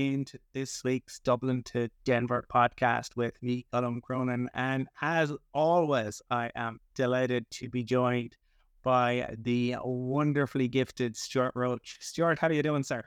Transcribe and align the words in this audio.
into 0.00 0.38
this 0.54 0.82
week's 0.82 1.20
Dublin 1.20 1.62
to 1.64 1.90
Denver 2.04 2.46
podcast 2.52 3.16
with 3.16 3.34
me, 3.42 3.66
Colum 3.70 4.00
Cronin. 4.00 4.48
And 4.54 4.88
as 5.02 5.32
always, 5.52 6.22
I 6.30 6.50
am 6.54 6.80
delighted 6.94 7.50
to 7.52 7.68
be 7.68 7.84
joined 7.84 8.36
by 8.82 9.34
the 9.38 9.76
wonderfully 9.84 10.68
gifted 10.68 11.16
Stewart 11.16 11.52
Roach. 11.54 11.98
Stewart, 12.00 12.38
how 12.38 12.48
are 12.48 12.52
you 12.52 12.62
doing, 12.62 12.82
sir? 12.82 13.02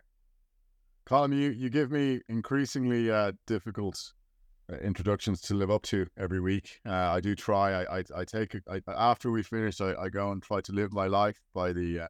Colum, 1.06 1.34
you, 1.34 1.50
you 1.50 1.70
give 1.70 1.92
me 1.92 2.22
increasingly 2.30 3.12
uh, 3.12 3.32
difficult 3.48 4.14
uh, 4.72 4.78
introductions 4.78 5.42
to 5.42 5.56
live 5.56 5.72
up 5.72 5.82
to 5.84 6.08
every 6.18 6.40
week. 6.40 6.80
Uh, 6.86 6.92
I 6.92 7.20
do 7.20 7.36
try. 7.36 7.84
I 7.84 8.00
I, 8.00 8.04
I 8.18 8.24
take 8.24 8.56
I, 8.70 8.82
after 8.88 9.32
we 9.32 9.44
finish, 9.44 9.82
I, 9.82 9.94
I 9.96 10.10
go 10.10 10.32
and 10.32 10.42
try 10.42 10.62
to 10.62 10.72
live 10.72 10.94
my 10.94 11.08
life 11.08 11.42
by 11.54 11.74
the 11.74 12.08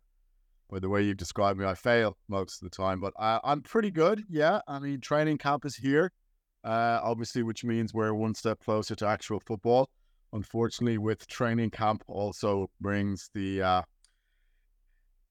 the 0.79 0.89
way 0.89 1.03
you've 1.03 1.17
described 1.17 1.59
me. 1.59 1.65
I 1.65 1.75
fail 1.75 2.17
most 2.27 2.61
of 2.61 2.69
the 2.69 2.75
time, 2.75 2.99
but 2.99 3.13
I, 3.19 3.39
I'm 3.43 3.61
pretty 3.61 3.91
good. 3.91 4.23
Yeah, 4.29 4.61
I 4.67 4.79
mean, 4.79 4.99
training 5.01 5.37
camp 5.37 5.65
is 5.65 5.75
here, 5.75 6.11
uh, 6.63 6.99
obviously, 7.03 7.43
which 7.43 7.63
means 7.63 7.93
we're 7.93 8.13
one 8.13 8.35
step 8.35 8.59
closer 8.59 8.95
to 8.95 9.07
actual 9.07 9.39
football. 9.39 9.89
Unfortunately, 10.31 10.97
with 10.97 11.27
training 11.27 11.69
camp 11.69 12.03
also 12.07 12.69
brings 12.81 13.30
the 13.33 13.61
uh, 13.61 13.81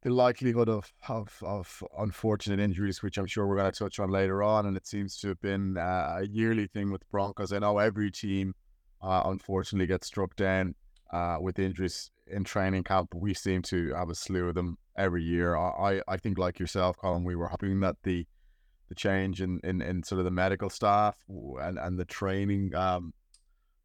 the 0.02 0.10
likelihood 0.10 0.68
of, 0.68 0.92
of, 1.08 1.36
of 1.42 1.82
unfortunate 1.98 2.58
injuries, 2.58 3.02
which 3.02 3.18
I'm 3.18 3.26
sure 3.26 3.46
we're 3.46 3.56
going 3.56 3.70
to 3.70 3.78
touch 3.78 4.00
on 4.00 4.10
later 4.10 4.42
on, 4.42 4.66
and 4.66 4.76
it 4.76 4.86
seems 4.86 5.16
to 5.18 5.28
have 5.28 5.40
been 5.40 5.78
uh, 5.78 6.18
a 6.18 6.26
yearly 6.26 6.66
thing 6.66 6.90
with 6.90 7.08
Broncos. 7.10 7.52
I 7.52 7.60
know 7.60 7.78
every 7.78 8.10
team, 8.10 8.54
uh, 9.00 9.22
unfortunately, 9.24 9.86
gets 9.86 10.08
struck 10.08 10.34
down 10.34 10.74
uh, 11.12 11.36
with 11.40 11.58
injuries 11.58 12.10
in 12.26 12.42
training 12.42 12.82
camp. 12.82 13.14
We 13.14 13.34
seem 13.34 13.62
to 13.62 13.94
have 13.94 14.10
a 14.10 14.14
slew 14.14 14.48
of 14.48 14.56
them 14.56 14.76
every 14.96 15.22
year. 15.22 15.56
I, 15.56 16.02
I 16.08 16.16
think, 16.16 16.38
like 16.38 16.58
yourself, 16.58 16.96
Colum, 16.96 17.24
we 17.24 17.36
were 17.36 17.48
hoping 17.48 17.80
that 17.80 17.96
the 18.02 18.26
the 18.88 18.94
change 18.96 19.40
in, 19.40 19.58
in, 19.64 19.80
in 19.80 20.02
sort 20.02 20.18
of 20.18 20.26
the 20.26 20.30
medical 20.30 20.68
staff 20.68 21.16
and, 21.28 21.78
and 21.78 21.98
the 21.98 22.04
training 22.04 22.74
um, 22.74 23.14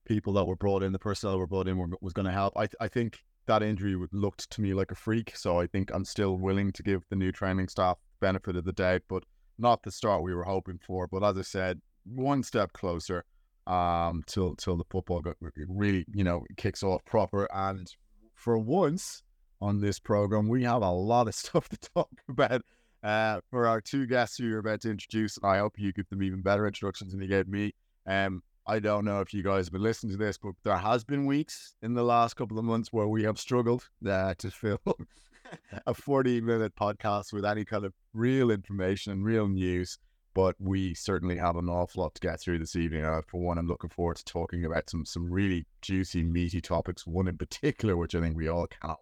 people 0.04 0.34
that 0.34 0.44
were 0.44 0.58
brought 0.58 0.84
in, 0.84 0.92
the 0.92 1.00
personnel 1.00 1.34
that 1.34 1.40
were 1.40 1.48
brought 1.48 1.68
in, 1.70 1.78
were, 1.78 1.88
was 2.02 2.12
going 2.12 2.26
to 2.26 2.32
help. 2.32 2.52
I, 2.58 2.68
I 2.82 2.90
think 2.90 3.24
that 3.46 3.64
injury 3.64 3.96
looked 4.12 4.50
to 4.50 4.62
me 4.62 4.74
like 4.74 4.92
a 4.92 4.96
freak. 4.96 5.32
So 5.36 5.62
I 5.62 5.68
think 5.68 5.92
I'm 5.94 6.04
still 6.04 6.36
willing 6.38 6.74
to 6.74 6.84
give 6.84 7.04
the 7.10 7.16
new 7.16 7.32
training 7.32 7.70
staff 7.70 7.98
benefit 8.20 8.58
of 8.58 8.66
the 8.66 8.74
doubt, 8.74 9.04
but 9.08 9.24
not 9.58 9.82
the 9.84 9.92
start 9.92 10.24
we 10.24 10.34
were 10.34 10.44
hoping 10.44 10.80
for. 10.86 11.08
But 11.08 11.24
as 11.24 11.38
I 11.38 11.44
said, 11.44 11.80
one 12.04 12.44
step 12.44 12.74
closer 12.74 13.24
um, 13.66 14.24
till 14.28 14.56
till 14.56 14.78
the 14.78 14.86
football 14.90 15.22
really 15.68 16.06
you 16.14 16.24
know 16.24 16.44
kicks 16.58 16.84
off 16.84 17.04
proper. 17.06 17.48
And 17.54 17.90
for 18.36 18.58
once 18.58 19.24
on 19.62 19.82
this 19.82 20.00
program, 20.00 20.48
we 20.48 20.64
have 20.64 20.82
a 20.82 20.92
lot 20.92 21.28
of 21.28 21.36
stuff 21.36 21.70
to 21.70 21.78
talk 21.78 22.10
about. 22.30 22.62
Uh, 23.04 23.40
for 23.50 23.68
our 23.68 23.80
two 23.80 24.08
guests 24.08 24.38
who 24.38 24.46
you're 24.46 24.60
about 24.60 24.82
to 24.82 24.90
introduce, 24.90 25.38
I 25.44 25.60
hope 25.60 25.74
you 25.78 25.94
give 25.94 26.10
them 26.10 26.24
even 26.24 26.42
better 26.42 26.66
introductions 26.66 27.12
than 27.12 27.22
you 27.22 27.28
gave 27.28 27.48
me. 27.48 27.74
Um, 28.08 28.42
I 28.66 28.80
don't 28.80 29.06
know 29.06 29.22
if 29.22 29.34
you 29.34 29.44
guys 29.44 29.68
have 29.68 29.72
been 29.72 29.84
listening 29.84 30.12
to 30.12 30.18
this, 30.18 30.38
but 30.38 30.54
there 30.64 30.78
has 30.78 31.04
been 31.04 31.26
weeks 31.26 31.76
in 31.82 31.94
the 31.94 32.04
last 32.04 32.34
couple 32.36 32.60
of 32.60 32.66
months 32.66 32.92
where 32.92 33.08
we 33.08 33.24
have 33.24 33.40
struggled 33.40 33.88
uh, 34.06 34.34
to 34.40 34.52
fill 34.52 34.82
a 35.86 35.94
40 35.94 36.42
minute 36.42 36.76
podcast 36.76 37.32
with 37.32 37.46
any 37.46 37.64
kind 37.64 37.86
of 37.86 37.94
real 38.14 38.52
information 38.52 39.14
and 39.14 39.24
real 39.24 39.48
news. 39.48 40.00
But 40.34 40.56
we 40.60 40.94
certainly 40.94 41.38
have 41.38 41.56
an 41.56 41.70
awful 41.70 42.04
lot 42.04 42.14
to 42.16 42.22
get 42.22 42.42
through 42.42 42.60
this 42.60 42.76
evening. 42.76 43.06
Uh, 43.06 43.22
for 43.26 43.42
one, 43.42 43.58
I'm 43.58 43.68
looking 43.68 43.90
forward 43.90 44.18
to 44.18 44.26
talking 44.26 44.66
about 44.66 44.90
some 44.90 45.04
some 45.04 45.32
really 45.32 45.66
juicy, 45.82 46.22
meaty 46.22 46.62
topics. 46.62 47.08
One 47.08 47.28
in 47.28 47.38
particular, 47.38 47.98
which 47.98 48.14
I 48.14 48.22
think 48.22 48.36
we 48.36 48.48
all 48.48 48.68
cannot 48.68 49.00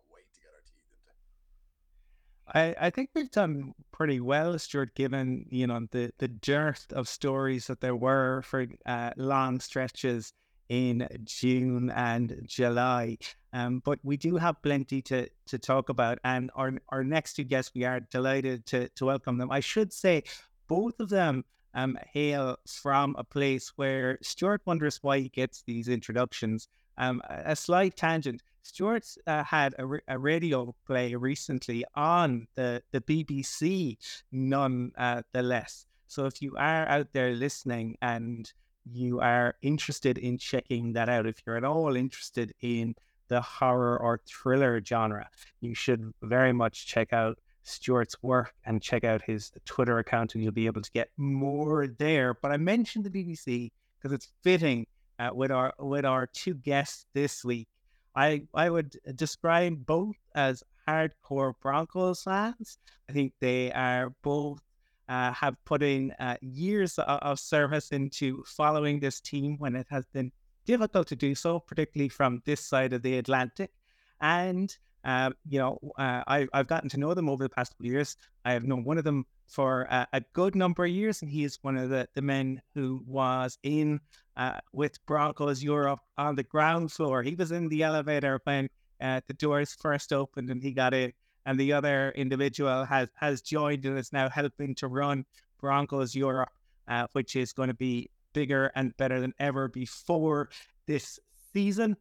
I, 2.54 2.76
I 2.80 2.90
think 2.90 3.10
we've 3.16 3.32
done 3.32 3.74
pretty 3.92 4.20
well, 4.20 4.58
Stewart, 4.60 4.94
given 4.96 5.46
you 5.50 5.68
know 5.68 5.88
the 5.92 6.12
the 6.20 6.28
dearth 6.28 6.86
of 6.92 7.08
stories 7.08 7.68
that 7.68 7.82
there 7.82 7.96
were 7.96 8.42
for 8.44 8.68
uh, 8.86 9.12
long 9.18 9.60
stretches 9.60 10.34
in 10.70 11.08
June 11.24 11.90
and 11.92 12.42
July. 12.46 13.18
Um, 13.54 13.82
but 13.86 14.00
we 14.04 14.18
do 14.18 14.36
have 14.36 14.62
plenty 14.62 15.02
to 15.04 15.28
to 15.48 15.58
talk 15.58 15.90
about, 15.90 16.20
and 16.24 16.52
our 16.56 16.74
our 16.90 17.04
next 17.04 17.34
two 17.34 17.44
guests, 17.44 17.72
we 17.74 17.84
are 17.84 18.00
delighted 18.00 18.66
to 18.68 18.90
to 18.90 19.06
welcome 19.06 19.38
them. 19.38 19.52
I 19.52 19.60
should 19.60 19.92
say, 19.92 20.24
both 20.68 21.00
of 21.00 21.10
them 21.10 21.46
um, 21.74 21.98
hail 22.14 22.58
from 22.68 23.16
a 23.18 23.24
place 23.24 23.74
where 23.76 24.18
Stewart 24.22 24.62
wonders 24.66 25.00
why 25.02 25.20
he 25.20 25.30
gets 25.30 25.64
these 25.64 25.88
introductions. 25.88 26.68
Um, 26.98 27.22
a 27.28 27.56
slight 27.56 27.98
tangent. 27.98 28.42
Stewart 28.66 29.06
uh, 29.28 29.44
had 29.44 29.76
a, 29.78 29.88
a, 30.08 30.18
radio 30.18 30.74
play 30.88 31.14
recently 31.14 31.86
on 31.94 32.48
the, 32.56 32.82
the 32.92 33.00
BBC, 33.00 33.96
nonetheless. 34.32 35.86
So 36.08 36.26
if 36.26 36.42
you 36.42 36.56
are 36.58 36.88
out 36.88 37.14
there 37.14 37.34
listening 37.34 37.96
and 38.02 38.52
you 38.92 39.20
are 39.20 39.54
interested 39.62 40.18
in 40.18 40.40
checking 40.40 40.94
that 40.94 41.10
out, 41.10 41.28
if 41.28 41.44
you're 41.46 41.58
at 41.58 41.64
all 41.64 41.96
interested 41.96 42.56
in 42.62 42.96
the 43.28 43.40
horror 43.40 44.00
or 44.00 44.20
thriller 44.26 44.82
genre, 44.84 45.30
you 45.62 45.76
should 45.76 46.12
very 46.24 46.52
much 46.52 46.88
check 46.88 47.14
out 47.14 47.38
Stewart's 47.62 48.16
work 48.24 48.56
and 48.66 48.82
check 48.82 49.04
out 49.04 49.22
his 49.22 49.52
Twitter 49.66 50.00
account, 50.00 50.34
and 50.34 50.44
you'll 50.44 50.52
be 50.52 50.66
able 50.66 50.82
to 50.82 50.92
get 50.92 51.12
more 51.18 51.86
there. 51.86 52.34
But 52.34 52.52
I 52.52 52.58
mentioned 52.58 53.06
the 53.06 53.12
BBC 53.12 53.72
because 53.98 54.12
it's 54.12 54.32
fitting 54.42 54.88
uh, 55.20 55.30
with 55.34 55.52
our 55.52 55.72
with 55.78 56.04
our 56.04 56.26
two 56.26 56.56
guests 56.56 57.06
this 57.14 57.46
week. 57.46 57.68
I 58.16 58.44
I 58.54 58.70
would 58.70 58.98
describe 59.16 59.86
both 59.86 60.16
as 60.36 60.64
hardcore 60.88 61.54
Broncos 61.62 62.24
fans. 62.24 62.78
I 63.10 63.14
think 63.14 63.34
they 63.40 63.72
are 63.72 64.14
both 64.24 64.62
uh, 65.10 65.32
have 65.34 65.56
put 65.66 65.84
in 65.84 66.12
uh, 66.20 66.38
years 66.42 66.98
of, 66.98 67.20
of, 67.20 67.40
service 67.40 67.92
into 67.92 68.44
following 68.46 69.00
this 69.00 69.22
team 69.22 69.56
when 69.60 69.76
it 69.76 69.86
has 69.90 70.06
been 70.08 70.32
difficult 70.66 71.08
to 71.08 71.16
do 71.16 71.36
so, 71.36 71.60
particularly 71.60 72.10
from 72.10 72.42
this 72.46 72.62
side 72.62 72.92
of 72.92 73.04
the 73.04 73.20
Atlantic. 73.20 73.72
And 74.20 74.76
uh, 75.04 75.30
you 75.48 75.60
know, 75.60 75.78
uh, 76.00 76.24
I, 76.28 76.48
I've 76.54 76.68
gotten 76.68 76.90
to 76.90 77.00
know 77.00 77.14
them 77.14 77.30
over 77.30 77.44
the 77.44 77.50
past 77.50 77.74
couple 77.74 77.86
of 77.86 77.92
years. 77.92 78.18
I 78.44 78.54
have 78.54 78.64
known 78.64 78.84
one 78.84 78.98
of 78.98 79.04
them 79.04 79.26
for 79.48 79.84
a 79.84 80.24
good 80.34 80.56
number 80.56 80.86
of 80.86 80.92
years, 80.92 81.22
and 81.22 81.30
he 81.30 81.44
is 81.44 81.60
one 81.62 81.78
of 81.78 81.90
the, 81.90 82.08
the 82.16 82.22
men 82.24 82.62
who 82.74 83.04
was 83.06 83.60
in 83.62 84.00
uh, 84.38 84.60
with 84.74 85.04
Broncos 85.06 85.64
Europe 85.64 86.00
on 86.18 86.36
the 86.36 86.44
ground 86.44 86.92
floor. 86.92 87.24
He 87.24 87.36
was 87.36 87.52
in 87.52 87.70
the 87.70 87.84
elevator 87.84 88.40
when 88.44 88.70
uh, 89.02 89.22
the 89.28 89.34
doors 89.34 89.76
first 89.80 90.12
opened 90.14 90.50
and 90.50 90.62
he 90.62 90.72
got 90.72 90.94
in. 90.94 91.14
And 91.46 91.60
the 91.60 91.74
other 91.74 92.12
individual 92.16 92.86
has, 92.86 93.08
has 93.16 93.42
joined 93.42 93.86
and 93.86 94.00
is 94.00 94.12
now 94.12 94.30
helping 94.30 94.74
to 94.76 94.88
run 94.88 95.26
Broncos 95.60 96.16
Europe, 96.16 96.50
uh, 96.88 97.08
which 97.14 97.36
is 97.36 97.54
going 97.54 97.68
to 97.68 97.76
be 97.76 98.10
bigger 98.34 98.72
and 98.76 98.98
better 98.98 99.22
than 99.22 99.34
ever 99.40 99.68
before 99.68 100.50
this 100.88 101.20
season. 101.54 101.98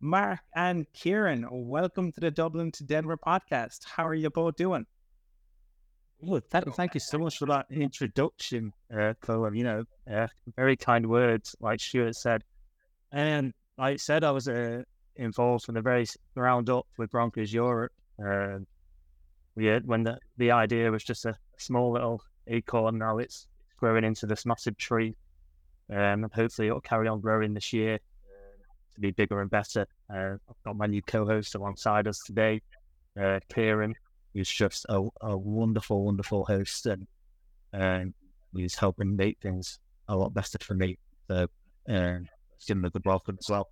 Mark 0.00 0.40
and 0.54 0.86
Kieron, 0.92 1.46
welcome 1.50 2.12
to 2.12 2.20
the 2.20 2.30
Dublin 2.30 2.72
to 2.72 2.84
Denver 2.84 3.16
podcast. 3.16 3.84
How 3.84 4.06
are 4.06 4.14
you 4.14 4.30
both 4.30 4.56
doing? 4.56 4.86
Well, 6.20 6.40
thank, 6.50 6.74
thank 6.74 6.94
you 6.94 7.00
so 7.00 7.18
much 7.18 7.38
for 7.38 7.46
that 7.46 7.66
introduction, 7.70 8.72
uh, 8.96 9.14
Chloe. 9.20 9.56
You 9.56 9.64
know, 9.64 9.84
uh, 10.10 10.26
very 10.56 10.76
kind 10.76 11.08
words, 11.08 11.54
like 11.60 11.80
Stuart 11.80 12.16
said. 12.16 12.42
And 13.12 13.54
like 13.76 13.94
I 13.94 13.96
said, 13.96 14.24
I 14.24 14.32
was 14.32 14.48
uh, 14.48 14.82
involved 15.16 15.64
from 15.64 15.76
the 15.76 15.82
very 15.82 16.06
ground 16.34 16.70
up 16.70 16.86
with 16.96 17.10
Broncos 17.10 17.52
Europe. 17.52 17.92
Uh, 18.22 18.58
we 19.54 19.76
when 19.84 20.02
the, 20.02 20.18
the 20.38 20.50
idea 20.50 20.90
was 20.90 21.04
just 21.04 21.24
a 21.24 21.36
small 21.56 21.92
little 21.92 22.22
acorn, 22.48 22.98
now 22.98 23.18
it's 23.18 23.46
growing 23.76 24.04
into 24.04 24.26
this 24.26 24.44
massive 24.44 24.76
tree. 24.76 25.14
Um, 25.90 26.24
and 26.24 26.32
hopefully 26.32 26.68
it'll 26.68 26.80
carry 26.80 27.08
on 27.08 27.20
growing 27.20 27.54
this 27.54 27.72
year 27.72 27.94
uh, 27.94 28.64
to 28.94 29.00
be 29.00 29.12
bigger 29.12 29.40
and 29.40 29.50
better. 29.50 29.86
Uh, 30.12 30.34
I've 30.48 30.62
got 30.64 30.76
my 30.76 30.86
new 30.86 31.02
co-host 31.02 31.54
alongside 31.54 32.06
us 32.06 32.20
today, 32.26 32.60
uh, 33.16 33.40
Kieron, 33.50 33.94
He's 34.38 34.48
just 34.48 34.86
a, 34.88 35.02
a 35.20 35.36
wonderful, 35.36 36.04
wonderful 36.04 36.44
host, 36.44 36.86
and 36.86 37.08
um, 37.72 38.14
he's 38.54 38.76
helping 38.76 39.16
make 39.16 39.38
things 39.42 39.80
a 40.06 40.16
lot 40.16 40.32
better 40.32 40.58
for 40.60 40.74
me. 40.74 40.96
So, 41.26 41.48
um, 41.88 42.28
give 42.64 42.76
him 42.76 42.84
a 42.84 42.90
good 42.90 43.04
welcome 43.04 43.36
as 43.40 43.50
well. 43.50 43.68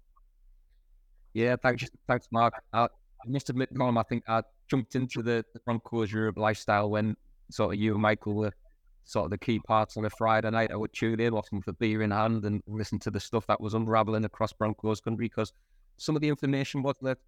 Yeah, 1.34 1.54
thanks, 1.62 1.88
thanks, 2.08 2.26
Mark. 2.32 2.54
I, 2.72 2.88
must 3.26 3.48
admit, 3.48 3.68
Colum, 3.76 3.96
I 3.96 4.02
think 4.02 4.24
I 4.26 4.42
jumped 4.68 4.96
into 4.96 5.22
the, 5.22 5.44
the 5.54 5.60
Broncos 5.60 6.10
Europe 6.10 6.36
lifestyle 6.36 6.90
when 6.90 7.16
sort 7.50 7.74
of 7.74 7.80
you 7.80 7.92
and 7.92 8.02
Michael 8.02 8.34
were 8.34 8.52
sort 9.04 9.26
of 9.26 9.30
the 9.30 9.38
key 9.38 9.60
parts 9.60 9.96
on 9.96 10.04
a 10.04 10.10
Friday 10.10 10.50
night. 10.50 10.72
I 10.72 10.76
would 10.76 10.92
tune 10.92 11.20
in, 11.20 11.32
often 11.32 11.62
a 11.68 11.72
beer 11.74 12.02
in 12.02 12.10
hand, 12.10 12.44
and 12.44 12.60
listen 12.66 12.98
to 13.00 13.12
the 13.12 13.20
stuff 13.20 13.46
that 13.46 13.60
was 13.60 13.74
unraveling 13.74 14.24
across 14.24 14.52
Broncos 14.52 15.00
country 15.00 15.26
because 15.28 15.52
some 15.96 16.14
of 16.16 16.22
the 16.22 16.28
information 16.28 16.82
wasn't 16.82 17.18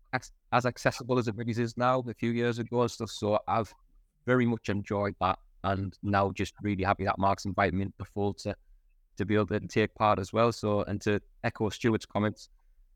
as 0.53 0.67
accessible 0.67 1.19
as 1.19 1.29
it 1.29 1.37
really 1.37 1.53
is 1.53 1.77
now 1.77 2.03
a 2.09 2.15
few 2.15 2.31
years 2.31 2.59
ago 2.59 2.83
and 2.83 2.91
stuff. 2.91 3.11
So 3.11 3.39
I've 3.49 3.73
very 4.27 4.47
much 4.47 4.69
enjoyed 4.69 5.15
that 5.21 5.39
and 5.65 5.97
now 6.03 6.31
just 6.33 6.55
really 6.63 6.85
happy 6.85 7.05
that 7.05 7.19
Mark's 7.19 7.45
invited 7.45 7.75
me 7.75 7.83
into 7.83 8.05
fold 8.15 8.39
to, 8.39 8.55
to 9.17 9.25
be 9.25 9.35
able 9.35 9.47
to 9.47 9.61
take 9.61 9.95
part 9.95 10.19
as 10.19 10.33
well. 10.33 10.53
So, 10.53 10.83
and 10.83 11.01
to 11.03 11.21
echo 11.45 11.69
Stewart's 11.71 12.07
comments, 12.07 12.49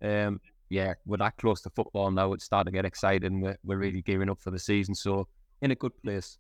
um, 0.03 0.41
yeah, 0.69 0.95
we're 1.07 1.19
that 1.19 1.37
close 1.37 1.61
to 1.63 1.71
football 1.71 2.11
now. 2.11 2.33
It's 2.33 2.45
starting 2.45 2.73
to 2.73 2.77
get 2.77 2.85
exciting. 2.85 3.41
We're, 3.41 3.59
we're 3.65 3.79
really 3.79 4.03
gearing 4.03 4.31
up 4.31 4.41
for 4.41 4.51
the 4.51 4.59
season. 4.59 4.95
So, 4.95 5.29
in 5.61 5.71
a 5.71 5.75
good 5.75 5.93
place. 6.03 6.39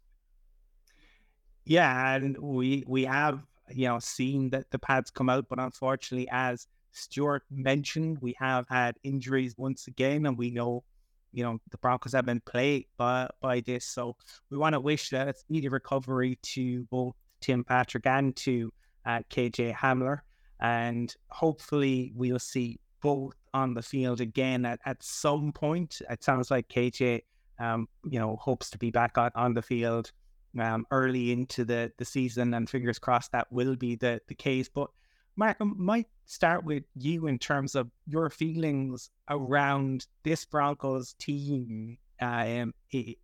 Yeah, 1.64 2.14
and 2.14 2.36
we 2.38 2.82
we 2.88 3.04
have 3.04 3.44
you 3.70 3.86
know 3.86 3.98
seen 4.00 4.50
that 4.50 4.70
the 4.70 4.78
pads 4.78 5.10
come 5.10 5.28
out, 5.28 5.46
but 5.48 5.60
unfortunately, 5.60 6.28
as 6.30 6.66
Stewart 6.92 7.42
mentioned, 7.50 8.18
we 8.20 8.34
have 8.38 8.66
had 8.68 8.96
injuries 9.02 9.54
once 9.56 9.86
again, 9.86 10.26
and 10.26 10.36
we 10.36 10.50
know 10.50 10.84
you 11.32 11.42
know 11.42 11.58
the 11.70 11.78
Broncos 11.78 12.12
have 12.12 12.26
been 12.26 12.40
plagued 12.40 12.88
by 12.96 13.28
by 13.40 13.60
this. 13.60 13.84
So 13.84 14.16
we 14.50 14.58
want 14.58 14.74
to 14.74 14.80
wish 14.80 15.12
a 15.12 15.34
speedy 15.36 15.68
recovery 15.68 16.38
to 16.42 16.84
both 16.90 17.14
Tim 17.40 17.64
Patrick 17.64 18.06
and 18.06 18.36
to 18.36 18.72
uh, 19.06 19.20
KJ 19.30 19.74
Hamler, 19.74 20.20
and 20.60 21.14
hopefully 21.28 22.12
we'll 22.14 22.38
see 22.38 22.78
both 23.00 23.34
on 23.52 23.74
the 23.74 23.82
field 23.82 24.20
again 24.20 24.64
at, 24.64 24.80
at 24.86 25.02
some 25.02 25.52
point. 25.52 26.00
It 26.08 26.22
sounds 26.22 26.50
like 26.50 26.68
KJ, 26.68 27.22
um, 27.58 27.88
you 28.08 28.18
know, 28.18 28.36
hopes 28.36 28.70
to 28.70 28.78
be 28.78 28.90
back 28.90 29.18
on, 29.18 29.30
on 29.34 29.54
the 29.54 29.62
field 29.62 30.12
um, 30.58 30.86
early 30.90 31.32
into 31.32 31.64
the, 31.64 31.92
the 31.98 32.04
season, 32.04 32.54
and 32.54 32.70
fingers 32.70 32.98
crossed 32.98 33.32
that 33.32 33.50
will 33.50 33.76
be 33.76 33.96
the, 33.96 34.20
the 34.28 34.34
case. 34.34 34.68
But 34.68 34.88
Mark, 35.36 35.56
might 35.60 36.08
start 36.26 36.64
with 36.64 36.84
you 36.94 37.26
in 37.26 37.38
terms 37.38 37.74
of 37.74 37.90
your 38.06 38.28
feelings 38.30 39.10
around 39.30 40.06
this 40.24 40.44
Broncos 40.44 41.14
team. 41.14 41.98
Um, 42.20 42.74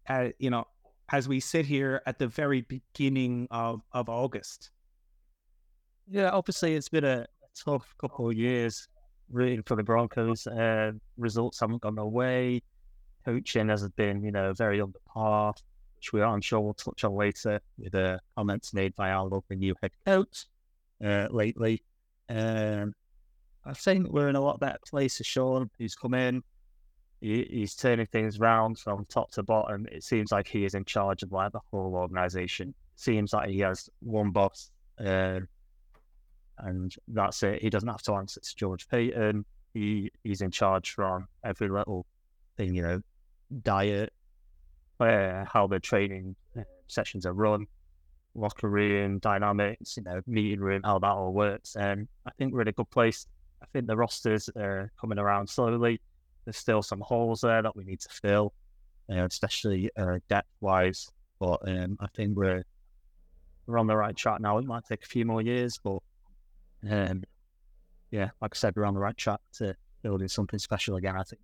uh, 0.08 0.28
you 0.38 0.50
know, 0.50 0.64
as 1.10 1.28
we 1.28 1.40
sit 1.40 1.66
here 1.66 2.02
at 2.06 2.19
the 2.19 2.26
very 2.26 2.62
beginning 2.62 3.49
of, 3.50 3.82
of 3.93 4.08
August. 4.08 4.70
Yeah, 6.08 6.31
obviously 6.31 6.75
it's 6.75 6.88
been 6.88 7.05
a 7.05 7.26
tough 7.55 7.94
couple 7.99 8.28
of 8.28 8.34
years 8.34 8.88
rooting 9.31 9.62
for 9.62 9.76
the 9.76 9.82
Broncos. 9.82 10.46
Uh, 10.46 10.93
results 11.16 11.60
haven't 11.60 11.82
gone 11.82 11.99
away. 11.99 12.62
Coaching 13.25 13.69
has 13.69 13.87
been, 13.90 14.22
you 14.22 14.32
know, 14.32 14.52
very 14.55 14.81
under 14.81 14.99
par, 15.06 15.55
which 15.96 16.12
we 16.12 16.20
are, 16.20 16.32
I'm 16.32 16.40
sure 16.40 16.60
we'll 16.60 16.75
touch 16.75 17.05
on 17.05 17.14
later 17.14 17.60
with 17.78 17.93
the 17.93 18.14
uh, 18.14 18.19
comments 18.37 18.72
made 18.72 18.94
by 18.96 19.10
our 19.10 19.25
local 19.25 19.56
new 19.56 19.75
head 19.82 19.93
coach 20.06 20.46
uh, 21.05 21.28
lately. 21.31 21.82
Um, 22.29 22.93
I 23.65 23.73
think 23.75 24.09
we're 24.09 24.29
in 24.29 24.37
a 24.37 24.41
lot 24.41 24.61
better 24.61 24.79
place. 24.89 25.21
As 25.21 25.27
Sean, 25.27 25.71
who's 25.79 25.95
come 25.95 26.15
in, 26.15 26.43
he, 27.21 27.47
he's 27.51 27.75
turning 27.75 28.07
things 28.07 28.39
around 28.39 28.79
from 28.79 29.07
top 29.07 29.31
to 29.33 29.43
bottom. 29.43 29.87
It 29.91 30.05
seems 30.05 30.33
like 30.33 30.47
he 30.47 30.65
is 30.65 30.75
in 30.75 30.85
charge 30.85 31.23
of 31.23 31.33
like 31.33 31.53
the 31.53 31.61
whole 31.71 31.95
organization. 31.95 32.75
Seems 32.97 33.33
like 33.33 33.51
he 33.51 33.61
has 33.61 33.89
one 34.01 34.31
boss. 34.31 34.71
Uh, 34.99 35.41
and 36.59 36.95
that's 37.09 37.43
it. 37.43 37.63
He 37.63 37.71
doesn't 37.71 37.89
have 37.89 38.03
to 38.03 38.15
answer 38.15 38.41
to 38.41 38.57
George 38.57 38.89
Paton. 38.89 39.45
He 39.75 40.11
he's 40.25 40.41
in 40.41 40.51
charge 40.51 40.91
from 40.91 41.29
every 41.45 41.69
little 41.69 42.07
thing, 42.57 42.75
you 42.75 42.83
know, 42.83 43.01
diet, 43.63 44.13
uh, 44.99 45.45
how 45.45 45.67
the 45.67 45.79
training 45.79 46.35
uh, 46.59 46.63
sessions 46.89 47.27
are 47.27 47.33
run, 47.33 47.67
locker 48.38 48.69
room 48.69 49.19
dynamics, 49.19 49.96
you 49.96 50.02
know, 50.02 50.20
meeting 50.26 50.61
room, 50.61 50.82
how 50.85 50.99
that 50.99 51.11
all 51.11 51.32
works. 51.32 51.76
And 51.76 52.08
I 52.26 52.31
think 52.38 52.52
we're 52.52 52.62
in 52.62 52.69
a 52.69 52.73
good 52.73 52.90
place. 52.90 53.26
I 53.62 53.67
think 53.73 53.87
the 53.87 53.96
rosters 53.96 54.49
are 54.56 54.90
coming 55.00 55.19
around 55.19 55.49
slowly. 55.49 56.00
There's 56.44 56.56
still 56.56 56.82
some 56.82 57.00
holes 57.00 57.40
there 57.43 57.62
that 57.62 57.76
we 57.76 57.85
need 57.85 58.00
to 58.00 58.08
fill, 58.08 58.55
uh, 59.11 59.25
especially 59.25 59.90
uh, 59.96 60.19
depth 60.29 60.49
wise. 60.61 61.11
But 61.38 61.69
um, 61.69 61.96
I 62.00 62.06
think 62.14 62.37
we're 62.37 62.64
we're 63.67 63.79
on 63.79 63.87
the 63.87 63.96
right 63.96 64.17
track 64.17 64.41
now. 64.41 64.58
It 64.58 64.64
might 64.64 64.84
take 64.88 65.02
a 65.02 65.06
few 65.06 65.25
more 65.25 65.43
years, 65.43 65.79
but 65.82 65.99
um, 66.88 67.23
yeah, 68.11 68.31
like 68.41 68.55
I 68.55 68.56
said, 68.56 68.75
we're 68.76 68.87
on 68.87 68.94
the 68.94 69.00
right 69.00 69.17
track 69.17 69.41
to 69.55 69.75
building 70.02 70.29
something 70.29 70.58
special 70.58 70.96
again. 70.96 71.17
I 71.17 71.23
think. 71.23 71.43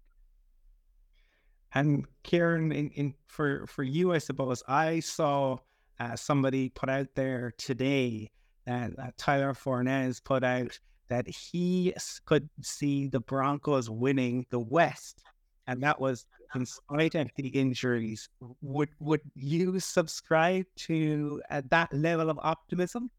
And 1.74 2.06
Kieron, 2.22 2.74
in, 2.74 2.90
in 2.90 3.14
for 3.26 3.66
for 3.66 3.82
you, 3.82 4.12
I 4.12 4.18
suppose 4.18 4.62
I 4.68 5.00
saw 5.00 5.58
uh, 6.00 6.16
somebody 6.16 6.68
put 6.70 6.88
out 6.88 7.08
there 7.14 7.52
today 7.58 8.30
that 8.66 8.92
uh, 8.98 9.10
Tyler 9.16 9.52
Fornez 9.52 10.22
put 10.22 10.42
out 10.42 10.78
that 11.08 11.28
he 11.28 11.94
could 12.24 12.48
see 12.62 13.08
the 13.08 13.20
Broncos 13.20 13.90
winning 13.90 14.46
the 14.50 14.58
West, 14.58 15.22
and 15.66 15.82
that 15.82 16.00
was 16.00 16.26
in 16.54 16.64
spite 16.64 17.14
of 17.14 17.30
the 17.36 17.48
injuries. 17.48 18.28
Would 18.62 18.90
would 19.00 19.20
you 19.34 19.78
subscribe 19.80 20.66
to 20.76 21.42
uh, 21.50 21.62
that 21.68 21.92
level 21.92 22.30
of 22.30 22.38
optimism? 22.42 23.10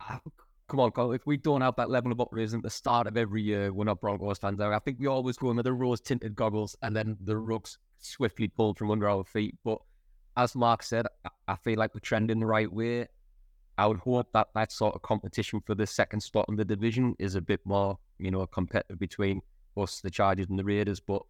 Ah, 0.00 0.20
come 0.68 0.80
on, 0.80 0.90
Cole. 0.90 1.12
If 1.12 1.26
we 1.26 1.36
don't 1.36 1.60
have 1.60 1.76
that 1.76 1.90
level 1.90 2.12
of 2.12 2.20
optimism 2.20 2.58
at 2.58 2.64
the 2.64 2.70
start 2.70 3.06
of 3.06 3.16
every 3.16 3.42
year, 3.42 3.72
we're 3.72 3.84
not 3.84 4.00
Broncos 4.00 4.38
fans. 4.38 4.60
I 4.60 4.78
think 4.80 4.98
we 4.98 5.06
always 5.06 5.36
go 5.36 5.52
with 5.52 5.64
the 5.64 5.72
rose 5.72 6.00
tinted 6.00 6.34
goggles 6.34 6.76
and 6.82 6.94
then 6.94 7.16
the 7.20 7.36
rugs 7.36 7.78
swiftly 7.98 8.48
pulled 8.48 8.78
from 8.78 8.90
under 8.90 9.08
our 9.08 9.24
feet. 9.24 9.56
But 9.64 9.78
as 10.38 10.54
Mark 10.54 10.84
said, 10.84 11.04
I 11.48 11.56
feel 11.56 11.78
like 11.78 11.94
we're 11.94 12.00
trending 12.00 12.38
the 12.38 12.46
right 12.46 12.72
way. 12.72 13.08
I 13.76 13.86
would 13.86 13.98
hope 13.98 14.28
that 14.32 14.48
that 14.54 14.70
sort 14.70 14.94
of 14.94 15.02
competition 15.02 15.60
for 15.60 15.74
the 15.74 15.86
second 15.86 16.20
spot 16.20 16.46
in 16.48 16.54
the 16.54 16.64
division 16.64 17.16
is 17.18 17.34
a 17.34 17.40
bit 17.40 17.60
more, 17.64 17.98
you 18.18 18.30
know, 18.30 18.46
competitive 18.46 19.00
between 19.00 19.42
us, 19.76 20.00
the 20.00 20.10
Chargers, 20.10 20.46
and 20.48 20.58
the 20.58 20.64
Raiders. 20.64 21.00
But 21.00 21.22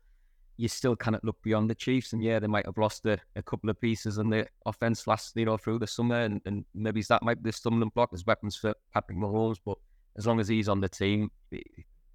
you 0.58 0.68
still 0.68 0.94
cannot 0.94 1.24
look 1.24 1.40
beyond 1.42 1.70
the 1.70 1.74
Chiefs. 1.74 2.12
And 2.12 2.22
yeah, 2.22 2.38
they 2.38 2.46
might 2.46 2.66
have 2.66 2.76
lost 2.76 3.06
a, 3.06 3.18
a 3.34 3.42
couple 3.42 3.70
of 3.70 3.80
pieces 3.80 4.18
in 4.18 4.28
the 4.28 4.46
offense 4.66 5.06
last, 5.06 5.34
you 5.36 5.46
know, 5.46 5.56
through 5.56 5.78
the 5.78 5.86
summer, 5.86 6.20
and, 6.20 6.42
and 6.44 6.66
maybe 6.74 7.00
that 7.08 7.22
might 7.22 7.42
be 7.42 7.48
the 7.48 7.56
stumbling 7.56 7.90
block 7.94 8.10
as 8.12 8.26
weapons 8.26 8.56
for 8.56 8.74
Patrick 8.92 9.16
Mahomes. 9.16 9.56
But 9.64 9.78
as 10.18 10.26
long 10.26 10.38
as 10.38 10.48
he's 10.48 10.68
on 10.68 10.80
the 10.80 10.88
team, 10.88 11.30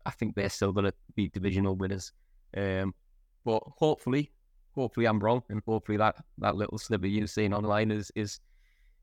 I 0.05 0.11
think 0.11 0.35
they're 0.35 0.49
still 0.49 0.71
going 0.71 0.85
to 0.85 0.93
be 1.15 1.29
divisional 1.29 1.75
winners. 1.75 2.11
Um, 2.55 2.93
but 3.43 3.63
hopefully, 3.77 4.31
hopefully 4.75 5.05
I'm 5.05 5.19
wrong, 5.19 5.43
and 5.49 5.61
hopefully 5.65 5.97
that 5.97 6.15
that 6.39 6.55
little 6.55 6.77
snippet 6.77 7.09
you've 7.09 7.29
seen 7.29 7.53
online 7.53 7.91
is 7.91 8.11
is 8.15 8.39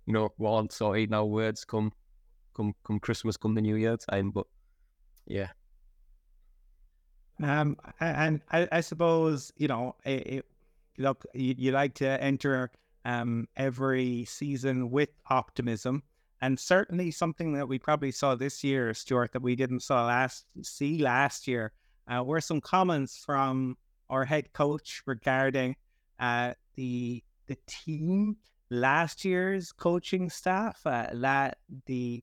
you 0.07 0.13
know 0.13 0.33
one 0.37 0.71
so 0.71 0.95
eight 0.95 1.11
now 1.11 1.25
words 1.25 1.65
come 1.65 1.93
come 2.55 2.75
come 2.85 2.99
Christmas, 3.01 3.37
come 3.37 3.55
the 3.55 3.61
New 3.61 3.77
Year 3.77 3.97
time. 3.97 4.31
But 4.31 4.47
yeah, 5.27 5.49
um, 7.43 7.77
and 8.01 8.41
I, 8.51 8.69
I 8.73 8.81
suppose 8.81 9.53
you 9.57 9.69
know, 9.69 9.97
it, 10.05 10.45
look, 10.99 11.25
you, 11.35 11.55
you, 11.57 11.73
like 11.73 11.95
to 11.95 12.23
enter 12.23 12.71
um 13.05 13.49
every 13.57 14.25
season 14.27 14.91
with 14.91 15.11
optimism, 15.31 16.03
and 16.43 16.59
certainly 16.59 17.11
something 17.11 17.55
that 17.55 17.69
we 17.69 17.79
probably 17.79 18.11
saw 18.11 18.35
this 18.35 18.63
year, 18.65 18.93
Stewart, 18.95 19.33
that 19.33 19.43
we 19.43 19.57
didn't 19.57 19.81
saw 19.81 20.07
last 20.07 20.47
see 20.63 20.99
last 20.99 21.47
year, 21.47 21.73
uh, 22.09 22.23
were 22.23 22.41
some 22.41 22.61
comments 22.61 23.23
from 23.25 23.77
our 24.11 24.25
head 24.25 24.53
coach 24.53 25.03
regarding 25.07 25.77
uh 26.19 26.53
the 26.75 27.23
the 27.47 27.57
team 27.67 28.37
last 28.71 29.25
year's 29.25 29.73
coaching 29.73 30.31
staff, 30.31 30.81
uh, 30.87 31.09
la- 31.15 31.51
the 31.87 32.23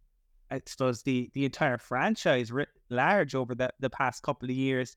I 0.52 0.62
suppose 0.66 1.02
the 1.02 1.30
the 1.34 1.46
entire 1.46 1.78
franchise 1.78 2.52
writ 2.52 2.70
large 2.90 3.36
over 3.36 3.56
the, 3.56 3.72
the 3.80 3.90
past 3.90 4.24
couple 4.24 4.50
of 4.50 4.56
years 4.56 4.96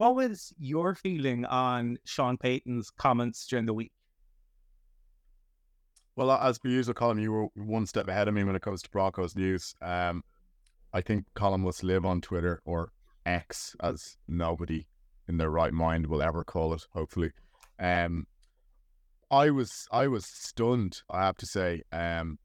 what 0.00 0.14
was 0.14 0.54
your 0.58 0.94
feeling 0.94 1.44
on 1.44 1.98
Sean 2.06 2.38
Payton's 2.38 2.88
comments 2.88 3.46
during 3.46 3.66
the 3.66 3.74
week? 3.74 3.92
Well, 6.16 6.30
as 6.30 6.58
per 6.58 6.70
usual, 6.70 6.94
Colum, 6.94 7.18
you 7.18 7.30
were 7.30 7.48
one 7.54 7.84
step 7.84 8.08
ahead 8.08 8.26
of 8.26 8.32
me 8.32 8.42
when 8.42 8.56
it 8.56 8.62
comes 8.62 8.80
to 8.80 8.88
Broncos 8.88 9.36
news. 9.36 9.74
Um, 9.82 10.24
I 10.94 11.02
think 11.02 11.26
Colum 11.34 11.60
must 11.60 11.84
live 11.84 12.06
on 12.06 12.22
Twitter 12.22 12.62
or 12.64 12.92
X, 13.26 13.76
as 13.82 14.16
nobody 14.26 14.86
in 15.30 15.38
their 15.38 15.50
right 15.50 15.72
mind 15.72 16.06
will 16.06 16.22
ever 16.22 16.44
call 16.44 16.74
it. 16.74 16.82
Hopefully, 16.92 17.30
um, 17.78 18.26
I 19.30 19.50
was 19.50 19.86
I 19.90 20.08
was 20.08 20.26
stunned. 20.26 21.00
I 21.08 21.24
have 21.24 21.36
to 21.38 21.46
say, 21.46 21.82
um, 21.92 22.38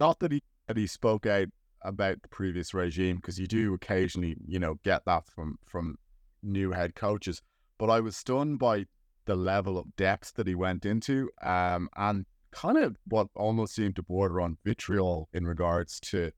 not 0.00 0.20
that 0.20 0.32
he 0.32 0.42
that 0.68 0.76
he 0.76 0.86
spoke 0.86 1.26
out 1.26 1.48
about 1.82 2.22
the 2.22 2.28
previous 2.28 2.72
regime 2.72 3.16
because 3.16 3.38
you 3.38 3.48
do 3.48 3.74
occasionally, 3.74 4.36
you 4.46 4.58
know, 4.58 4.76
get 4.84 5.04
that 5.04 5.26
from 5.26 5.58
from 5.66 5.96
new 6.42 6.70
head 6.70 6.94
coaches. 6.94 7.42
But 7.76 7.90
I 7.90 8.00
was 8.00 8.16
stunned 8.16 8.60
by 8.60 8.86
the 9.24 9.34
level 9.34 9.76
of 9.76 9.96
depth 9.96 10.34
that 10.34 10.46
he 10.46 10.54
went 10.54 10.86
into, 10.86 11.28
um, 11.42 11.88
and 11.96 12.24
kind 12.52 12.78
of 12.78 12.96
what 13.06 13.26
almost 13.34 13.74
seemed 13.74 13.96
to 13.96 14.02
border 14.02 14.40
on 14.40 14.58
vitriol 14.64 15.28
in 15.32 15.44
regards 15.46 15.98
to, 16.00 16.30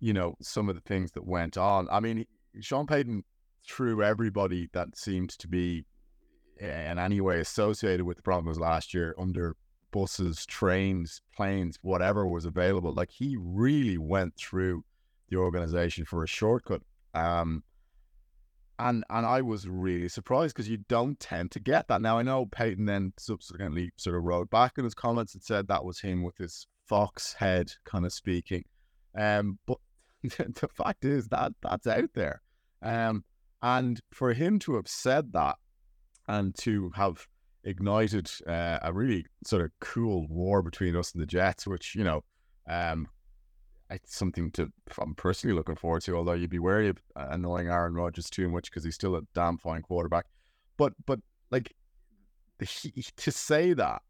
you 0.00 0.12
know, 0.14 0.34
some 0.40 0.68
of 0.70 0.74
the 0.74 0.80
things 0.82 1.12
that 1.12 1.26
went 1.26 1.58
on. 1.58 1.88
I 1.90 2.00
mean, 2.00 2.24
Sean 2.60 2.86
Payton 2.86 3.24
threw 3.70 4.02
everybody 4.02 4.68
that 4.72 4.96
seemed 4.96 5.30
to 5.30 5.48
be 5.48 5.84
in 6.58 6.98
any 6.98 7.20
way 7.20 7.40
associated 7.40 8.04
with 8.04 8.18
the 8.18 8.22
Broncos 8.22 8.58
last 8.58 8.92
year 8.92 9.14
under 9.18 9.56
buses, 9.92 10.44
trains, 10.46 11.22
planes, 11.34 11.78
whatever 11.82 12.26
was 12.26 12.44
available. 12.44 12.92
Like 12.92 13.10
he 13.10 13.36
really 13.38 13.98
went 13.98 14.36
through 14.36 14.84
the 15.28 15.36
organization 15.36 16.04
for 16.04 16.22
a 16.22 16.28
shortcut. 16.28 16.82
Um, 17.14 17.62
and 18.78 19.04
and 19.10 19.26
I 19.26 19.42
was 19.42 19.68
really 19.68 20.08
surprised 20.08 20.54
because 20.54 20.68
you 20.68 20.78
don't 20.88 21.18
tend 21.20 21.50
to 21.52 21.60
get 21.60 21.88
that. 21.88 22.02
Now 22.02 22.18
I 22.18 22.22
know 22.22 22.46
Payton 22.46 22.86
then 22.86 23.12
subsequently 23.18 23.92
sort 23.96 24.16
of 24.16 24.24
wrote 24.24 24.50
back 24.50 24.78
in 24.78 24.84
his 24.84 24.94
comments 24.94 25.34
and 25.34 25.42
said 25.42 25.68
that 25.68 25.84
was 25.84 26.00
him 26.00 26.22
with 26.22 26.36
his 26.38 26.66
fox 26.86 27.34
head 27.34 27.72
kind 27.84 28.06
of 28.06 28.12
speaking. 28.12 28.64
Um, 29.16 29.58
but 29.66 29.78
the 30.22 30.68
fact 30.72 31.04
is 31.04 31.28
that 31.28 31.52
that's 31.62 31.86
out 31.86 32.10
there. 32.14 32.42
Um, 32.82 33.24
and 33.62 34.00
for 34.12 34.32
him 34.32 34.58
to 34.60 34.74
have 34.74 34.88
said 34.88 35.32
that 35.32 35.56
and 36.28 36.54
to 36.56 36.90
have 36.94 37.26
ignited 37.64 38.30
uh, 38.46 38.78
a 38.82 38.92
really 38.92 39.26
sort 39.44 39.62
of 39.62 39.70
cool 39.80 40.26
war 40.28 40.62
between 40.62 40.96
us 40.96 41.12
and 41.12 41.22
the 41.22 41.26
Jets, 41.26 41.66
which 41.66 41.94
you 41.94 42.04
know 42.04 42.22
Um, 42.66 43.08
it's 43.90 44.14
something 44.14 44.52
to 44.52 44.70
I'm 44.98 45.14
personally 45.14 45.56
looking 45.56 45.74
forward 45.74 46.02
to. 46.02 46.16
Although 46.16 46.34
you'd 46.34 46.50
be 46.50 46.60
wary 46.60 46.88
of 46.88 46.98
uh, 47.16 47.26
annoying 47.30 47.68
Aaron 47.68 47.94
Rodgers 47.94 48.30
too 48.30 48.48
much 48.48 48.70
because 48.70 48.84
he's 48.84 48.94
still 48.94 49.16
a 49.16 49.22
damn 49.34 49.58
fine 49.58 49.82
quarterback. 49.82 50.26
But 50.76 50.92
but 51.06 51.18
like 51.50 51.74
he, 52.60 53.04
to 53.16 53.32
say 53.32 53.72
that, 53.74 54.02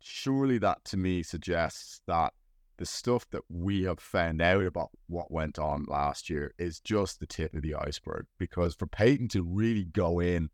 surely 0.00 0.58
that 0.58 0.84
to 0.84 0.96
me 0.96 1.22
suggests 1.24 2.00
that 2.06 2.32
the 2.78 2.86
stuff 2.86 3.28
that 3.30 3.42
we 3.48 3.82
have 3.82 4.00
found 4.00 4.40
out 4.40 4.64
about 4.64 4.90
what 5.08 5.30
went 5.30 5.58
on 5.58 5.84
last 5.88 6.30
year 6.30 6.54
is 6.58 6.80
just 6.80 7.20
the 7.20 7.26
tip 7.26 7.54
of 7.54 7.62
the 7.62 7.74
iceberg. 7.74 8.26
Because 8.38 8.74
for 8.74 8.86
Payton 8.86 9.28
to 9.28 9.42
really 9.42 9.84
go 9.84 10.20
in, 10.20 10.50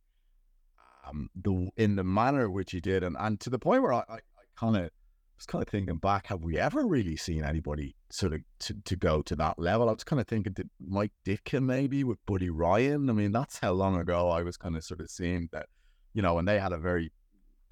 um, 1.06 1.28
the 1.34 1.68
in 1.76 1.96
the 1.96 2.04
manner 2.04 2.50
which 2.50 2.72
he 2.72 2.80
did, 2.80 3.02
and, 3.02 3.16
and 3.18 3.38
to 3.40 3.50
the 3.50 3.58
point 3.58 3.82
where 3.82 3.92
I, 3.92 4.04
I, 4.08 4.14
I 4.14 4.44
kind 4.56 4.76
of 4.76 4.90
was 5.36 5.46
kind 5.46 5.62
of 5.62 5.68
thinking 5.68 5.96
back, 5.96 6.26
have 6.28 6.42
we 6.42 6.58
ever 6.58 6.86
really 6.86 7.16
seen 7.16 7.44
anybody 7.44 7.94
sort 8.10 8.32
of 8.32 8.40
to, 8.60 8.74
to 8.84 8.96
go 8.96 9.20
to 9.22 9.36
that 9.36 9.58
level? 9.58 9.88
I 9.88 9.92
was 9.92 10.04
kind 10.04 10.20
of 10.20 10.26
thinking, 10.26 10.52
did 10.52 10.70
Mike 10.80 11.12
Ditka 11.26 11.62
maybe 11.62 12.04
with 12.04 12.24
Buddy 12.26 12.50
Ryan? 12.50 13.10
I 13.10 13.12
mean, 13.12 13.32
that's 13.32 13.58
how 13.58 13.72
long 13.72 13.98
ago 13.98 14.30
I 14.30 14.42
was 14.42 14.56
kind 14.56 14.76
of 14.76 14.84
sort 14.84 15.00
of 15.00 15.10
seeing 15.10 15.48
that, 15.52 15.66
you 16.14 16.22
know, 16.22 16.38
and 16.38 16.46
they 16.48 16.58
had 16.58 16.72
a 16.72 16.78
very 16.78 17.12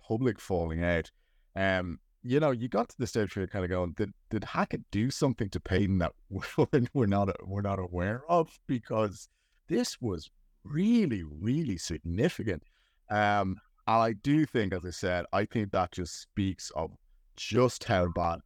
public 0.07 0.41
falling 0.41 0.83
out. 0.83 1.11
Um, 1.55 2.01
you 2.23 2.41
know, 2.41 2.51
you 2.51 2.69
got 2.69 2.89
to 2.89 2.95
the 2.99 3.07
stage 3.07 3.35
where 3.35 3.43
you're 3.43 3.49
kind 3.49 3.65
of 3.65 3.71
going, 3.71 3.93
did 3.93 4.13
did 4.31 4.45
Hackett 4.45 4.83
do 4.91 5.11
something 5.11 5.49
to 5.51 5.61
Payton 5.61 5.99
that 5.99 6.13
we're 6.95 7.07
not 7.07 7.29
we're 7.47 7.63
not 7.63 7.79
aware 7.79 8.23
of? 8.29 8.59
Because 8.67 9.29
this 9.69 10.01
was 10.01 10.31
really, 10.65 11.23
really 11.25 11.77
significant. 11.77 12.63
Um, 13.11 13.57
and 13.87 14.03
I 14.03 14.13
do 14.13 14.47
think, 14.47 14.73
as 14.73 14.85
I 14.85 14.91
said, 14.91 15.25
I 15.33 15.45
think 15.45 15.73
that 15.73 15.93
just 15.93 16.21
speaks 16.21 16.71
of 16.77 16.93
just 17.37 17.85
how 17.85 18.09
bad 18.09 18.39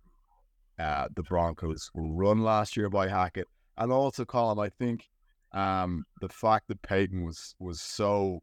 uh, 0.79 1.09
the 1.15 1.23
Broncos 1.23 1.91
were 1.95 2.07
run 2.07 2.43
last 2.43 2.77
year 2.77 2.89
by 2.89 3.09
Hackett, 3.09 3.49
and 3.79 3.93
also, 3.93 4.25
Colum, 4.25 4.59
I 4.59 4.71
think 4.71 5.05
um, 5.53 6.05
the 6.21 6.29
fact 6.29 6.69
that 6.69 6.81
Payton 6.83 7.25
was 7.25 7.55
was 7.59 7.81
so 7.81 8.43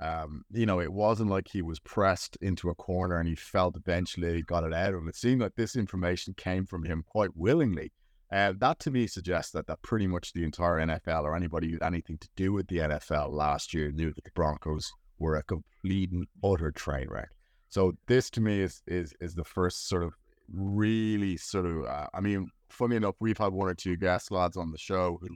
um, 0.00 0.44
you 0.50 0.66
know, 0.66 0.80
it 0.80 0.92
wasn't 0.92 1.30
like 1.30 1.48
he 1.48 1.62
was 1.62 1.78
pressed 1.80 2.36
into 2.40 2.68
a 2.68 2.74
corner 2.74 3.18
and 3.18 3.28
he 3.28 3.34
felt 3.34 3.76
eventually 3.76 4.42
got 4.42 4.64
it 4.64 4.72
out 4.72 4.94
of 4.94 5.00
him. 5.00 5.08
It 5.08 5.16
seemed 5.16 5.40
like 5.40 5.54
this 5.54 5.76
information 5.76 6.34
came 6.34 6.66
from 6.66 6.84
him 6.84 7.04
quite 7.06 7.36
willingly. 7.36 7.92
Uh, 8.32 8.52
that 8.58 8.80
to 8.80 8.90
me 8.90 9.06
suggests 9.06 9.52
that 9.52 9.66
that 9.68 9.82
pretty 9.82 10.06
much 10.06 10.32
the 10.32 10.42
entire 10.42 10.78
NFL 10.78 11.22
or 11.22 11.36
anybody 11.36 11.72
with 11.72 11.82
anything 11.82 12.18
to 12.18 12.28
do 12.34 12.52
with 12.52 12.66
the 12.66 12.78
NFL 12.78 13.32
last 13.32 13.72
year 13.72 13.92
knew 13.92 14.12
that 14.12 14.24
the 14.24 14.30
Broncos 14.34 14.90
were 15.18 15.36
a 15.36 15.42
complete 15.42 16.10
and 16.10 16.26
utter 16.42 16.72
train 16.72 17.06
wreck. 17.08 17.28
So 17.68 17.92
this 18.06 18.30
to 18.30 18.40
me 18.40 18.60
is 18.60 18.82
is 18.86 19.14
is 19.20 19.34
the 19.34 19.44
first 19.44 19.88
sort 19.88 20.02
of 20.02 20.14
really 20.52 21.36
sort 21.36 21.66
of. 21.66 21.84
Uh, 21.84 22.06
I 22.12 22.20
mean, 22.20 22.48
funny 22.68 22.96
enough, 22.96 23.14
we've 23.20 23.38
had 23.38 23.52
one 23.52 23.68
or 23.68 23.74
two 23.74 23.96
guest 23.96 24.30
lads 24.30 24.56
on 24.56 24.72
the 24.72 24.78
show 24.78 25.18
who 25.20 25.28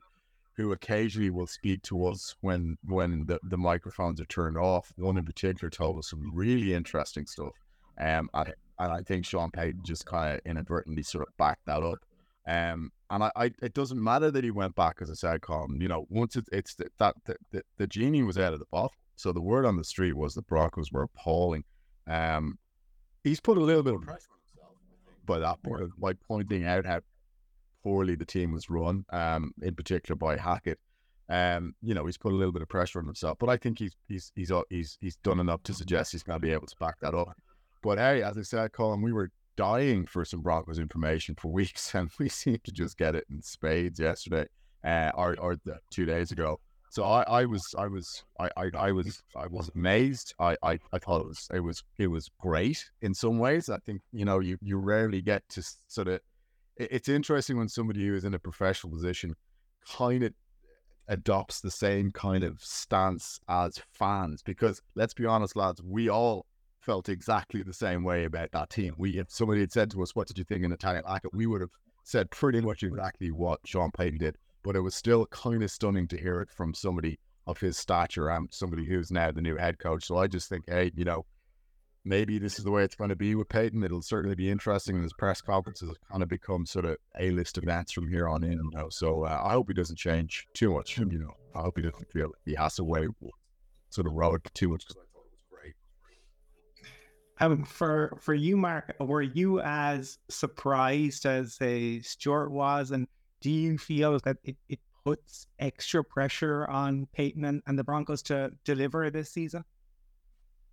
who 0.59 0.73
occasionally 0.73 1.31
will 1.31 1.47
speak 1.47 1.81
to 1.83 2.05
us 2.05 2.35
when 2.41 2.77
when 2.85 3.25
the, 3.27 3.39
the 3.45 3.57
microphones 3.57 4.21
are 4.21 4.27
turned 4.27 4.59
off. 4.59 4.93
One 4.97 5.17
in 5.17 5.25
particular 5.25 5.71
told 5.71 5.99
us 5.99 6.11
some 6.11 6.31
really 6.35 6.75
interesting 6.75 7.27
stuff. 7.27 7.53
Um, 7.99 8.29
and, 8.35 8.53
I 8.81 9.01
think 9.03 9.25
Sean 9.25 9.51
Payton 9.51 9.81
just 9.85 10.05
kind 10.05 10.35
of 10.35 10.41
inadvertently 10.45 11.03
sort 11.03 11.27
of 11.27 11.37
backed 11.37 11.67
that 11.67 11.83
up. 11.83 11.99
Um, 12.47 12.93
and 13.11 13.25
I, 13.25 13.31
I, 13.35 13.45
it 13.61 13.75
doesn't 13.75 14.03
matter 14.03 14.31
that 14.31 14.45
he 14.45 14.53
went 14.53 14.77
back, 14.77 14.99
as 15.01 15.11
I 15.11 15.15
said, 15.15 15.41
Colum. 15.41 15.83
You 15.83 15.89
know, 15.89 16.07
once 16.09 16.37
it, 16.37 16.45
it's 16.53 16.75
the, 16.75 16.87
that 16.99 17.17
the, 17.25 17.37
the, 17.51 17.63
the 17.79 17.87
genie 17.89 18.23
was 18.23 18.39
out 18.39 18.53
of 18.53 18.61
the 18.61 18.67
bottle. 18.71 18.93
So 19.17 19.33
the 19.33 19.41
word 19.41 19.65
on 19.65 19.77
the 19.77 19.85
street 19.85 20.17
was 20.17 20.35
the 20.35 20.43
Broncos 20.43 20.93
were 20.93 21.03
appalling. 21.03 21.65
Um, 22.07 22.59
he's 23.25 23.41
put 23.41 23.59
a 23.59 23.61
little 23.61 23.83
bit 23.83 23.95
of 23.95 24.03
pressure 24.03 24.29
on 24.31 24.39
himself 24.47 24.75
by 25.27 25.41
that 25.41 25.61
point, 25.65 25.91
by 25.99 26.13
pointing 26.13 26.65
out 26.65 26.87
how 26.87 27.01
poorly 27.83 28.15
the 28.15 28.25
team 28.25 28.53
was 28.53 28.71
run, 28.71 29.05
um, 29.11 29.53
in 29.63 29.75
particular 29.75 30.17
by 30.17 30.37
Hackett. 30.37 30.79
Um, 31.31 31.75
you 31.83 31.95
know, 31.95 32.07
he's 32.07 32.17
put 32.17 32.33
a 32.33 32.37
little 32.37 32.53
bit 32.53 32.63
of 32.63 32.69
pressure 32.69 32.99
on 32.99 33.07
himself, 33.07 33.39
but 33.39 33.51
I 33.51 33.57
think 33.57 33.79
he's 33.79 33.95
he's 34.09 34.33
he's 34.35 34.51
uh, 34.51 34.63
he's 34.71 34.97
he's 35.01 35.17
done 35.17 35.41
enough 35.41 35.63
to 35.65 35.75
suggest 35.75 36.13
he's 36.13 36.23
going 36.23 36.41
to 36.41 36.47
be 36.47 36.53
able 36.53 36.67
to 36.67 36.77
back 36.81 36.95
that 37.01 37.15
up. 37.15 37.37
But 37.83 37.99
hey, 37.99 38.23
as 38.23 38.39
I 38.39 38.43
said, 38.43 38.73
Colum, 38.73 39.03
we 39.03 39.13
were 39.13 39.31
dying 39.57 40.07
for 40.07 40.25
some 40.25 40.41
Broncos 40.41 40.79
information 40.79 41.35
for 41.35 41.49
weeks, 41.53 41.95
and 41.95 42.11
we 42.19 42.29
seemed 42.29 42.65
to 42.65 42.73
just 42.73 42.97
get 42.97 43.15
it 43.15 43.25
in 43.31 43.43
spades 43.43 44.01
yesterday, 44.01 44.47
uh, 44.85 45.11
or 45.15 45.37
or 45.39 45.57
the, 45.65 45.79
two 45.91 46.07
days 46.07 46.33
ago. 46.33 46.61
So 46.91 47.05
I, 47.05 47.23
I 47.23 47.45
was 47.45 47.75
I 47.77 47.87
was 47.87 48.25
I, 48.41 48.49
I, 48.57 48.71
I 48.75 48.93
was 48.93 49.23
I 49.37 49.47
was 49.47 49.71
amazed. 49.75 50.35
I, 50.39 50.57
I, 50.63 50.79
I 50.93 50.99
thought 50.99 51.21
it 51.21 51.27
was 51.27 51.49
it 51.53 51.61
was 51.61 51.83
it 51.99 52.07
was 52.07 52.31
great 52.41 52.83
in 53.03 53.13
some 53.13 53.39
ways. 53.39 53.69
I 53.69 53.79
think 53.79 54.01
you 54.13 54.25
know 54.25 54.39
you 54.39 54.57
you 54.63 54.79
rarely 54.79 55.21
get 55.21 55.47
to 55.51 55.63
sort 55.87 56.09
of 56.09 56.21
it's 56.79 57.09
interesting 57.09 57.57
when 57.57 57.69
somebody 57.69 58.07
who 58.07 58.15
is 58.15 58.25
in 58.25 58.35
a 58.35 58.39
professional 58.39 58.93
position 58.93 59.35
kind 59.87 60.23
of 60.23 60.33
adopts 61.09 61.61
the 61.61 61.71
same 61.71 62.11
kind 62.11 62.45
of 62.45 62.61
stance 62.61 63.41
as 63.49 63.81
fans 63.93 64.43
because 64.43 64.83
let's 64.95 65.15
be 65.15 65.25
honest 65.25 65.57
lads 65.57 65.81
we 65.83 66.09
all 66.09 66.45
felt 66.81 67.09
exactly 67.09 67.63
the 67.63 67.73
same 67.73 68.05
way 68.05 68.25
about 68.25 68.51
that 68.53 68.71
team. 68.71 68.95
We 68.97 69.19
if 69.19 69.31
somebody 69.31 69.61
had 69.61 69.73
said 69.73 69.91
to 69.91 70.03
us 70.03 70.15
what 70.15 70.29
did 70.29 70.39
you 70.39 70.45
think 70.45 70.63
Nathaniel 70.63 71.07
Hackett 71.07 71.35
we 71.35 71.47
would 71.47 71.61
have 71.61 71.71
said 72.05 72.31
pretty 72.31 72.61
much 72.61 72.83
exactly 72.83 73.31
what 73.31 73.61
Sean 73.65 73.91
Payton 73.91 74.19
did 74.19 74.37
but 74.63 74.77
it 74.77 74.81
was 74.81 74.95
still 74.95 75.27
kind 75.27 75.63
of 75.63 75.71
stunning 75.71 76.07
to 76.09 76.19
hear 76.19 76.41
it 76.41 76.51
from 76.51 76.75
somebody 76.75 77.19
of 77.47 77.59
his 77.59 77.79
stature 77.79 78.29
and 78.29 78.49
somebody 78.53 78.85
who's 78.87 79.11
now 79.11 79.31
the 79.31 79.41
new 79.41 79.57
head 79.57 79.79
coach. 79.79 80.05
So 80.05 80.19
I 80.19 80.27
just 80.27 80.49
think 80.49 80.65
hey 80.69 80.93
you 80.95 81.05
know 81.05 81.25
maybe 82.05 82.39
this 82.39 82.59
is 82.59 82.65
the 82.65 82.71
way 82.71 82.85
it's 82.85 82.95
going 82.95 83.11
to 83.11 83.17
be 83.17 83.35
with 83.35 83.49
Payton. 83.49 83.83
It'll 83.85 84.03
certainly 84.03 84.37
be 84.37 84.51
interesting. 84.51 84.97
And 84.97 85.03
his 85.03 85.13
press 85.13 85.41
conferences 85.41 85.89
have 85.89 86.11
kind 86.11 86.23
of 86.23 86.29
become 86.29 86.67
sort 86.67 86.85
of 86.85 86.97
a 87.19 87.31
list 87.31 87.59
events 87.59 87.93
from 87.93 88.09
here 88.09 88.29
on 88.29 88.45
in. 88.45 88.61
So 88.91 89.25
uh, 89.25 89.43
I 89.45 89.53
hope 89.53 89.69
he 89.69 89.75
doesn't 89.75 89.99
change 89.99 90.47
too 90.55 90.75
much. 90.75 90.99
You 90.99 91.07
know, 91.07 91.35
I 91.55 91.63
hope 91.63 91.77
he 91.77 91.83
doesn't 91.83 92.11
feel 92.11 92.31
he 92.45 92.55
has 92.55 92.77
to 92.77 92.85
wait 92.85 93.11
sort 93.91 94.07
of 94.07 94.13
road 94.13 94.41
too 94.55 94.69
much 94.69 94.85
I 94.89 94.95
thought 94.95 95.01
it 95.01 95.33
was 95.33 95.41
great. 95.51 95.75
Um, 97.41 97.65
for 97.65 98.19
for 98.21 98.35
you, 98.35 98.57
Mark, 98.57 98.95
were 99.01 99.23
you 99.23 99.61
as 99.61 100.19
surprised 100.29 101.27
as 101.27 101.57
a 101.61 102.01
Stewart 102.01 102.51
was, 102.51 102.91
and 102.91 103.07
do 103.41 103.51
you 103.51 103.79
feel 103.79 104.19
that 104.25 104.37
it, 104.45 104.57
it 104.69 104.81
puts 105.05 105.47
extra 105.59 106.05
pressure 106.05 106.67
on 106.67 107.07
Payton 107.13 107.45
and, 107.45 107.63
and 107.67 107.79
the 107.79 107.85
Broncos 107.85 108.23
to 108.25 108.53
deliver 108.65 109.11
this 109.11 109.31
season? 109.31 109.65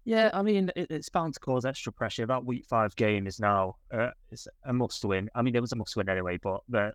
Yeah, 0.05 0.29
I 0.33 0.43
mean, 0.43 0.71
it, 0.75 0.91
it's 0.91 1.09
bound 1.09 1.33
to 1.33 1.39
cause 1.39 1.65
extra 1.65 1.91
pressure. 1.91 2.27
That 2.27 2.45
week 2.45 2.65
five 2.69 2.95
game 2.95 3.25
is 3.25 3.39
now 3.39 3.77
uh, 3.91 4.11
it's 4.31 4.47
a 4.63 4.71
must 4.71 5.03
win. 5.03 5.29
I 5.33 5.41
mean, 5.41 5.55
it 5.55 5.61
was 5.61 5.71
a 5.71 5.75
must 5.75 5.95
win 5.97 6.07
anyway, 6.07 6.37
but 6.41 6.61
the 6.69 6.93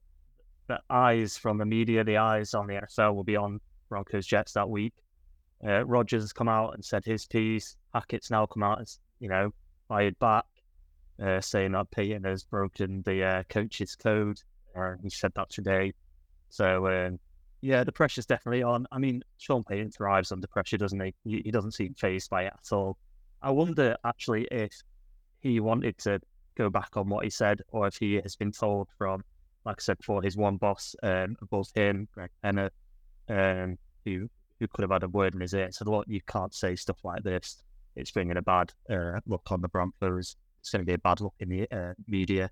the 0.68 0.78
eyes 0.88 1.36
from 1.36 1.58
the 1.58 1.66
media, 1.66 2.04
the 2.04 2.16
eyes 2.16 2.54
on 2.54 2.68
the 2.68 2.74
NFL 2.74 3.16
will 3.16 3.24
be 3.24 3.34
on 3.34 3.60
Broncos 3.88 4.24
Jets 4.26 4.52
that 4.52 4.70
week. 4.70 4.94
Uh, 5.66 5.84
Rodgers 5.84 6.22
has 6.22 6.32
come 6.32 6.48
out 6.48 6.74
and 6.74 6.84
said 6.84 7.04
his 7.04 7.26
piece. 7.26 7.76
Hackett's 7.92 8.30
now 8.30 8.46
come 8.46 8.62
out 8.62 8.78
and 8.78 8.88
you 9.18 9.28
know 9.28 9.50
fired 9.88 10.16
back, 10.20 10.44
uh, 11.20 11.40
saying 11.40 11.72
that 11.72 11.90
Payton 11.90 12.22
has 12.22 12.44
broken 12.44 13.02
the 13.02 13.24
uh, 13.24 13.42
coach's 13.48 13.96
code. 13.96 14.40
He 15.02 15.10
said 15.10 15.32
that 15.34 15.50
today. 15.50 15.92
So 16.48 16.86
um, 16.86 17.18
yeah, 17.62 17.84
the 17.84 17.92
pressure's 17.92 18.26
definitely 18.26 18.62
on. 18.62 18.86
I 18.90 18.98
mean, 18.98 19.22
Sean 19.38 19.62
Payton 19.64 19.92
thrives 19.92 20.32
under 20.32 20.46
pressure, 20.46 20.78
doesn't 20.78 21.00
he? 21.00 21.14
He, 21.24 21.42
he 21.44 21.50
doesn't 21.50 21.72
seem 21.72 21.94
phased 21.94 22.30
by 22.30 22.44
it 22.44 22.52
at 22.54 22.72
all. 22.72 22.96
I 23.42 23.50
wonder 23.50 23.96
actually 24.04 24.46
if 24.50 24.72
he 25.40 25.60
wanted 25.60 25.98
to 25.98 26.20
go 26.56 26.70
back 26.70 26.96
on 26.96 27.08
what 27.08 27.24
he 27.24 27.30
said, 27.30 27.62
or 27.68 27.86
if 27.86 27.96
he 27.96 28.14
has 28.14 28.36
been 28.36 28.52
told 28.52 28.88
from, 28.96 29.22
like 29.64 29.76
I 29.78 29.82
said 29.82 29.98
before, 29.98 30.22
his 30.22 30.36
one 30.36 30.56
boss 30.56 30.94
um, 31.02 31.36
above 31.42 31.68
him, 31.74 32.08
Greg 32.14 32.30
Penner, 32.44 32.70
um, 33.28 33.78
who 34.04 34.28
who 34.58 34.68
could 34.68 34.82
have 34.82 34.90
had 34.90 35.02
a 35.02 35.08
word 35.08 35.34
in 35.34 35.40
his 35.40 35.54
ear 35.54 35.70
said, 35.70 35.88
"Look, 35.88 36.06
you 36.08 36.20
can't 36.26 36.54
say 36.54 36.76
stuff 36.76 36.98
like 37.04 37.22
this. 37.22 37.62
It's 37.96 38.10
bringing 38.10 38.36
a 38.36 38.42
bad 38.42 38.72
uh, 38.90 39.20
look 39.26 39.50
on 39.50 39.60
the 39.60 39.68
Broncos. 39.68 40.36
It's 40.60 40.70
going 40.70 40.82
to 40.82 40.86
be 40.86 40.94
a 40.94 40.98
bad 40.98 41.20
look 41.20 41.34
in 41.40 41.48
the 41.48 41.68
uh, 41.70 41.94
media. 42.06 42.50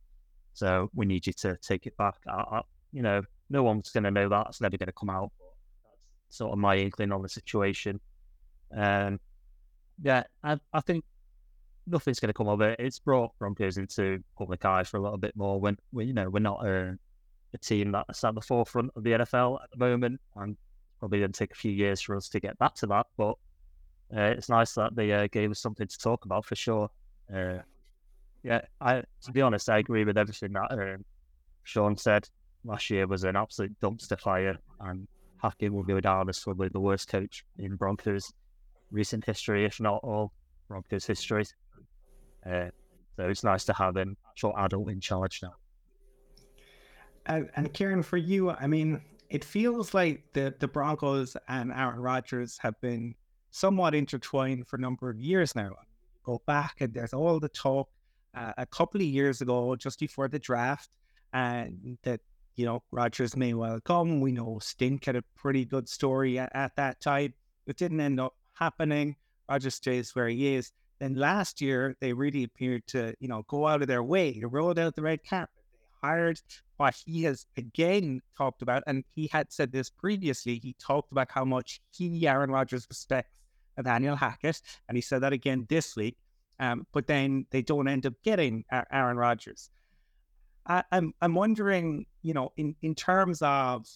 So 0.54 0.90
we 0.94 1.06
need 1.06 1.26
you 1.26 1.32
to 1.34 1.56
take 1.62 1.86
it 1.86 1.96
back." 1.96 2.16
I, 2.26 2.32
I, 2.32 2.60
you 2.92 3.02
know, 3.02 3.22
no 3.50 3.62
one's 3.62 3.90
going 3.90 4.04
to 4.04 4.10
know 4.10 4.28
that. 4.28 4.46
It's 4.48 4.60
never 4.60 4.76
going 4.76 4.86
to 4.86 4.92
come 4.92 5.10
out. 5.10 5.30
That's 5.40 6.38
sort 6.38 6.52
of 6.52 6.58
my 6.58 6.76
inkling 6.76 7.12
on 7.12 7.22
the 7.22 7.28
situation. 7.28 8.00
Um, 8.76 9.20
yeah, 10.02 10.24
I, 10.44 10.58
I 10.72 10.80
think 10.80 11.04
nothing's 11.86 12.20
going 12.20 12.28
to 12.28 12.34
come 12.34 12.48
of 12.48 12.60
it. 12.60 12.78
It's 12.78 12.98
brought 12.98 13.36
Broncos 13.38 13.78
into 13.78 14.22
public 14.36 14.64
eye 14.64 14.84
for 14.84 14.98
a 14.98 15.02
little 15.02 15.18
bit 15.18 15.34
more. 15.36 15.60
When 15.60 15.76
we, 15.92 16.06
you 16.06 16.12
know, 16.12 16.28
we're 16.28 16.40
not 16.40 16.64
a, 16.64 16.96
a 17.54 17.58
team 17.58 17.92
that's 17.92 18.22
at 18.24 18.34
the 18.34 18.40
forefront 18.40 18.90
of 18.96 19.02
the 19.02 19.12
NFL 19.12 19.62
at 19.62 19.70
the 19.70 19.78
moment, 19.78 20.20
and 20.36 20.56
probably 20.98 21.20
going 21.20 21.32
to 21.32 21.38
take 21.38 21.52
a 21.52 21.56
few 21.56 21.72
years 21.72 22.00
for 22.00 22.16
us 22.16 22.28
to 22.28 22.40
get 22.40 22.58
back 22.58 22.74
to 22.76 22.86
that. 22.88 23.06
But 23.16 23.34
uh, 24.14 24.34
it's 24.36 24.48
nice 24.48 24.74
that 24.74 24.94
they 24.94 25.12
uh, 25.12 25.28
gave 25.30 25.50
us 25.50 25.60
something 25.60 25.86
to 25.86 25.98
talk 25.98 26.24
about 26.24 26.44
for 26.44 26.56
sure. 26.56 26.90
Uh, 27.34 27.58
yeah, 28.42 28.62
I 28.80 29.02
to 29.22 29.32
be 29.32 29.42
honest, 29.42 29.68
I 29.68 29.78
agree 29.78 30.04
with 30.04 30.16
everything 30.16 30.52
that 30.52 30.70
um, 30.72 31.04
Sean 31.64 31.96
said 31.96 32.28
last 32.68 32.90
year 32.90 33.06
was 33.06 33.24
an 33.24 33.34
absolute 33.34 33.74
dumpster 33.80 34.20
fire, 34.20 34.58
and 34.80 35.08
Hackett 35.42 35.72
will 35.72 35.82
go 35.82 36.00
down 36.00 36.28
as 36.28 36.38
probably 36.38 36.68
the 36.68 36.80
worst 36.80 37.08
coach 37.08 37.44
in 37.58 37.76
Broncos 37.76 38.32
recent 38.90 39.24
history, 39.24 39.64
if 39.64 39.80
not 39.80 40.00
all 40.04 40.32
Broncos 40.68 41.06
history. 41.06 41.46
Uh, 42.46 42.68
so 43.16 43.28
it's 43.28 43.42
nice 43.42 43.64
to 43.64 43.72
have 43.72 43.96
an 43.96 44.16
actual 44.28 44.54
adult 44.58 44.90
in 44.90 45.00
charge 45.00 45.40
now. 45.42 45.54
And, 47.26 47.50
and 47.56 47.72
Kieron, 47.72 48.04
for 48.04 48.16
you, 48.16 48.50
I 48.50 48.66
mean, 48.66 49.00
it 49.28 49.44
feels 49.44 49.92
like 49.92 50.22
the, 50.32 50.54
the 50.58 50.68
Broncos 50.68 51.36
and 51.48 51.72
Aaron 51.72 52.00
Rodgers 52.00 52.58
have 52.58 52.80
been 52.80 53.14
somewhat 53.50 53.94
intertwined 53.94 54.66
for 54.66 54.76
a 54.76 54.80
number 54.80 55.10
of 55.10 55.18
years 55.18 55.54
now. 55.54 55.72
Go 56.24 56.42
back 56.46 56.76
and 56.80 56.92
there's 56.92 57.12
all 57.12 57.40
the 57.40 57.48
talk 57.48 57.88
uh, 58.34 58.52
a 58.56 58.66
couple 58.66 59.00
of 59.00 59.06
years 59.06 59.40
ago, 59.40 59.74
just 59.76 59.98
before 59.98 60.28
the 60.28 60.38
draft, 60.38 60.90
and 61.32 61.98
that 62.02 62.20
you 62.58 62.66
know 62.66 62.82
Rodgers 62.90 63.36
may 63.36 63.54
well 63.54 63.80
come. 63.80 64.20
We 64.20 64.32
know 64.32 64.58
Stink 64.60 65.04
had 65.04 65.14
a 65.14 65.22
pretty 65.36 65.64
good 65.64 65.88
story 65.88 66.40
at, 66.40 66.50
at 66.54 66.74
that 66.74 67.00
time. 67.00 67.32
It 67.68 67.76
didn't 67.76 68.00
end 68.00 68.18
up 68.18 68.34
happening. 68.54 69.14
Rodgers 69.48 69.76
stays 69.76 70.14
where 70.14 70.28
he 70.28 70.56
is. 70.56 70.72
Then 70.98 71.14
last 71.14 71.60
year 71.60 71.96
they 72.00 72.12
really 72.12 72.42
appeared 72.42 72.84
to 72.88 73.14
you 73.20 73.28
know 73.28 73.44
go 73.46 73.68
out 73.68 73.80
of 73.80 73.86
their 73.86 74.02
way 74.02 74.40
to 74.40 74.48
roll 74.48 74.78
out 74.78 74.96
the 74.96 75.02
red 75.02 75.20
carpet. 75.24 75.54
They 75.72 76.08
hired 76.08 76.40
what 76.78 76.96
he 77.06 77.22
has 77.22 77.46
again 77.56 78.20
talked 78.36 78.60
about, 78.62 78.82
and 78.88 79.04
he 79.14 79.28
had 79.28 79.52
said 79.52 79.70
this 79.70 79.88
previously. 79.88 80.58
He 80.58 80.74
talked 80.80 81.12
about 81.12 81.30
how 81.30 81.44
much 81.44 81.80
he, 81.92 82.26
Aaron 82.26 82.50
Rodgers, 82.50 82.86
respects 82.90 83.30
Nathaniel 83.76 84.16
Hackett, 84.16 84.60
and 84.88 84.96
he 84.96 85.00
said 85.00 85.20
that 85.22 85.32
again 85.32 85.64
this 85.68 85.94
week. 85.94 86.16
Um, 86.58 86.88
but 86.92 87.06
then 87.06 87.46
they 87.52 87.62
don't 87.62 87.86
end 87.86 88.04
up 88.04 88.14
getting 88.24 88.64
Aaron 88.90 89.16
Rodgers. 89.16 89.70
I, 90.68 90.84
I'm 90.92 91.14
I'm 91.20 91.34
wondering, 91.34 92.06
you 92.22 92.34
know, 92.34 92.52
in, 92.56 92.76
in 92.82 92.94
terms 92.94 93.40
of 93.42 93.86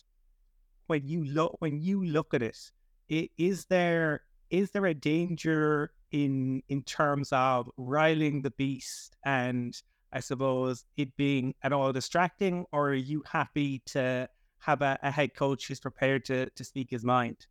when 0.86 1.06
you 1.06 1.24
look 1.24 1.56
when 1.60 1.80
you 1.80 2.04
look 2.04 2.34
at 2.34 2.42
it, 2.42 2.58
it, 3.08 3.30
is 3.36 3.66
there 3.66 4.22
is 4.50 4.70
there 4.70 4.86
a 4.86 4.94
danger 4.94 5.92
in 6.10 6.62
in 6.68 6.82
terms 6.82 7.30
of 7.32 7.70
riling 7.76 8.42
the 8.42 8.50
beast 8.50 9.16
and 9.24 9.80
I 10.12 10.20
suppose 10.20 10.84
it 10.96 11.16
being 11.16 11.54
at 11.62 11.72
all 11.72 11.92
distracting, 11.92 12.66
or 12.72 12.90
are 12.90 12.94
you 12.94 13.22
happy 13.26 13.80
to 13.86 14.28
have 14.58 14.82
a, 14.82 14.98
a 15.02 15.10
head 15.10 15.34
coach 15.34 15.68
who's 15.68 15.80
prepared 15.80 16.24
to 16.26 16.50
to 16.50 16.64
speak 16.64 16.90
his 16.90 17.04
mind? 17.04 17.46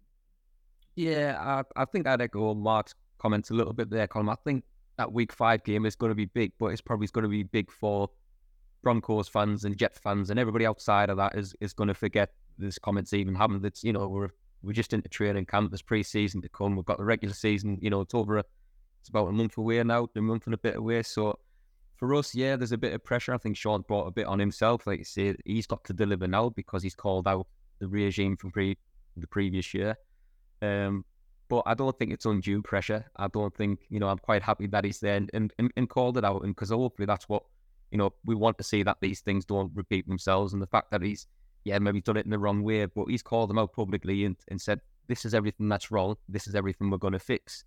Yeah, 0.96 1.38
I, 1.40 1.82
I 1.82 1.86
think 1.86 2.08
I'd 2.08 2.22
echo 2.22 2.54
Mark's 2.54 2.94
comments 3.18 3.50
a 3.50 3.54
little 3.54 3.74
bit 3.74 3.90
there, 3.90 4.08
Colum. 4.08 4.30
I 4.30 4.36
think 4.44 4.64
that 4.98 5.12
week 5.12 5.32
five 5.32 5.64
game 5.64 5.86
is 5.86 5.96
going 5.96 6.10
to 6.12 6.16
be 6.16 6.26
big, 6.26 6.52
but 6.60 6.68
it's 6.68 6.82
probably 6.82 7.08
going 7.08 7.24
to 7.24 7.30
be 7.30 7.44
big 7.44 7.72
for 7.72 8.10
Broncos 8.84 9.28
fans 9.28 9.66
and 9.66 9.78
Jet 9.78 9.98
fans 9.98 10.30
and 10.30 10.40
everybody 10.40 10.66
outside 10.66 11.10
of 11.10 11.18
that 11.18 11.36
is 11.36 11.56
is 11.62 11.74
going 11.74 11.88
to 11.88 11.94
forget 11.94 12.32
this 12.58 12.80
comments 12.80 13.14
even 13.14 13.36
happened. 13.36 13.66
It's 13.66 13.84
you 13.84 13.94
know 13.94 14.08
we're 14.08 14.30
we're 14.64 14.74
just 14.74 14.94
into 14.94 15.10
training 15.10 15.46
camp. 15.46 15.72
There's 15.72 15.82
pre-season 15.82 16.42
to 16.42 16.50
come. 16.50 16.76
We've 16.76 16.86
got 16.86 16.98
the 16.98 17.06
regular 17.06 17.34
season. 17.34 17.78
You 17.82 17.90
know 17.90 18.02
it's 18.02 18.14
over. 18.14 18.38
A, 18.38 18.44
it's 19.00 19.10
about 19.10 19.28
a 19.28 19.32
month 19.32 19.58
away 19.58 19.84
now. 19.84 20.08
A 20.16 20.22
month 20.22 20.46
and 20.46 20.54
a 20.54 20.58
bit 20.58 20.76
away. 20.76 21.02
So 21.04 21.40
for 21.98 22.14
us, 22.16 22.36
yeah, 22.36 22.56
there's 22.56 22.72
a 22.72 22.78
bit 22.78 22.94
of 22.94 23.04
pressure. 23.04 23.34
I 23.34 23.38
think 23.38 23.58
Sean 23.58 23.82
brought 23.82 24.08
a 24.08 24.12
bit 24.12 24.28
on 24.28 24.40
himself. 24.40 24.86
Like 24.86 25.00
you 25.00 25.06
said, 25.06 25.38
he's 25.46 25.68
got 25.68 25.84
to 25.86 25.94
deliver 25.94 26.28
now 26.28 26.50
because 26.50 26.84
he's 26.84 26.96
called 26.96 27.28
out 27.28 27.48
the 27.80 27.88
regime 27.88 28.38
from 28.38 28.52
pre 28.52 28.78
the 29.18 29.28
previous 29.28 29.74
year. 29.74 29.96
Um, 30.62 31.06
but 31.50 31.64
I 31.66 31.74
don't 31.74 31.98
think 32.00 32.12
it's 32.12 32.26
undue 32.26 32.62
pressure. 32.62 33.06
I 33.18 33.28
don't 33.28 33.54
think, 33.54 33.80
you 33.90 34.00
know, 34.00 34.08
I'm 34.08 34.20
quite 34.20 34.42
happy 34.42 34.68
that 34.68 34.86
he's 34.86 35.00
there 35.00 35.18
and, 35.18 35.52
and, 35.60 35.72
and 35.76 35.90
called 35.90 36.18
it 36.18 36.24
out. 36.24 36.44
And 36.44 36.56
because 36.56 36.70
hopefully 36.70 37.06
that's 37.06 37.28
what, 37.28 37.44
you 37.92 37.98
know, 37.98 38.14
we 38.26 38.36
want 38.36 38.58
to 38.58 38.64
see 38.64 38.84
that 38.84 38.98
these 39.02 39.22
things 39.22 39.46
don't 39.46 39.72
repeat 39.76 40.08
themselves. 40.08 40.54
And 40.54 40.62
the 40.62 40.68
fact 40.68 40.92
that 40.92 41.02
he's, 41.02 41.28
yeah, 41.64 41.78
maybe 41.80 42.02
done 42.02 42.18
it 42.18 42.26
in 42.26 42.32
the 42.32 42.40
wrong 42.40 42.64
way, 42.64 42.86
but 42.86 43.06
he's 43.06 43.22
called 43.22 43.50
them 43.50 43.60
out 43.60 43.74
publicly 43.74 44.26
and, 44.26 44.36
and 44.50 44.60
said, 44.60 44.80
this 45.08 45.26
is 45.26 45.34
everything 45.34 45.68
that's 45.68 45.92
wrong. 45.92 46.16
This 46.30 46.48
is 46.48 46.56
everything 46.56 46.90
we're 46.90 46.98
going 46.98 47.14
to 47.14 47.20
fix. 47.20 47.66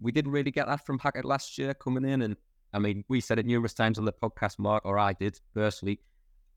We 0.00 0.12
didn't 0.12 0.32
really 0.32 0.50
get 0.50 0.66
that 0.66 0.84
from 0.84 0.98
Hackett 0.98 1.24
last 1.24 1.56
year 1.56 1.74
coming 1.74 2.04
in. 2.04 2.22
And 2.22 2.36
I 2.72 2.78
mean, 2.78 3.04
we 3.08 3.20
said 3.20 3.38
it 3.38 3.46
numerous 3.46 3.74
times 3.74 3.98
on 3.98 4.04
the 4.04 4.12
podcast, 4.12 4.58
Mark, 4.58 4.84
or 4.84 4.98
I 4.98 5.14
did 5.14 5.40
personally. 5.54 6.00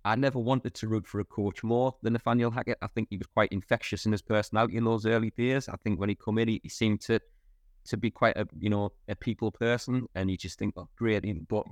I 0.03 0.15
never 0.15 0.37
wanted 0.37 0.75
to 0.75 0.87
root 0.87 1.07
for 1.07 1.19
a 1.19 1.25
coach 1.25 1.63
more 1.63 1.95
than 2.03 2.13
Nathaniel 2.13 2.51
Hackett. 2.51 2.77
I 2.81 2.87
think 2.87 3.07
he 3.09 3.17
was 3.17 3.27
quite 3.27 3.51
infectious 3.51 4.05
in 4.05 4.11
his 4.11 4.21
personality 4.21 4.77
in 4.77 4.83
those 4.83 5.05
early 5.07 5.31
days. 5.31 5.67
I 5.67 5.77
think 5.77 5.99
when 5.99 6.09
he 6.09 6.15
come 6.15 6.37
in, 6.37 6.47
he, 6.47 6.59
he 6.61 6.69
seemed 6.69 7.01
to 7.01 7.19
to 7.85 7.97
be 7.97 8.09
quite 8.09 8.35
a 8.35 8.47
you 8.59 8.69
know 8.69 8.91
a 9.07 9.15
people 9.15 9.51
person, 9.51 10.07
and 10.15 10.29
you 10.29 10.37
just 10.37 10.59
think, 10.59 10.75
oh, 10.77 10.87
great. 10.95 11.23
But 11.47 11.65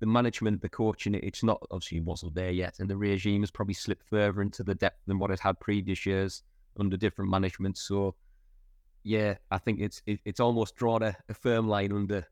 the 0.00 0.06
management, 0.06 0.62
the 0.62 0.68
coaching, 0.68 1.14
it's 1.14 1.42
not 1.42 1.60
obviously 1.70 2.00
wasn't 2.00 2.34
there 2.34 2.50
yet, 2.50 2.78
and 2.78 2.88
the 2.88 2.96
regime 2.96 3.42
has 3.42 3.50
probably 3.50 3.74
slipped 3.74 4.08
further 4.08 4.42
into 4.42 4.62
the 4.62 4.74
depth 4.74 5.00
than 5.06 5.18
what 5.18 5.30
it 5.30 5.40
had 5.40 5.58
previous 5.60 6.06
years 6.06 6.42
under 6.78 6.96
different 6.96 7.30
management. 7.30 7.76
So, 7.76 8.14
yeah, 9.02 9.34
I 9.50 9.58
think 9.58 9.80
it's 9.80 10.02
it, 10.06 10.20
it's 10.24 10.40
almost 10.40 10.76
drawn 10.76 11.02
a, 11.02 11.16
a, 11.28 11.34
firm 11.34 11.68
line 11.68 11.92
under 11.92 12.26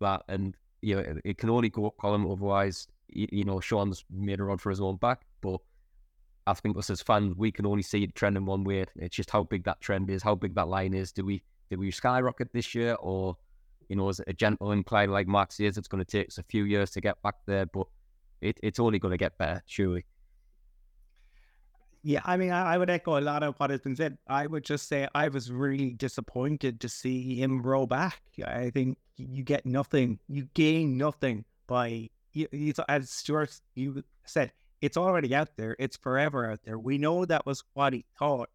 that, 0.00 0.22
and 0.28 0.56
you 0.82 0.94
know 0.94 1.00
it, 1.00 1.16
it 1.24 1.38
can 1.38 1.50
only 1.50 1.68
go 1.68 1.86
up 1.86 1.96
Colum 1.98 2.30
otherwise 2.30 2.86
you 3.10 3.44
know, 3.44 3.60
Sean's 3.60 4.04
made 4.10 4.40
a 4.40 4.44
run 4.44 4.58
for 4.58 4.70
his 4.70 4.80
own 4.80 4.96
back, 4.96 5.22
but 5.40 5.60
I 6.46 6.54
think 6.54 6.76
us 6.76 6.90
as 6.90 7.02
fans, 7.02 7.34
we 7.36 7.50
can 7.50 7.66
only 7.66 7.82
see 7.82 8.02
it 8.04 8.14
trending 8.14 8.46
one 8.46 8.64
way. 8.64 8.84
It's 8.96 9.16
just 9.16 9.30
how 9.30 9.44
big 9.44 9.64
that 9.64 9.80
trend 9.80 10.10
is, 10.10 10.22
how 10.22 10.34
big 10.34 10.54
that 10.54 10.68
line 10.68 10.94
is. 10.94 11.12
Do 11.12 11.24
we 11.24 11.42
do 11.70 11.78
we 11.78 11.90
skyrocket 11.90 12.52
this 12.52 12.74
year, 12.74 12.96
or 13.00 13.36
you 13.88 13.96
know, 13.96 14.08
is 14.08 14.20
it 14.20 14.28
a 14.28 14.32
gentle 14.32 14.72
incline 14.72 15.10
like 15.10 15.26
Mark 15.26 15.52
says? 15.52 15.78
It's 15.78 15.88
going 15.88 16.04
to 16.04 16.10
take 16.10 16.28
us 16.28 16.38
a 16.38 16.42
few 16.44 16.64
years 16.64 16.90
to 16.92 17.00
get 17.00 17.20
back 17.22 17.36
there, 17.46 17.66
but 17.66 17.86
it, 18.40 18.58
it's 18.62 18.78
only 18.78 18.98
going 18.98 19.12
to 19.12 19.18
get 19.18 19.38
better, 19.38 19.62
surely. 19.66 20.04
Yeah, 22.02 22.20
I 22.24 22.36
mean, 22.36 22.50
I, 22.50 22.74
I 22.74 22.78
would 22.78 22.90
echo 22.90 23.18
a 23.18 23.20
lot 23.20 23.42
of 23.42 23.56
what 23.56 23.70
has 23.70 23.80
been 23.80 23.96
said. 23.96 24.18
I 24.28 24.46
would 24.46 24.64
just 24.64 24.88
say 24.88 25.08
I 25.14 25.28
was 25.28 25.50
really 25.50 25.90
disappointed 25.90 26.80
to 26.80 26.88
see 26.88 27.34
him 27.34 27.62
roll 27.62 27.86
back. 27.86 28.22
I 28.46 28.70
think 28.70 28.98
you 29.16 29.42
get 29.42 29.66
nothing, 29.66 30.20
you 30.28 30.48
gain 30.54 30.96
nothing 30.96 31.44
by 31.66 32.10
you, 32.32 32.72
as 32.88 33.10
Stewart 33.10 33.60
you 33.74 34.04
said, 34.24 34.52
it's 34.80 34.96
already 34.96 35.34
out 35.34 35.56
there. 35.56 35.74
It's 35.78 35.96
forever 35.96 36.50
out 36.50 36.60
there. 36.64 36.78
We 36.78 36.98
know 36.98 37.24
that 37.24 37.44
was 37.44 37.64
what 37.74 37.92
he 37.92 38.04
thought. 38.18 38.48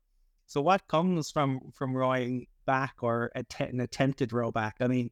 So 0.46 0.62
what 0.62 0.88
comes 0.88 1.32
from 1.32 1.72
from 1.74 1.96
rowing 1.96 2.48
back 2.66 2.96
or 3.02 3.32
an 3.36 3.80
attempted 3.80 4.32
rowback? 4.32 4.76
I 4.80 4.88
mean, 4.88 5.10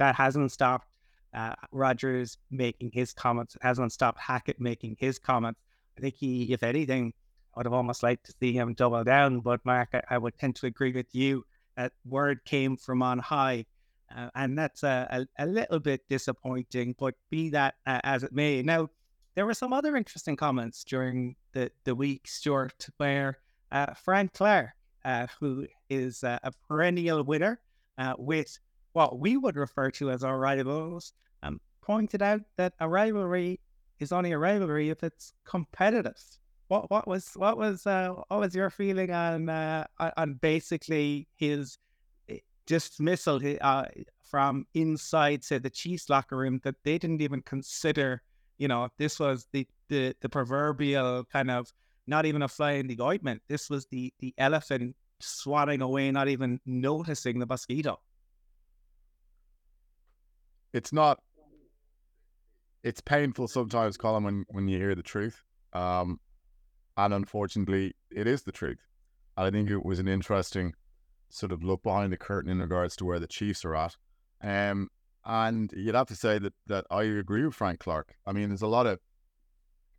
that 0.00 0.16
hasn't 0.16 0.50
stopped 0.50 0.88
uh, 1.32 1.54
Rodgers 1.70 2.38
making 2.50 2.90
his 2.92 3.12
comments. 3.12 3.54
It 3.54 3.62
hasn't 3.62 3.92
stopped 3.92 4.18
Hackett 4.18 4.60
making 4.60 4.96
his 4.98 5.18
comments. 5.18 5.60
I 5.96 6.00
think 6.00 6.14
he, 6.16 6.52
if 6.52 6.62
anything, 6.62 7.12
I 7.54 7.60
would 7.60 7.66
have 7.66 7.72
almost 7.72 8.02
liked 8.02 8.26
to 8.26 8.34
see 8.40 8.52
him 8.52 8.74
double 8.74 9.04
down. 9.04 9.40
But 9.40 9.64
Mark, 9.64 9.90
I, 9.92 10.02
I 10.10 10.18
would 10.18 10.36
tend 10.38 10.56
to 10.56 10.66
agree 10.66 10.92
with 10.92 11.14
you. 11.14 11.44
That 11.76 11.92
word 12.04 12.44
came 12.44 12.76
from 12.76 13.02
on 13.02 13.20
high 13.20 13.66
uh, 14.14 14.28
and 14.34 14.58
that's 14.58 14.82
a, 14.82 15.26
a, 15.38 15.44
a, 15.44 15.46
little 15.46 15.78
bit 15.78 16.08
disappointing, 16.08 16.94
but 16.98 17.14
be 17.30 17.50
that 17.50 17.74
uh, 17.86 18.00
as 18.02 18.24
it 18.24 18.32
may. 18.32 18.62
Now, 18.62 18.88
there 19.34 19.46
were 19.46 19.54
some 19.54 19.72
other 19.72 19.96
interesting 19.96 20.36
comments 20.36 20.82
during 20.82 21.36
the, 21.52 21.70
the 21.84 21.94
week, 21.94 22.26
Stewart, 22.26 22.88
where 22.96 23.38
uh, 23.70 23.94
Frank 23.94 24.32
Clark, 24.32 24.70
uh, 25.04 25.28
who 25.38 25.66
is 25.88 26.24
a 26.24 26.52
perennial 26.66 27.22
winner 27.22 27.60
uh, 27.98 28.14
with 28.18 28.58
what 28.92 29.18
we 29.18 29.36
would 29.36 29.56
refer 29.56 29.90
to 29.92 30.10
as 30.10 30.24
our 30.24 30.38
rivals, 30.38 31.12
um, 31.42 31.60
pointed 31.82 32.22
out 32.22 32.40
that 32.56 32.74
a 32.80 32.88
rivalry 32.88 33.60
is 33.98 34.12
only 34.12 34.32
a 34.32 34.38
rivalry 34.38 34.90
if 34.90 35.02
it's 35.02 35.32
competitive. 35.44 36.20
What 36.68 36.90
what 36.90 37.08
was 37.08 37.30
what 37.34 37.58
was 37.58 37.86
uh, 37.86 38.14
what 38.28 38.40
was 38.40 38.54
your 38.54 38.70
feeling 38.70 39.10
on 39.10 39.48
on 39.50 40.34
basically 40.34 41.26
his 41.36 41.78
dismissal 42.66 43.40
uh, 43.60 43.86
from 44.22 44.64
inside, 44.74 45.42
say, 45.42 45.58
the 45.58 45.68
Chiefs 45.68 46.08
locker 46.08 46.36
room 46.36 46.60
that 46.62 46.76
they 46.84 46.98
didn't 46.98 47.20
even 47.20 47.42
consider. 47.42 48.22
You 48.58 48.68
know, 48.68 48.88
this 48.98 49.18
was 49.18 49.46
the 49.52 49.66
the, 49.88 50.14
the 50.20 50.28
proverbial 50.28 51.24
kind 51.24 51.50
of 51.50 51.72
not 52.06 52.26
even 52.26 52.42
a 52.42 52.48
fly 52.48 52.72
in 52.72 52.86
the 52.86 53.00
ointment. 53.00 53.42
This 53.48 53.68
was 53.68 53.86
the 53.86 54.12
the 54.20 54.32
elephant 54.38 54.94
swatting 55.18 55.82
away, 55.82 56.10
not 56.12 56.28
even 56.28 56.60
noticing 56.64 57.40
the 57.40 57.46
mosquito. 57.46 57.98
It's 60.72 60.92
not. 60.92 61.18
It's 62.82 63.00
painful 63.00 63.48
sometimes, 63.48 63.96
Colum, 63.96 64.24
when 64.24 64.44
when 64.48 64.68
you 64.68 64.78
hear 64.78 64.94
the 64.94 65.02
truth. 65.02 65.42
Um, 65.72 66.18
and 66.96 67.14
unfortunately, 67.14 67.94
it 68.10 68.26
is 68.26 68.42
the 68.42 68.52
truth. 68.52 68.78
I 69.36 69.50
think 69.50 69.70
it 69.70 69.84
was 69.84 69.98
an 69.98 70.08
interesting 70.08 70.74
sort 71.28 71.52
of 71.52 71.62
look 71.62 71.82
behind 71.82 72.12
the 72.12 72.16
curtain 72.16 72.50
in 72.50 72.58
regards 72.58 72.96
to 72.96 73.04
where 73.04 73.20
the 73.20 73.26
Chiefs 73.26 73.64
are 73.64 73.76
at. 73.76 73.96
Um, 74.42 74.88
and 75.24 75.70
you'd 75.74 75.94
have 75.94 76.08
to 76.08 76.16
say 76.16 76.38
that 76.38 76.54
that 76.66 76.86
I 76.90 77.02
agree 77.04 77.44
with 77.44 77.54
Frank 77.54 77.80
Clark. 77.80 78.14
I 78.26 78.32
mean, 78.32 78.48
there's 78.48 78.62
a 78.62 78.66
lot 78.66 78.86
of 78.86 78.98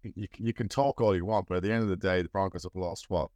you, 0.03 0.27
you 0.37 0.53
can 0.53 0.67
talk 0.67 0.99
all 0.99 1.15
you 1.15 1.25
want, 1.25 1.47
but 1.47 1.57
at 1.57 1.63
the 1.63 1.71
end 1.71 1.83
of 1.83 1.89
the 1.89 1.95
day, 1.95 2.21
the 2.21 2.29
Broncos 2.29 2.63
have 2.63 2.75
lost 2.75 3.05
what 3.09 3.29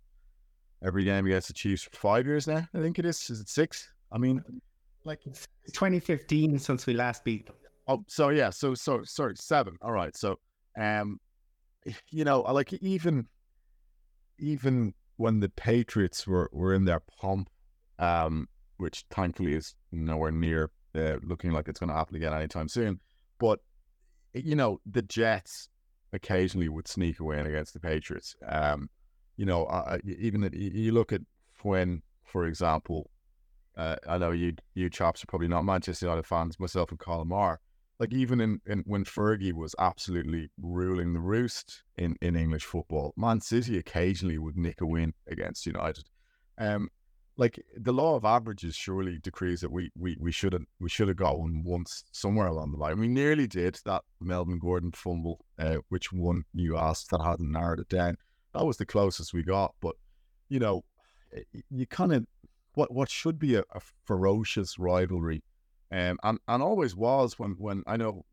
every 0.83 1.03
game 1.03 1.25
against 1.25 1.47
the 1.47 1.53
Chiefs 1.53 1.83
for 1.83 1.95
five 1.97 2.25
years 2.25 2.47
now. 2.47 2.67
I 2.73 2.79
think 2.79 2.99
it 2.99 3.05
is. 3.05 3.29
Is 3.29 3.39
it 3.39 3.49
six? 3.49 3.87
I 4.11 4.17
mean, 4.17 4.43
like 5.05 5.23
2015 5.23 6.59
since 6.59 6.85
we 6.85 6.93
last 6.93 7.23
beat. 7.23 7.49
Oh, 7.87 8.03
so 8.07 8.29
yeah, 8.29 8.49
so 8.49 8.73
so 8.73 9.01
sorry, 9.03 9.35
seven. 9.35 9.77
All 9.81 9.91
right, 9.91 10.15
so 10.15 10.39
um, 10.79 11.19
you 12.09 12.23
know, 12.23 12.41
like 12.41 12.73
even 12.73 13.27
even 14.39 14.93
when 15.17 15.39
the 15.39 15.49
Patriots 15.49 16.27
were 16.27 16.49
were 16.51 16.73
in 16.73 16.85
their 16.85 17.01
pomp 17.19 17.49
um, 17.99 18.47
which 18.77 19.05
thankfully 19.09 19.53
is 19.53 19.75
nowhere 19.91 20.31
near 20.31 20.71
uh, 20.95 21.17
looking 21.23 21.51
like 21.51 21.67
it's 21.67 21.79
going 21.79 21.89
to 21.89 21.95
happen 21.95 22.15
again 22.15 22.33
anytime 22.33 22.67
soon. 22.67 22.99
But 23.39 23.59
you 24.33 24.55
know, 24.55 24.79
the 24.89 25.01
Jets, 25.01 25.69
occasionally 26.13 26.69
would 26.69 26.87
sneak 26.87 27.19
away 27.19 27.39
against 27.39 27.73
the 27.73 27.79
Patriots. 27.79 28.35
Um, 28.47 28.89
you 29.37 29.45
know, 29.45 29.65
uh, 29.65 29.97
even 30.05 30.49
you 30.53 30.93
look 30.93 31.11
at 31.11 31.21
when, 31.61 32.01
for 32.23 32.45
example, 32.45 33.09
uh, 33.77 33.95
I 34.07 34.17
know 34.17 34.31
you 34.31 34.53
you 34.73 34.89
chops 34.89 35.23
are 35.23 35.27
probably 35.27 35.47
not 35.47 35.65
Manchester 35.65 36.05
United 36.05 36.25
fans, 36.25 36.59
myself 36.59 36.91
and 36.91 36.99
Colum 36.99 37.33
are. 37.33 37.59
Like 37.99 38.13
even 38.13 38.41
in, 38.41 38.59
in 38.65 38.83
when 38.85 39.05
Fergie 39.05 39.53
was 39.53 39.73
absolutely 39.79 40.49
ruling 40.61 41.13
the 41.13 41.21
roost 41.21 41.83
in, 41.97 42.15
in 42.21 42.35
English 42.35 42.65
football, 42.65 43.13
Man 43.15 43.39
City 43.39 43.77
occasionally 43.77 44.37
would 44.37 44.57
nick 44.57 44.81
a 44.81 44.85
win 44.85 45.13
against 45.27 45.65
United. 45.65 46.09
Um, 46.57 46.89
like 47.37 47.61
the 47.75 47.93
law 47.93 48.15
of 48.15 48.23
averages 48.23 48.75
surely 48.75 49.17
decrees 49.19 49.61
that 49.61 49.71
we 49.71 49.91
we 49.97 50.17
we 50.19 50.31
should 50.31 50.53
have 50.53 50.63
we 50.79 50.89
should 50.89 51.09
have 51.09 51.17
got 51.17 51.37
one 51.37 51.63
once 51.63 52.03
somewhere 52.11 52.47
along 52.47 52.71
the 52.71 52.77
line. 52.77 52.99
We 52.99 53.07
nearly 53.07 53.47
did 53.47 53.79
that 53.85 54.03
Melvin 54.21 54.59
Gordon 54.59 54.91
fumble, 54.91 55.45
uh, 55.59 55.77
which 55.89 56.13
one 56.13 56.43
you 56.53 56.77
asked 56.77 57.09
that 57.11 57.21
hadn't 57.21 57.51
narrowed 57.51 57.79
it 57.79 57.89
down. 57.89 58.17
That 58.53 58.65
was 58.65 58.77
the 58.77 58.85
closest 58.85 59.33
we 59.33 59.43
got, 59.43 59.75
but 59.81 59.95
you 60.47 60.59
know, 60.59 60.83
you 61.69 61.85
kind 61.87 62.13
of 62.13 62.25
what 62.75 62.93
what 62.93 63.09
should 63.09 63.39
be 63.39 63.55
a, 63.55 63.63
a 63.73 63.81
ferocious 64.05 64.77
rivalry, 64.77 65.43
um, 65.91 66.17
and 66.23 66.39
and 66.47 66.63
always 66.63 66.95
was 66.95 67.39
when 67.39 67.55
when 67.57 67.83
I 67.87 67.97
know 67.97 68.25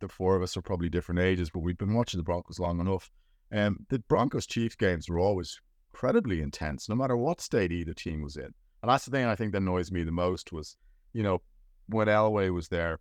the 0.00 0.08
four 0.08 0.36
of 0.36 0.42
us 0.42 0.56
are 0.56 0.62
probably 0.62 0.88
different 0.88 1.20
ages, 1.20 1.50
but 1.50 1.60
we've 1.60 1.78
been 1.78 1.94
watching 1.94 2.18
the 2.18 2.24
Broncos 2.24 2.58
long 2.58 2.80
enough. 2.80 3.10
Um, 3.52 3.86
the 3.88 4.00
Broncos 4.00 4.46
Chiefs 4.46 4.74
games 4.74 5.08
were 5.08 5.18
always 5.18 5.60
incredibly 5.92 6.40
intense, 6.40 6.88
no 6.88 6.94
matter 6.94 7.16
what 7.16 7.40
state 7.40 7.70
either 7.70 7.94
team 7.94 8.22
was 8.22 8.36
in. 8.36 8.52
And 8.82 8.90
that's 8.90 9.04
the 9.04 9.10
thing 9.10 9.26
I 9.26 9.36
think 9.36 9.52
that 9.52 9.58
annoys 9.58 9.92
me 9.92 10.02
the 10.02 10.10
most 10.10 10.52
was, 10.52 10.76
you 11.12 11.22
know, 11.22 11.40
when 11.86 12.08
Elway 12.08 12.52
was 12.52 12.68
there, 12.68 12.98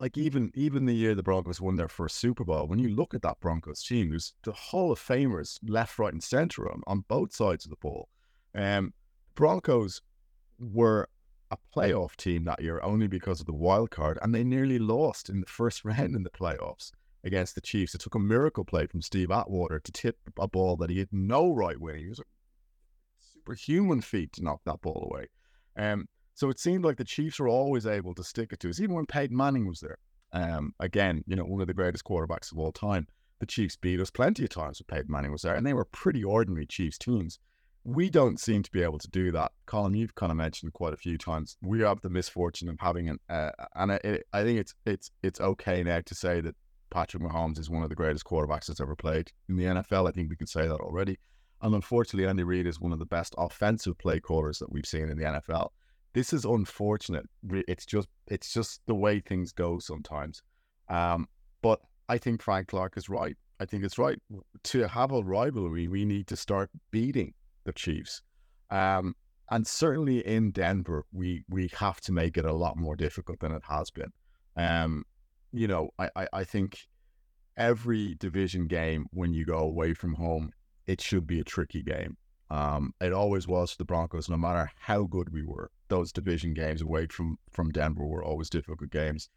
like 0.00 0.18
even 0.18 0.50
even 0.54 0.86
the 0.86 0.94
year 0.94 1.14
the 1.14 1.22
Broncos 1.22 1.60
won 1.60 1.76
their 1.76 1.88
first 1.88 2.16
Super 2.16 2.44
Bowl, 2.44 2.66
when 2.66 2.80
you 2.80 2.88
look 2.88 3.14
at 3.14 3.22
that 3.22 3.38
Broncos 3.38 3.84
team, 3.84 4.10
there's 4.10 4.34
the 4.42 4.52
Hall 4.52 4.90
of 4.90 4.98
Famers 4.98 5.58
left, 5.66 5.98
right, 5.98 6.12
and 6.12 6.22
center 6.22 6.70
on, 6.70 6.82
on 6.86 7.04
both 7.06 7.32
sides 7.32 7.64
of 7.64 7.70
the 7.70 7.76
ball. 7.76 8.08
Um, 8.54 8.94
Broncos 9.34 10.02
were 10.62 11.08
a 11.50 11.58
playoff 11.76 12.16
team 12.16 12.44
that 12.44 12.62
year 12.62 12.80
only 12.82 13.06
because 13.06 13.40
of 13.40 13.46
the 13.46 13.52
wild 13.52 13.90
card, 13.90 14.18
and 14.22 14.34
they 14.34 14.44
nearly 14.44 14.78
lost 14.78 15.28
in 15.28 15.40
the 15.40 15.46
first 15.46 15.84
round 15.84 16.14
in 16.14 16.22
the 16.22 16.30
playoffs 16.30 16.92
against 17.24 17.54
the 17.54 17.60
Chiefs. 17.60 17.94
It 17.94 18.00
took 18.00 18.14
a 18.14 18.20
miracle 18.20 18.64
play 18.64 18.86
from 18.86 19.02
Steve 19.02 19.30
Atwater 19.30 19.78
to 19.80 19.92
tip 19.92 20.18
a 20.38 20.48
ball 20.48 20.76
that 20.76 20.90
he 20.90 20.98
had 20.98 21.12
no 21.12 21.52
right 21.52 21.80
way. 21.80 22.00
He 22.00 22.08
was 22.08 22.20
a 22.20 22.24
superhuman 23.20 24.00
feat 24.00 24.32
to 24.34 24.44
knock 24.44 24.60
that 24.64 24.80
ball 24.80 25.08
away. 25.10 25.26
Um, 25.76 26.06
so 26.34 26.48
it 26.48 26.58
seemed 26.58 26.84
like 26.84 26.96
the 26.96 27.04
Chiefs 27.04 27.38
were 27.38 27.48
always 27.48 27.86
able 27.86 28.14
to 28.14 28.24
stick 28.24 28.52
it 28.52 28.60
to 28.60 28.70
us, 28.70 28.80
even 28.80 28.96
when 28.96 29.06
Peyton 29.06 29.36
Manning 29.36 29.66
was 29.66 29.80
there. 29.80 29.98
Um, 30.32 30.74
again, 30.80 31.22
you 31.26 31.36
know, 31.36 31.44
one 31.44 31.60
of 31.60 31.66
the 31.66 31.74
greatest 31.74 32.04
quarterbacks 32.04 32.52
of 32.52 32.58
all 32.58 32.72
time. 32.72 33.06
The 33.40 33.46
Chiefs 33.46 33.76
beat 33.76 34.00
us 34.00 34.10
plenty 34.10 34.44
of 34.44 34.50
times 34.50 34.80
when 34.80 34.96
Peyton 34.96 35.12
Manning 35.12 35.32
was 35.32 35.42
there, 35.42 35.54
and 35.54 35.66
they 35.66 35.74
were 35.74 35.84
pretty 35.84 36.24
ordinary 36.24 36.64
Chiefs 36.64 36.96
teams. 36.96 37.38
We 37.84 38.10
don't 38.10 38.38
seem 38.38 38.62
to 38.62 38.70
be 38.70 38.82
able 38.82 38.98
to 38.98 39.08
do 39.08 39.32
that. 39.32 39.52
Colum, 39.66 39.94
you've 39.94 40.14
kind 40.14 40.30
of 40.30 40.36
mentioned 40.36 40.72
quite 40.72 40.92
a 40.92 40.96
few 40.96 41.18
times. 41.18 41.56
We 41.62 41.80
have 41.80 42.00
the 42.00 42.10
misfortune 42.10 42.68
of 42.68 42.76
having 42.78 43.08
an, 43.08 43.18
uh, 43.28 43.50
and 43.74 43.92
it, 43.92 44.24
I 44.32 44.44
think 44.44 44.60
it's 44.60 44.74
it's 44.86 45.10
it's 45.22 45.40
okay 45.40 45.82
now 45.82 46.00
to 46.00 46.14
say 46.14 46.40
that 46.40 46.54
Patrick 46.90 47.22
Mahomes 47.22 47.58
is 47.58 47.70
one 47.70 47.82
of 47.82 47.88
the 47.88 47.96
greatest 47.96 48.24
quarterbacks 48.24 48.66
that's 48.66 48.80
ever 48.80 48.94
played 48.94 49.32
in 49.48 49.56
the 49.56 49.64
NFL. 49.64 50.08
I 50.08 50.12
think 50.12 50.30
we 50.30 50.36
can 50.36 50.46
say 50.46 50.68
that 50.68 50.80
already. 50.80 51.18
And 51.62 51.74
unfortunately, 51.74 52.28
Andy 52.28 52.42
Reid 52.42 52.66
is 52.66 52.80
one 52.80 52.92
of 52.92 52.98
the 52.98 53.06
best 53.06 53.34
offensive 53.38 53.96
play 53.98 54.20
callers 54.20 54.58
that 54.58 54.70
we've 54.70 54.86
seen 54.86 55.08
in 55.08 55.16
the 55.16 55.24
NFL. 55.24 55.70
This 56.12 56.32
is 56.32 56.44
unfortunate. 56.44 57.24
It's 57.50 57.86
just 57.86 58.08
it's 58.26 58.52
just 58.52 58.80
the 58.86 58.94
way 58.94 59.20
things 59.20 59.52
go 59.52 59.78
sometimes. 59.78 60.42
Um, 60.88 61.26
but 61.62 61.80
I 62.08 62.18
think 62.18 62.42
Frank 62.42 62.68
Clark 62.68 62.96
is 62.96 63.08
right. 63.08 63.36
I 63.58 63.64
think 63.64 63.84
it's 63.84 63.98
right 63.98 64.18
to 64.64 64.88
have 64.88 65.12
a 65.12 65.22
rivalry. 65.22 65.88
We 65.88 66.04
need 66.04 66.26
to 66.26 66.36
start 66.36 66.70
beating 66.90 67.32
the 67.64 67.72
Chiefs, 67.72 68.22
um, 68.70 69.14
and 69.50 69.66
certainly 69.66 70.26
in 70.26 70.50
Denver, 70.50 71.04
we 71.12 71.44
we 71.48 71.70
have 71.78 72.00
to 72.02 72.12
make 72.12 72.36
it 72.36 72.44
a 72.44 72.52
lot 72.52 72.76
more 72.76 72.96
difficult 72.96 73.40
than 73.40 73.52
it 73.52 73.62
has 73.68 73.90
been. 73.90 74.12
Um, 74.56 75.04
you 75.52 75.68
know, 75.68 75.90
I, 75.98 76.08
I, 76.16 76.28
I 76.32 76.44
think 76.44 76.88
every 77.56 78.14
division 78.14 78.66
game 78.66 79.06
when 79.12 79.32
you 79.34 79.44
go 79.44 79.58
away 79.58 79.94
from 79.94 80.14
home, 80.14 80.52
it 80.86 81.00
should 81.00 81.26
be 81.26 81.40
a 81.40 81.44
tricky 81.44 81.82
game. 81.82 82.16
Um, 82.50 82.92
it 83.00 83.12
always 83.12 83.48
was 83.48 83.72
for 83.72 83.78
the 83.78 83.84
Broncos, 83.84 84.28
no 84.28 84.36
matter 84.36 84.70
how 84.78 85.04
good 85.04 85.32
we 85.32 85.42
were. 85.42 85.70
Those 85.88 86.12
division 86.12 86.54
games 86.54 86.82
away 86.82 87.06
from 87.06 87.38
from 87.50 87.70
Denver 87.70 88.06
were 88.06 88.24
always 88.24 88.50
difficult 88.50 88.90
games. 88.90 89.28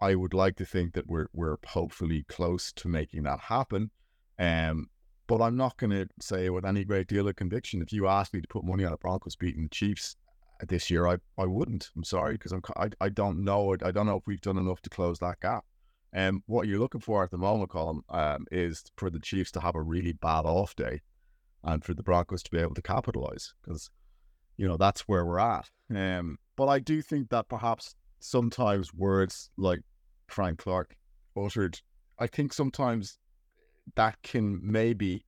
I 0.00 0.14
would 0.16 0.34
like 0.34 0.56
to 0.56 0.64
think 0.64 0.94
that 0.94 1.06
we're 1.06 1.28
we're 1.32 1.56
hopefully 1.66 2.24
close 2.28 2.72
to 2.72 2.88
making 2.88 3.24
that 3.24 3.40
happen. 3.40 3.90
Um, 4.38 4.88
but 5.32 5.40
I'm 5.40 5.56
not 5.56 5.78
going 5.78 5.92
to 5.92 6.06
say 6.20 6.50
with 6.50 6.66
any 6.66 6.84
great 6.84 7.06
deal 7.06 7.26
of 7.26 7.36
conviction. 7.36 7.80
If 7.80 7.90
you 7.90 8.06
asked 8.06 8.34
me 8.34 8.42
to 8.42 8.48
put 8.48 8.64
money 8.64 8.84
on 8.84 8.90
the 8.90 8.98
Broncos 8.98 9.34
beating 9.34 9.62
the 9.62 9.70
Chiefs, 9.70 10.14
this 10.68 10.90
year, 10.90 11.06
I, 11.06 11.16
I 11.38 11.46
wouldn't. 11.46 11.88
I'm 11.96 12.04
sorry 12.04 12.34
because 12.34 12.52
I'm 12.52 12.60
I, 12.76 12.90
I 13.00 13.08
don't 13.08 13.42
know 13.42 13.72
it. 13.72 13.82
I 13.82 13.92
don't 13.92 14.04
know 14.04 14.18
if 14.18 14.26
we've 14.26 14.42
done 14.42 14.58
enough 14.58 14.82
to 14.82 14.90
close 14.90 15.20
that 15.20 15.40
gap. 15.40 15.64
And 16.12 16.36
um, 16.36 16.42
what 16.44 16.68
you're 16.68 16.78
looking 16.78 17.00
for 17.00 17.24
at 17.24 17.30
the 17.30 17.38
moment, 17.38 17.70
Colum, 17.70 18.02
um, 18.10 18.44
is 18.52 18.84
for 18.96 19.08
the 19.08 19.20
Chiefs 19.20 19.50
to 19.52 19.60
have 19.60 19.74
a 19.74 19.80
really 19.80 20.12
bad 20.12 20.44
off 20.44 20.76
day, 20.76 21.00
and 21.64 21.82
for 21.82 21.94
the 21.94 22.02
Broncos 22.02 22.42
to 22.42 22.50
be 22.50 22.58
able 22.58 22.74
to 22.74 22.82
capitalize 22.82 23.54
because 23.62 23.88
you 24.58 24.68
know 24.68 24.76
that's 24.76 25.08
where 25.08 25.24
we're 25.24 25.38
at. 25.38 25.70
Um, 25.88 26.36
but 26.56 26.66
I 26.66 26.78
do 26.78 27.00
think 27.00 27.30
that 27.30 27.48
perhaps 27.48 27.94
sometimes 28.20 28.92
words 28.92 29.48
like 29.56 29.80
Frank 30.28 30.58
Clark 30.58 30.94
uttered, 31.34 31.80
I 32.18 32.26
think 32.26 32.52
sometimes 32.52 33.18
that 33.96 34.22
can 34.22 34.60
maybe 34.62 35.24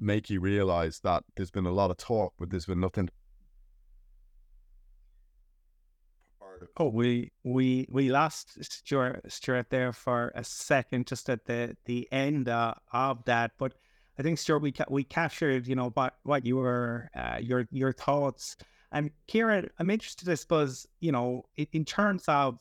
make 0.00 0.28
you 0.30 0.40
realize 0.40 1.00
that 1.00 1.24
there's 1.36 1.50
been 1.50 1.66
a 1.66 1.72
lot 1.72 1.90
of 1.90 1.96
talk, 1.96 2.34
but 2.38 2.50
there's 2.50 2.66
been 2.66 2.80
nothing 2.80 3.08
Oh, 6.76 6.88
we 6.88 7.30
we 7.44 7.86
we 7.90 8.10
lost 8.10 8.62
Stewart 8.64 9.20
Stewart 9.28 9.66
there 9.70 9.92
for 9.92 10.32
a 10.34 10.42
second, 10.44 11.06
just 11.06 11.28
at 11.30 11.44
the 11.44 11.76
the 11.84 12.08
end 12.12 12.48
uh, 12.48 12.74
of 12.92 13.24
that. 13.26 13.52
But 13.58 13.74
I 14.18 14.22
think 14.22 14.38
Stewart, 14.38 14.62
we 14.62 14.72
ca- 14.72 14.84
we 14.88 15.04
captured, 15.04 15.66
you 15.66 15.74
know, 15.76 15.90
what 15.90 16.14
what 16.22 16.44
you 16.44 16.56
were 16.56 17.10
uh, 17.14 17.38
your 17.40 17.66
your 17.70 17.92
thoughts. 17.92 18.56
And 18.92 19.10
Kieron, 19.28 19.68
I'm 19.78 19.90
interested, 19.90 20.28
I 20.28 20.34
suppose, 20.34 20.86
you 21.00 21.10
know, 21.12 21.44
in, 21.56 21.66
in 21.72 21.84
terms 21.84 22.24
of 22.28 22.58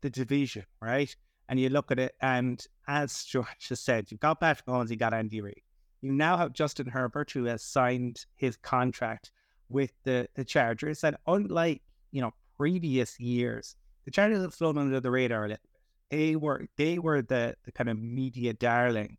the 0.00 0.10
division, 0.10 0.64
right? 0.80 1.14
And 1.50 1.58
you 1.58 1.68
look 1.68 1.90
at 1.90 1.98
it, 1.98 2.14
and 2.22 2.64
as 2.86 3.24
George 3.24 3.46
just 3.58 3.84
said, 3.84 4.10
you've 4.10 4.20
got 4.20 4.40
Patrick 4.40 4.66
Mahomes, 4.66 4.88
you 4.88 4.96
got 4.96 5.12
Andy 5.12 5.40
Reid. 5.40 5.60
You 6.00 6.12
now 6.12 6.36
have 6.36 6.52
Justin 6.52 6.86
Herbert, 6.86 7.32
who 7.32 7.44
has 7.44 7.62
signed 7.62 8.24
his 8.36 8.56
contract 8.56 9.32
with 9.68 9.92
the 10.04 10.28
the 10.34 10.44
Chargers, 10.44 11.04
and 11.04 11.16
unlike 11.26 11.82
you 12.12 12.22
know 12.22 12.32
previous 12.56 13.18
years, 13.20 13.76
the 14.04 14.10
Chargers 14.10 14.40
have 14.42 14.54
flown 14.54 14.78
under 14.78 15.00
the 15.00 15.10
radar 15.10 15.44
a 15.44 15.48
little 15.48 15.62
bit. 15.62 15.70
They 16.10 16.36
were 16.36 16.66
they 16.76 16.98
were 16.98 17.20
the, 17.20 17.56
the 17.64 17.72
kind 17.72 17.90
of 17.90 17.98
media 17.98 18.52
darlings 18.52 19.18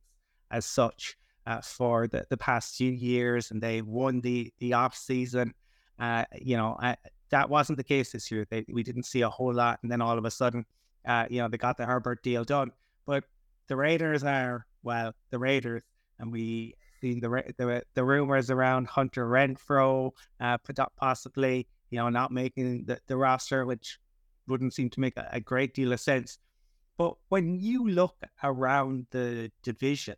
as 0.50 0.65
such 0.65 1.17
uh, 1.46 1.62
for 1.62 2.08
the, 2.08 2.26
the 2.30 2.38
past 2.38 2.76
few 2.76 2.91
years, 2.91 3.52
and 3.52 3.62
they 3.62 3.82
won 3.82 4.22
the 4.22 4.54
the 4.60 4.74
off 4.74 4.96
season. 4.96 5.54
Uh, 6.00 6.26
you 6.41 6.58
know, 6.58 6.78
uh, 6.82 6.96
that 7.30 7.50
wasn't 7.50 7.78
the 7.78 7.84
case 7.84 8.13
this 8.13 8.32
year. 8.32 8.48
They, 8.50 8.65
we 8.70 8.84
didn't 8.84 9.04
see 9.04 9.22
a 9.22 9.30
whole 9.30 9.54
lot, 9.54 9.80
and 9.84 9.91
then 9.91 10.02
all 10.02 10.17
of 10.17 10.26
a 10.26 10.32
sudden, 10.32 10.65
uh, 11.06 11.26
you 11.30 11.42
know, 11.42 11.48
they 11.48 11.58
got 11.58 11.78
the 11.78 11.86
Herbert 11.86 12.24
deal 12.24 12.44
done. 12.44 12.72
But 13.06 13.24
the 13.68 13.76
Raiders 13.76 14.24
are 14.24 14.66
well, 14.84 15.14
the 15.30 15.40
Raiders, 15.40 15.84
and 16.20 16.32
we 16.32 16.76
seen 17.02 17.20
the 17.20 17.30
the, 17.58 17.84
the 17.94 18.04
rumors 18.04 18.50
around 18.50 18.88
Hunter 18.88 19.28
Renfrow, 19.28 20.12
uh, 20.40 20.58
possibly 20.98 21.68
you 21.92 22.00
know, 22.00 22.10
not 22.10 22.32
making 22.32 22.86
the, 22.86 23.00
the 23.08 23.18
roster, 23.18 23.66
which 23.66 24.00
wouldn't 24.48 24.74
seem 24.74 24.90
to 24.90 25.00
make 25.00 25.18
a, 25.18 25.28
a 25.32 25.40
great 25.40 25.74
deal 25.76 25.94
of 25.94 26.00
sense. 26.00 26.40
But 26.98 27.16
when 27.30 27.60
you 27.60 27.88
look 27.88 28.16
around 28.44 29.08
the 29.12 29.52
division, 29.62 30.16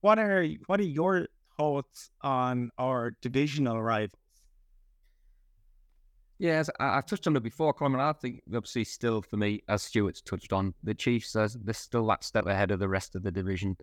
what 0.00 0.18
are 0.18 0.46
what 0.66 0.80
are 0.80 0.84
your 0.84 1.28
thoughts 1.56 2.10
on 2.22 2.70
our 2.78 3.12
divisional 3.22 3.80
rivals? 3.82 4.18
Yes, 6.40 6.68
I, 6.80 6.94
have 6.96 7.06
touched 7.06 7.26
on 7.26 7.36
it 7.36 7.42
before, 7.42 7.72
Colum. 7.72 8.00
I 8.00 8.12
think 8.14 8.42
obviously 8.48 8.84
still 8.84 9.22
for 9.22 9.36
me, 9.36 9.62
as 9.68 9.82
Stewart's 9.82 10.22
touched 10.22 10.52
on, 10.52 10.74
the 10.82 10.94
Chiefs 10.94 11.36
are 11.36 11.48
they're 11.54 11.74
still 11.74 12.06
that 12.08 12.24
step 12.24 12.46
ahead 12.46 12.72
of 12.72 12.80
the 12.80 12.88
rest 12.88 13.14
of 13.14 13.22
the 13.22 13.30
division 13.30 13.76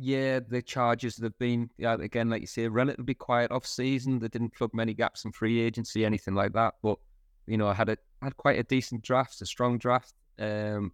yeah, 0.00 0.40
the 0.46 0.62
Chargers 0.62 1.20
have 1.20 1.36
been 1.38 1.70
yeah, 1.76 1.94
again, 1.94 2.30
like 2.30 2.40
you 2.40 2.46
say, 2.46 2.68
relatively 2.68 3.14
quiet 3.14 3.50
off 3.50 3.66
season. 3.66 4.18
They 4.18 4.28
didn't 4.28 4.54
plug 4.54 4.72
many 4.72 4.94
gaps 4.94 5.24
in 5.24 5.32
free 5.32 5.60
agency, 5.60 6.04
anything 6.04 6.34
like 6.34 6.52
that. 6.52 6.74
But 6.82 6.98
you 7.46 7.56
know, 7.56 7.66
I 7.66 7.74
had 7.74 7.88
a 7.88 7.98
had 8.22 8.36
quite 8.36 8.58
a 8.58 8.62
decent 8.62 9.02
draft, 9.02 9.40
a 9.42 9.46
strong 9.46 9.78
draft. 9.78 10.14
Um, 10.38 10.92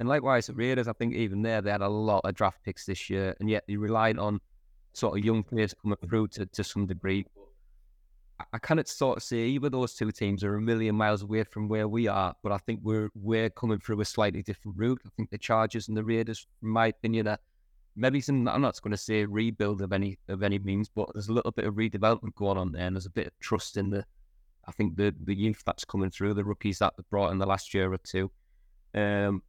and 0.00 0.08
likewise, 0.08 0.46
the 0.46 0.54
Raiders, 0.54 0.88
I 0.88 0.92
think 0.94 1.14
even 1.14 1.42
there 1.42 1.60
they 1.60 1.70
had 1.70 1.82
a 1.82 1.88
lot 1.88 2.22
of 2.24 2.34
draft 2.34 2.62
picks 2.64 2.86
this 2.86 3.10
year, 3.10 3.36
and 3.40 3.50
yet 3.50 3.64
they 3.68 3.76
relied 3.76 4.18
on 4.18 4.40
sort 4.94 5.18
of 5.18 5.24
young 5.24 5.42
players 5.42 5.74
coming 5.82 5.98
through 6.08 6.28
to, 6.28 6.46
to 6.46 6.64
some 6.64 6.86
degree. 6.86 7.26
I, 8.52 8.58
cannot 8.58 8.88
sort 8.88 9.16
of 9.16 9.22
say 9.22 9.46
either 9.46 9.68
those 9.68 9.94
two 9.94 10.10
teams 10.12 10.44
are 10.44 10.54
a 10.54 10.60
million 10.60 10.94
miles 10.94 11.22
away 11.22 11.42
from 11.44 11.68
where 11.68 11.88
we 11.88 12.06
are, 12.06 12.34
but 12.42 12.52
I 12.52 12.58
think 12.58 12.80
we're 12.82 13.10
we're 13.14 13.50
coming 13.50 13.78
through 13.78 14.00
a 14.00 14.04
slightly 14.04 14.42
different 14.42 14.78
route. 14.78 15.00
I 15.04 15.10
think 15.16 15.30
the 15.30 15.38
Chargers 15.38 15.88
and 15.88 15.96
the 15.96 16.04
Raiders, 16.04 16.46
in 16.62 16.68
my 16.68 16.88
opinion, 16.88 17.26
are 17.26 17.38
maybe 17.96 18.20
some, 18.20 18.46
I'm 18.46 18.60
not 18.60 18.80
going 18.80 18.92
to 18.92 18.96
say 18.96 19.24
rebuild 19.24 19.82
of 19.82 19.92
any 19.92 20.18
of 20.28 20.42
any 20.42 20.58
means, 20.58 20.88
but 20.88 21.08
there's 21.12 21.28
a 21.28 21.32
little 21.32 21.50
bit 21.50 21.64
of 21.64 21.74
redevelopment 21.74 22.34
going 22.36 22.58
on 22.58 22.72
there, 22.72 22.86
and 22.86 22.94
there's 22.94 23.06
a 23.06 23.10
bit 23.10 23.26
of 23.26 23.32
trust 23.40 23.76
in 23.76 23.90
the, 23.90 24.04
I 24.66 24.72
think 24.72 24.96
the 24.96 25.14
the 25.24 25.34
youth 25.34 25.62
that's 25.66 25.84
coming 25.84 26.10
through, 26.10 26.34
the 26.34 26.44
rookies 26.44 26.78
that 26.78 26.94
they 26.96 27.02
brought 27.10 27.32
in 27.32 27.38
the 27.38 27.46
last 27.46 27.74
year 27.74 27.92
or 27.92 27.98
two. 27.98 28.30
Um, 28.94 29.42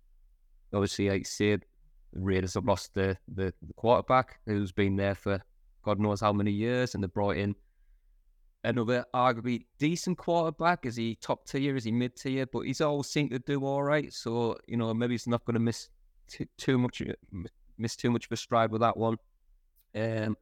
obviously, 0.73 1.09
like 1.09 1.21
I 1.21 1.23
said, 1.23 1.65
the 2.13 2.21
Raiders 2.21 2.55
have 2.55 2.65
lost 2.65 2.95
the, 2.95 3.17
the 3.35 3.53
the 3.61 3.73
quarterback 3.75 4.39
who's 4.47 4.71
been 4.71 4.95
there 4.95 5.15
for 5.15 5.41
God 5.83 5.99
knows 5.99 6.21
how 6.21 6.33
many 6.33 6.51
years, 6.51 6.95
and 6.95 7.03
they 7.03 7.07
brought 7.07 7.37
in 7.37 7.55
another 8.63 9.05
arguably 9.13 9.65
decent 9.77 10.17
quarterback. 10.17 10.85
Is 10.85 10.95
he 10.95 11.15
top 11.15 11.47
tier? 11.47 11.75
Is 11.75 11.83
he 11.83 11.91
mid 11.91 12.15
tier? 12.15 12.45
But 12.45 12.61
he's 12.61 12.81
always 12.81 13.07
seemed 13.07 13.31
to 13.31 13.39
do 13.39 13.65
all 13.65 13.83
right. 13.83 14.11
So 14.13 14.57
you 14.67 14.77
know 14.77 14.93
maybe 14.93 15.13
he's 15.13 15.27
not 15.27 15.45
going 15.45 15.55
to 15.55 15.59
miss 15.59 15.89
too, 16.27 16.45
too 16.57 16.77
much 16.77 17.01
miss 17.77 17.95
too 17.95 18.11
much 18.11 18.25
of 18.25 18.31
a 18.31 18.37
stride 18.37 18.71
with 18.71 18.81
that 18.81 18.97
one. 18.97 19.17
Um, 19.95 20.35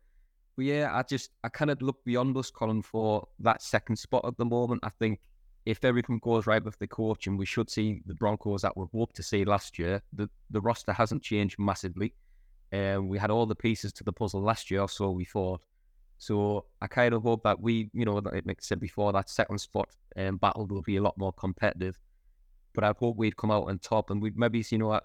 but 0.55 0.65
yeah, 0.65 0.89
I 0.91 1.03
just 1.03 1.31
I 1.43 1.49
kind 1.49 1.71
of 1.71 1.81
look 1.81 2.03
beyond 2.03 2.35
us, 2.37 2.51
Colum, 2.51 2.81
for 2.81 3.27
that 3.39 3.61
second 3.61 3.97
spot 3.97 4.25
at 4.25 4.37
the 4.37 4.45
moment. 4.45 4.81
I 4.83 4.89
think 4.89 5.19
if 5.65 5.83
everything 5.83 6.19
goes 6.19 6.47
right 6.47 6.63
with 6.63 6.79
the 6.79 6.87
coach, 6.87 7.27
and 7.27 7.37
we 7.37 7.45
should 7.45 7.69
see 7.69 8.01
the 8.05 8.15
Broncos 8.15 8.61
that 8.61 8.75
we 8.75 8.85
hoped 8.93 9.15
to 9.17 9.23
see 9.23 9.45
last 9.45 9.77
year. 9.77 10.01
The 10.13 10.29
the 10.49 10.61
roster 10.61 10.93
hasn't 10.93 11.23
changed 11.23 11.59
massively. 11.59 12.13
Um, 12.73 13.07
we 13.07 13.17
had 13.17 13.31
all 13.31 13.45
the 13.45 13.55
pieces 13.55 13.93
to 13.93 14.03
the 14.03 14.11
puzzle 14.11 14.41
last 14.41 14.71
year, 14.71 14.87
so 14.87 15.11
we 15.11 15.25
thought. 15.25 15.61
So 16.17 16.65
I 16.81 16.87
kind 16.87 17.13
of 17.13 17.23
hope 17.23 17.43
that 17.43 17.59
we, 17.59 17.89
you 17.93 18.05
know, 18.05 18.15
like 18.15 18.45
I 18.47 18.53
said 18.59 18.79
before, 18.79 19.13
that 19.13 19.29
second 19.29 19.59
spot 19.59 19.89
um, 20.15 20.37
battle 20.37 20.65
will 20.65 20.81
be 20.81 20.97
a 20.97 21.01
lot 21.01 21.17
more 21.17 21.33
competitive. 21.33 21.99
But 22.73 22.83
I 22.83 22.93
hope 22.99 23.17
we'd 23.17 23.37
come 23.37 23.49
out 23.49 23.69
on 23.69 23.79
top, 23.79 24.11
and 24.11 24.21
we'd 24.21 24.37
maybe, 24.37 24.63
you 24.69 24.77
know, 24.77 24.99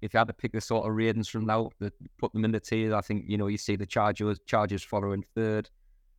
if 0.00 0.14
you 0.14 0.18
had 0.18 0.28
to 0.28 0.32
pick 0.32 0.52
the 0.52 0.60
sort 0.60 0.86
of 0.86 0.94
ratings 0.94 1.28
from 1.28 1.44
now, 1.44 1.70
that 1.78 1.92
put 2.18 2.32
them 2.32 2.44
in 2.44 2.52
the 2.52 2.60
tier. 2.60 2.94
I 2.94 3.02
think, 3.02 3.24
you 3.26 3.36
know, 3.36 3.48
you 3.48 3.58
see 3.58 3.76
the 3.76 3.84
Chargers, 3.84 4.38
Chargers 4.46 4.82
following 4.82 5.24
third, 5.34 5.68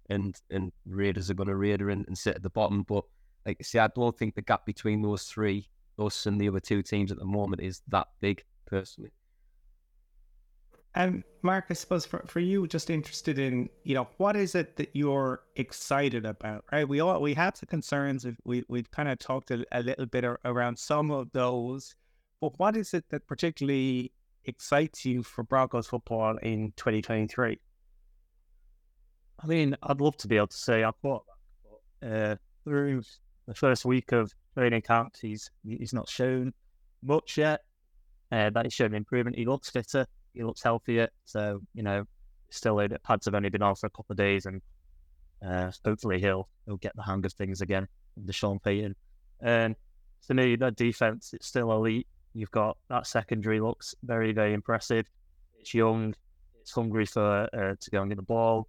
and 0.09 0.39
and 0.51 0.71
Raiders 0.85 1.31
are 1.31 1.35
going 1.35 1.49
to 1.49 1.55
Raider 1.55 1.89
and, 1.89 2.05
and 2.07 2.17
sit 2.17 2.35
at 2.35 2.43
the 2.43 2.49
bottom. 2.51 2.83
But 2.83 3.05
like 3.45 3.57
I 3.59 3.63
say, 3.63 3.79
I 3.79 3.87
don't 3.87 4.15
think 4.17 4.35
the 4.35 4.43
gap 4.43 4.65
between 4.67 5.01
those 5.01 5.23
three, 5.23 5.67
us 5.97 6.27
and 6.27 6.39
the 6.39 6.47
other 6.47 6.59
two 6.59 6.83
teams 6.83 7.11
at 7.11 7.17
the 7.17 7.25
moment, 7.25 7.61
is 7.63 7.81
that 7.87 8.07
big 8.19 8.43
personally. 8.67 9.11
And 10.95 11.23
Mark, 11.43 11.65
I 11.69 11.73
suppose 11.73 12.05
for, 12.05 12.23
for 12.25 12.39
you, 12.39 12.67
just 12.67 12.89
interested 12.89 13.37
in, 13.37 13.69
you 13.83 13.93
know, 13.93 14.07
what 14.17 14.35
is 14.35 14.55
it 14.55 14.75
that 14.77 14.89
you're 14.93 15.43
excited 15.55 16.25
about, 16.25 16.65
right? 16.71 16.87
We 16.87 16.99
all, 16.99 17.21
we 17.21 17.33
have 17.35 17.59
the 17.59 17.67
concerns, 17.67 18.25
of, 18.25 18.35
we, 18.43 18.63
we've 18.67 18.89
kind 18.89 19.07
of 19.07 19.19
talked 19.19 19.51
a, 19.51 19.63
a 19.71 19.83
little 19.83 20.07
bit 20.07 20.25
around 20.45 20.77
some 20.77 21.11
of 21.11 21.31
those, 21.31 21.95
but 22.41 22.57
what 22.57 22.75
is 22.75 22.93
it 22.93 23.05
that 23.09 23.27
particularly 23.27 24.11
excites 24.45 25.05
you 25.05 25.21
for 25.21 25.43
Broncos 25.43 25.87
football 25.87 26.37
in 26.37 26.73
2023? 26.75 27.59
I 29.41 29.47
mean, 29.47 29.77
I'd 29.83 30.01
love 30.01 30.17
to 30.17 30.27
be 30.27 30.37
able 30.37 30.47
to 30.47 30.57
say 30.57 30.83
I 30.83 30.91
thought 31.01 31.23
but 32.01 32.07
uh, 32.07 32.35
through 32.63 33.03
the 33.47 33.53
first 33.53 33.85
week 33.85 34.11
of 34.11 34.33
training 34.55 34.81
camp, 34.81 35.15
he's 35.21 35.49
he's 35.63 35.93
not 35.93 36.09
shown 36.09 36.53
much 37.03 37.37
yet. 37.37 37.61
Uh, 38.31 38.49
but 38.49 38.65
he's 38.65 38.73
shown 38.73 38.93
improvement. 38.93 39.35
He 39.35 39.45
looks 39.45 39.71
fitter 39.71 40.05
he 40.33 40.43
looks 40.43 40.61
healthier. 40.63 41.09
So 41.25 41.61
you 41.73 41.83
know, 41.83 42.05
still 42.49 42.77
the 42.77 42.99
pads 43.03 43.25
have 43.25 43.35
only 43.35 43.49
been 43.49 43.61
on 43.61 43.75
for 43.75 43.87
a 43.87 43.91
couple 43.91 44.13
of 44.13 44.17
days, 44.17 44.45
and 44.45 44.61
uh, 45.45 45.71
hopefully 45.85 46.19
he'll 46.19 46.47
he'll 46.65 46.77
get 46.77 46.95
the 46.95 47.03
hang 47.03 47.25
of 47.25 47.33
things 47.33 47.61
again. 47.61 47.87
The 48.17 48.33
Sean 48.33 48.59
Payton, 48.59 48.95
and 49.41 49.75
to 50.27 50.33
me, 50.33 50.55
that 50.57 50.75
defense 50.75 51.31
it's 51.33 51.47
still 51.47 51.71
elite. 51.71 52.07
You've 52.33 52.51
got 52.51 52.77
that 52.89 53.07
secondary 53.07 53.59
looks 53.59 53.95
very 54.03 54.33
very 54.33 54.53
impressive. 54.53 55.05
It's 55.59 55.73
young, 55.73 56.13
it's 56.61 56.71
hungry 56.71 57.05
for 57.05 57.49
uh, 57.53 57.75
to 57.79 57.91
go 57.91 58.01
and 58.01 58.11
get 58.11 58.17
the 58.17 58.23
ball. 58.23 58.67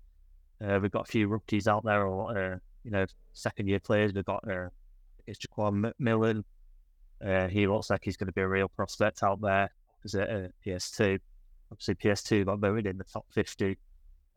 Uh, 0.63 0.79
we've 0.81 0.91
got 0.91 1.09
a 1.09 1.11
few 1.11 1.29
rookies 1.29 1.67
out 1.67 1.85
there, 1.85 2.07
or 2.07 2.37
uh, 2.37 2.57
you 2.85 2.91
know, 2.91 3.07
second 3.33 3.69
year 3.69 3.81
players. 3.81 4.13
We've 4.13 4.25
got 4.25 4.47
uh, 4.49 4.69
it's 5.27 5.39
Ja'Quan 5.39 5.93
McMillian. 6.01 6.45
Uh, 7.25 7.49
he 7.49 7.67
looks 7.67 7.91
like 7.91 8.01
he's 8.03 8.17
going 8.17 8.29
to 8.29 8.33
be 8.33 8.41
a 8.41 8.49
real 8.49 8.69
prospect 8.69 9.23
out 9.23 9.41
there 9.41 9.71
at 10.15 10.31
uh, 10.31 10.49
PS2 10.67 11.19
obviously 11.71 11.95
PS2 11.95 12.47
got 12.47 12.59
voted 12.59 12.87
in 12.87 12.99
the 12.99 13.05
top 13.05 13.27
50 13.33 13.77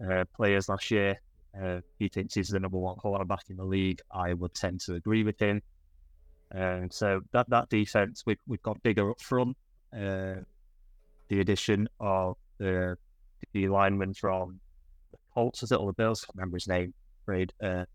uh, 0.10 0.26
players 0.36 0.70
last 0.70 0.92
year. 0.92 1.20
Uh, 1.60 1.80
he 2.00 2.08
thinks 2.08 2.34
he's 2.34 2.50
the 2.50 2.60
number 2.60 2.78
one 2.78 2.96
quarterback 2.96 3.44
in 3.50 3.58
the 3.58 3.64
league. 3.64 4.02
I 4.12 4.34
would 4.34 4.54
tend 4.54 4.82
to 4.82 4.96
agree 4.96 5.24
with 5.24 5.40
him. 5.40 5.62
And 6.52 6.92
so 6.92 7.22
that 7.32 7.50
that 7.50 7.70
defense, 7.70 8.24
we've, 8.26 8.38
we've 8.48 8.62
got 8.62 8.82
bigger 8.84 9.10
up 9.12 9.22
front. 9.22 9.58
Uh, 9.96 10.36
the 11.30 11.40
addition 11.40 11.88
of 12.00 12.38
the 12.58 12.98
the 13.54 13.68
lineman 13.68 14.14
from 14.14 14.60
the 15.12 15.18
Colts, 15.34 15.64
is 15.64 15.72
it, 15.72 15.80
or 15.80 15.88
the 15.88 15.94
Bills? 15.94 16.24
I 16.24 16.26
can't 16.26 16.36
remember 16.38 16.58
his 16.58 16.68
name. 16.68 16.94
Afraid. 17.24 17.54
Uh, 17.62 17.86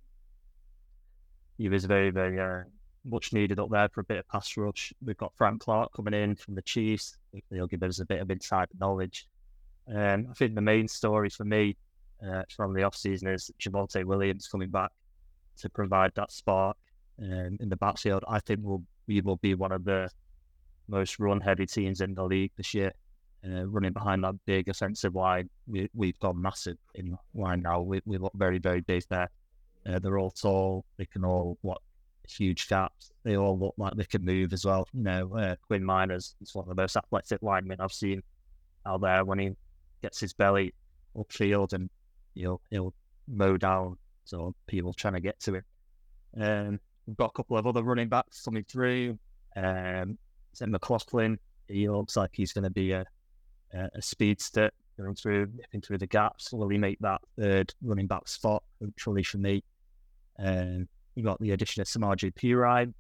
he 1.57 1.69
was 1.69 1.85
very, 1.85 2.11
very 2.11 2.39
uh, 2.41 2.65
much 3.05 3.33
needed 3.33 3.59
up 3.59 3.71
there 3.71 3.89
for 3.89 4.01
a 4.01 4.05
bit 4.05 4.19
of 4.19 4.29
pass 4.29 4.57
rush. 4.57 4.93
We've 5.05 5.17
got 5.17 5.33
Frank 5.37 5.61
Clark 5.61 5.93
coming 5.95 6.15
in 6.15 6.37
from 6.37 6.55
the 6.55 6.63
Chiefs. 6.63 7.17
He'll 7.51 7.67
give 7.67 7.83
us 7.83 8.01
a 8.01 8.05
bit 8.05 8.21
of 8.21 8.31
inside 8.31 8.69
knowledge. 8.79 9.27
Um, 9.89 10.29
I 10.31 10.35
think 10.35 10.55
the 10.55 10.61
main 10.61 10.89
story 10.89 11.31
for 11.31 11.45
me 11.45 11.77
uh, 12.27 12.43
from 12.55 12.75
the 12.75 12.83
offseason 12.83 13.33
is 13.33 13.51
Javonte 13.61 14.05
Williams 14.05 14.49
coming 14.49 14.71
back 14.71 14.91
to 15.59 15.71
provide 15.71 16.13
that 16.15 16.31
spark 16.31 16.77
um, 17.23 17.57
in 17.61 17.69
the 17.69 17.77
backfield. 17.77 18.25
I 18.29 18.41
think 18.41 18.61
we'll, 18.63 18.83
we 19.07 19.21
will 19.21 19.37
be 19.37 19.55
one 19.55 19.73
of 19.73 19.85
the 19.85 20.11
most 20.89 21.19
run 21.19 21.41
heavy 21.41 21.67
teams 21.67 22.01
in 22.01 22.15
the 22.15 22.25
league 22.25 22.53
this 22.57 22.75
year. 22.75 22.93
Uh, 23.45 23.65
running 23.67 23.93
behind 23.93 24.25
that 24.25 24.35
big 24.47 24.69
offensive 24.69 25.15
line, 25.15 25.49
we, 25.69 25.89
we've 25.95 26.19
gone 26.19 26.41
massive 26.41 26.77
in 26.95 27.17
line 27.35 27.63
now. 27.63 27.81
We, 27.81 28.01
we 28.05 28.19
look 28.19 28.33
very, 28.35 28.59
very 28.59 28.81
big 28.81 29.05
there. 29.09 29.31
Uh, 29.89 29.99
they're 30.01 30.19
all 30.19 30.33
tall. 30.33 30.85
They 30.97 31.07
can 31.07 31.25
all 31.25 31.57
what 31.63 31.79
huge 32.37 32.69
gaps. 32.69 33.13
They 33.25 33.37
all 33.37 33.59
look 33.59 33.75
like 33.77 33.95
they 33.95 34.05
can 34.05 34.25
move 34.25 34.53
as 34.53 34.65
well. 34.65 34.89
You 34.93 35.03
know, 35.03 35.37
uh, 35.37 35.57
Quinn 35.67 35.83
Meinerz 35.83 36.35
is 36.41 36.55
one 36.55 36.65
of 36.65 36.69
the 36.69 36.81
most 36.81 36.97
athletic 36.97 37.43
linemen 37.43 37.81
I've 37.81 37.93
seen 37.93 38.23
out 38.87 39.01
there 39.01 39.25
when 39.25 39.39
he 39.39 39.51
gets 40.03 40.21
his 40.21 40.33
belly 40.33 40.75
upfield 41.17 41.73
and 41.73 41.91
he'll 42.35 42.61
he'll 42.71 42.95
mow 43.27 43.57
down 43.57 43.97
so 44.25 44.55
people 44.67 44.93
trying 44.93 45.15
to 45.15 45.21
get 45.21 45.41
to 45.41 45.55
him. 45.55 45.63
Um, 46.41 46.81
we've 47.07 47.17
got 47.17 47.31
a 47.31 47.33
couple 47.33 47.57
of 47.57 47.67
other 47.67 47.83
running 47.83 48.09
backs 48.09 48.43
coming 48.43 48.65
through. 48.65 49.19
Um, 49.57 50.19
Zen 50.55 50.71
McLaughlin, 50.71 51.39
he 51.67 51.89
looks 51.89 52.17
like 52.17 52.31
he's 52.33 52.53
going 52.53 52.65
to 52.65 52.71
be 52.71 52.93
a, 52.93 53.07
a, 53.73 53.89
a 53.95 54.03
speedster 54.03 54.71
going 54.99 55.15
through 55.15 55.49
nipping 55.55 55.81
through 55.81 55.99
the 55.99 56.07
gaps. 56.07 56.53
Will 56.53 56.69
he 56.69 56.79
make 56.79 56.99
that 57.01 57.21
third 57.39 57.73
running 57.83 58.07
back 58.07 58.29
spot? 58.29 58.63
Hopefully 58.83 59.23
for 59.23 59.39
me. 59.39 59.63
Um, 60.39 60.89
you 61.19 61.25
got 61.25 61.41
the 61.41 61.51
addition 61.51 61.83
of 61.83 61.89
Samaje 61.89 62.33
Perine. 62.33 62.95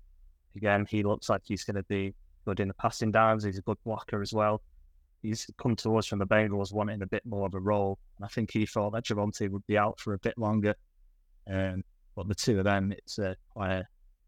Again, 0.56 0.84
he 0.90 1.04
looks 1.04 1.28
like 1.28 1.42
he's 1.44 1.62
going 1.62 1.76
to 1.76 1.84
be 1.84 2.12
good 2.44 2.58
in 2.58 2.66
the 2.66 2.74
passing 2.74 3.12
downs. 3.12 3.44
He's 3.44 3.58
a 3.58 3.62
good 3.62 3.78
blocker 3.84 4.20
as 4.20 4.32
well. 4.32 4.60
He's 5.22 5.48
come 5.56 5.76
to 5.76 5.96
us 5.96 6.06
from 6.06 6.18
the 6.18 6.26
Bengals 6.26 6.72
wanting 6.72 7.00
a 7.00 7.06
bit 7.06 7.24
more 7.24 7.46
of 7.46 7.54
a 7.54 7.60
role. 7.60 7.96
And 8.16 8.24
I 8.24 8.28
think 8.28 8.50
he 8.50 8.66
thought 8.66 8.92
that 8.94 9.04
Javonte 9.04 9.48
would 9.48 9.64
be 9.68 9.78
out 9.78 10.00
for 10.00 10.14
a 10.14 10.18
bit 10.18 10.36
longer. 10.36 10.74
Um, 11.48 11.84
but 12.16 12.26
the 12.26 12.34
two 12.34 12.58
of 12.58 12.64
them, 12.64 12.90
it's 12.90 13.18
a, 13.18 13.36
quite 13.50 13.70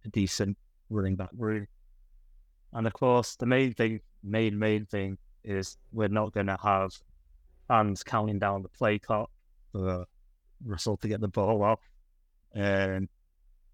a, 0.05 0.09
decent 0.13 0.57
running 0.89 1.17
back 1.17 1.31
room. 1.37 1.67
And 2.73 2.87
of 2.87 2.93
course, 2.93 3.35
the 3.35 3.47
main 3.47 3.75
thing, 3.75 4.01
main, 4.23 4.57
main 4.57 4.87
thing 4.87 5.19
is 5.43 5.77
we're 5.91 6.07
not 6.07 6.33
going 6.33 6.47
to 6.47 6.59
have 6.63 6.93
fans 7.67 8.05
counting 8.05 8.39
down 8.39 8.63
the 8.63 8.69
play 8.69 9.01
clock 9.01 9.31
for 9.73 10.05
Russell 10.65 10.97
to 10.99 11.09
get 11.09 11.21
the 11.21 11.29
ball 11.29 11.65
off. 11.65 11.81
And 12.55 13.09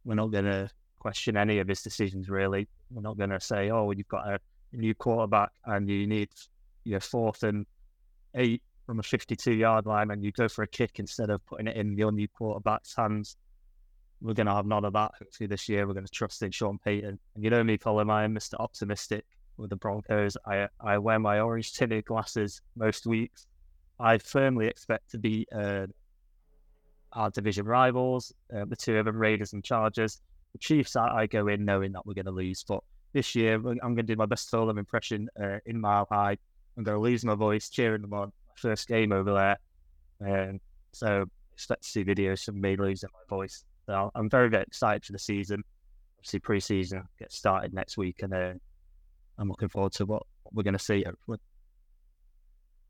we're 0.06 0.14
not 0.14 0.30
going 0.30 0.44
to 0.44 0.70
question 1.00 1.36
any 1.36 1.58
of 1.58 1.68
his 1.68 1.82
decisions, 1.82 2.30
really. 2.30 2.68
We're 2.90 3.02
not 3.02 3.18
going 3.18 3.30
to 3.30 3.40
say, 3.40 3.70
oh, 3.70 3.90
you've 3.90 4.08
got 4.08 4.26
a 4.26 4.38
new 4.72 4.94
quarterback 4.94 5.50
and 5.66 5.90
you 5.90 6.06
need 6.06 6.28
your 6.84 7.00
fourth 7.00 7.42
and 7.42 7.66
eight 8.36 8.62
from 8.86 9.00
a 9.00 9.02
52 9.02 9.52
yard 9.52 9.84
line 9.84 10.12
and 10.12 10.24
you 10.24 10.30
go 10.30 10.48
for 10.48 10.62
a 10.62 10.66
kick 10.66 11.00
instead 11.00 11.28
of 11.28 11.44
putting 11.46 11.66
it 11.66 11.76
in 11.76 11.98
your 11.98 12.12
new 12.12 12.28
quarterback's 12.28 12.94
hands. 12.94 13.36
We're 14.22 14.34
going 14.34 14.46
to 14.46 14.54
have 14.54 14.64
none 14.66 14.84
of 14.84 14.92
that 14.94 15.10
hopefully 15.18 15.48
this 15.48 15.68
year. 15.68 15.86
We're 15.86 15.94
going 15.94 16.06
to 16.06 16.12
trust 16.12 16.42
in 16.42 16.52
Sean 16.52 16.78
Payton. 16.78 17.18
And 17.34 17.44
you 17.44 17.50
know 17.50 17.64
me, 17.64 17.76
Colum, 17.76 18.08
I 18.08 18.24
am 18.24 18.34
Mr. 18.34 18.54
Optimistic 18.60 19.24
with 19.56 19.70
the 19.70 19.76
Broncos. 19.76 20.36
I, 20.46 20.68
I 20.80 20.98
wear 20.98 21.18
my 21.18 21.40
orange 21.40 21.72
tinted 21.72 22.04
glasses 22.04 22.62
most 22.76 23.06
weeks. 23.06 23.46
I 23.98 24.18
firmly 24.18 24.68
expect 24.68 25.10
to 25.10 25.18
be 25.18 25.46
uh, 25.54 25.86
our 27.12 27.30
division 27.30 27.66
rivals, 27.66 28.32
uh, 28.54 28.64
the 28.66 28.76
two 28.76 28.96
of 28.98 29.04
them, 29.04 29.16
Raiders 29.16 29.52
and 29.52 29.64
Chargers. 29.64 30.20
The 30.52 30.58
Chiefs, 30.58 30.96
I, 30.96 31.08
I 31.08 31.26
go 31.26 31.48
in 31.48 31.64
knowing 31.64 31.92
that 31.92 32.06
we're 32.06 32.14
going 32.14 32.26
to 32.26 32.30
lose, 32.30 32.64
but 32.66 32.82
this 33.12 33.34
year 33.34 33.54
I'm 33.54 33.62
going 33.62 33.96
to 33.96 34.02
do 34.02 34.16
my 34.16 34.26
best 34.26 34.50
Fulham 34.50 34.78
impression 34.78 35.28
uh, 35.40 35.58
in 35.66 35.80
Mile 35.80 36.06
High. 36.10 36.36
I'm 36.76 36.84
going 36.84 36.96
to 36.96 37.00
lose 37.02 37.24
my 37.24 37.34
voice 37.34 37.70
cheering 37.70 38.02
them 38.02 38.12
on. 38.12 38.32
First 38.56 38.88
game 38.88 39.12
over 39.12 39.34
there, 39.34 39.58
and 40.20 40.60
so 40.92 41.26
expect 41.52 41.82
to 41.82 41.88
see 41.88 42.04
videos 42.04 42.44
from 42.44 42.58
me 42.58 42.74
losing 42.76 43.10
my 43.12 43.36
voice. 43.36 43.64
So 43.84 44.10
I'm 44.14 44.30
very 44.30 44.48
very 44.48 44.62
excited 44.62 45.04
for 45.04 45.12
the 45.12 45.18
season. 45.18 45.62
Obviously, 46.18 46.40
preseason 46.40 47.02
gets 47.18 47.36
started 47.36 47.74
next 47.74 47.98
week, 47.98 48.22
and 48.22 48.32
uh, 48.32 48.52
I'm 49.38 49.48
looking 49.48 49.68
forward 49.68 49.92
to 49.92 50.06
what, 50.06 50.22
what 50.42 50.54
we're 50.54 50.62
going 50.62 50.72
to 50.72 50.82
see. 50.82 51.04
Hopefully. 51.04 51.38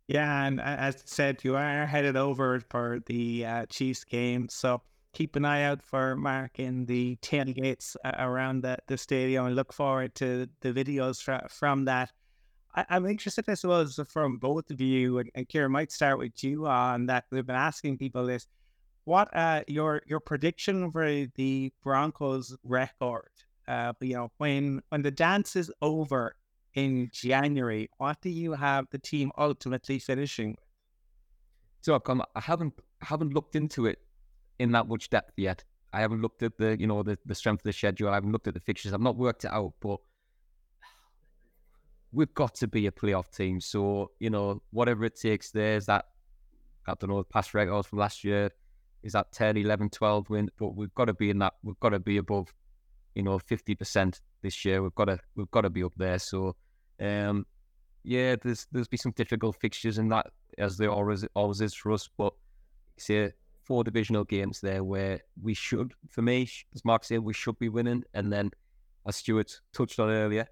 Yeah, 0.09 0.45
and 0.45 0.61
as 0.61 0.97
I 0.97 1.03
said, 1.05 1.43
you 1.43 1.57
are 1.57 1.85
headed 1.85 2.17
over 2.17 2.61
for 2.71 3.01
the 3.07 3.45
uh, 3.45 3.67
Chiefs 3.67 4.05
game, 4.05 4.49
so 4.49 4.81
keep 5.13 5.35
an 5.35 5.45
eye 5.45 5.63
out 5.63 5.83
for 5.83 6.15
Mark 6.15 6.61
in 6.61 6.87
the 6.87 7.17
tailgates 7.23 7.97
uh, 8.05 8.13
around 8.19 8.63
the, 8.63 8.77
the 8.87 8.97
stadium 8.99 9.47
and 9.47 9.57
look 9.57 9.73
forward 9.73 10.15
to 10.17 10.49
the 10.61 10.73
videos 10.73 11.21
fra- 11.23 11.49
from 11.51 11.87
that. 11.87 12.13
I, 12.77 12.85
am 12.91 13.07
interested, 13.07 13.47
I 13.49 13.55
suppose, 13.55 13.99
from 14.07 14.37
both 14.37 14.71
of 14.71 14.81
you, 14.81 15.19
and, 15.19 15.31
and 15.35 15.49
Kieron 15.49 15.71
might 15.71 15.91
start 15.91 16.19
with 16.19 16.45
you 16.45 16.67
on 16.67 17.07
that. 17.07 17.25
We've 17.31 17.47
been 17.47 17.57
asking 17.57 17.99
people 17.99 18.27
this. 18.27 18.47
What 19.05 19.35
uh, 19.35 19.63
your 19.67 20.03
your 20.07 20.21
prediction 20.21 20.91
for 20.93 21.27
the 21.37 21.73
Broncos 21.83 22.57
record? 22.63 23.31
Uh, 23.67 23.93
you 24.01 24.15
know, 24.15 24.31
when 24.39 24.83
when 24.91 25.03
the 25.03 25.11
dance 25.11 25.57
is 25.57 25.73
over 25.81 26.37
in 26.77 27.11
January, 27.11 27.89
what 27.97 28.21
do 28.21 28.31
you 28.31 28.53
have 28.53 28.87
the 28.91 28.99
team 28.99 29.33
ultimately 29.37 29.99
finishing? 29.99 30.57
So 31.81 32.01
I 32.35 32.41
haven't 32.41 32.75
haven't 33.01 33.33
looked 33.33 33.57
into 33.57 33.87
it 33.87 33.99
in 34.59 34.73
that 34.73 34.87
much 34.87 35.09
depth 35.09 35.33
yet. 35.37 35.65
I 35.93 36.01
haven't 36.01 36.21
looked 36.21 36.43
at 36.43 36.59
the 36.59 36.79
you 36.79 36.87
know 36.87 37.03
the, 37.03 37.19
the 37.25 37.35
strength 37.35 37.61
of 37.61 37.65
the 37.65 37.73
schedule. 37.73 38.11
I 38.11 38.15
haven't 38.15 38.33
looked 38.33 38.47
at 38.47 38.55
the 38.55 38.61
fixtures. 38.61 38.93
I've 38.93 39.01
not 39.01 39.17
worked 39.17 39.45
it 39.45 39.53
out, 39.53 39.73
but 39.81 39.99
we've 42.13 42.33
got 42.35 42.55
to 42.57 42.69
be 42.69 42.87
a 42.87 42.93
playoff 42.93 43.35
team. 43.35 43.61
So 43.61 44.11
you 44.21 44.31
know 44.31 44.63
whatever 44.71 45.05
it 45.05 45.17
takes. 45.17 45.51
There's 45.51 45.87
that 45.87 46.05
I 46.87 46.95
don't 46.99 47.11
know 47.11 47.23
past 47.25 47.55
records 47.55 47.87
from 47.87 48.01
last 48.01 48.23
year. 48.23 48.51
Is 49.03 49.13
that 49.13 49.31
10, 49.33 49.57
11, 49.57 49.91
12 49.91 50.31
win? 50.31 50.51
But 50.59 50.75
we've 50.75 50.95
got 50.95 51.05
to 51.05 51.15
be 51.15 51.31
in 51.31 51.39
that. 51.39 51.55
We've 51.63 51.79
got 51.79 51.91
to 51.91 52.01
be 52.01 52.17
above 52.17 52.53
you 53.15 53.23
know 53.23 53.39
fifty 53.39 53.75
percent 53.75 54.21
this 54.43 54.65
year. 54.65 54.83
We've 54.83 54.95
got 54.95 55.07
to 55.07 55.19
we've 55.37 55.51
got 55.51 55.63
to 55.63 55.71
be 55.71 55.83
up 55.83 55.93
there. 55.97 56.19
So 56.19 56.57
um, 57.01 57.47
yeah, 58.05 58.37
there's 58.43 58.67
there's 58.71 58.89
be 58.89 58.97
some 58.97 59.13
difficult 59.13 59.57
fixtures 59.57 59.99
in 59.99 60.09
that 60.09 60.27
as 60.59 60.77
there 60.77 60.91
always 60.91 61.25
always 61.35 61.61
is 61.61 61.75
for 61.75 61.93
us. 61.93 62.09
But 62.17 62.33
say 62.99 63.33
four 63.65 63.85
divisional 63.85 64.25
games 64.25 64.61
there 64.61 64.85
where 64.85 65.21
we 65.43 65.53
should, 65.55 65.93
for 66.09 66.23
me, 66.23 66.49
as 66.75 66.85
Mark 66.85 67.05
said, 67.05 67.21
we 67.21 67.35
should 67.35 67.59
be 67.59 67.69
winning. 67.69 68.05
And 68.15 68.33
then, 68.33 68.51
as 69.07 69.17
Stewart 69.17 69.61
touched 69.73 69.99
on 69.99 70.09
earlier, 70.09 70.47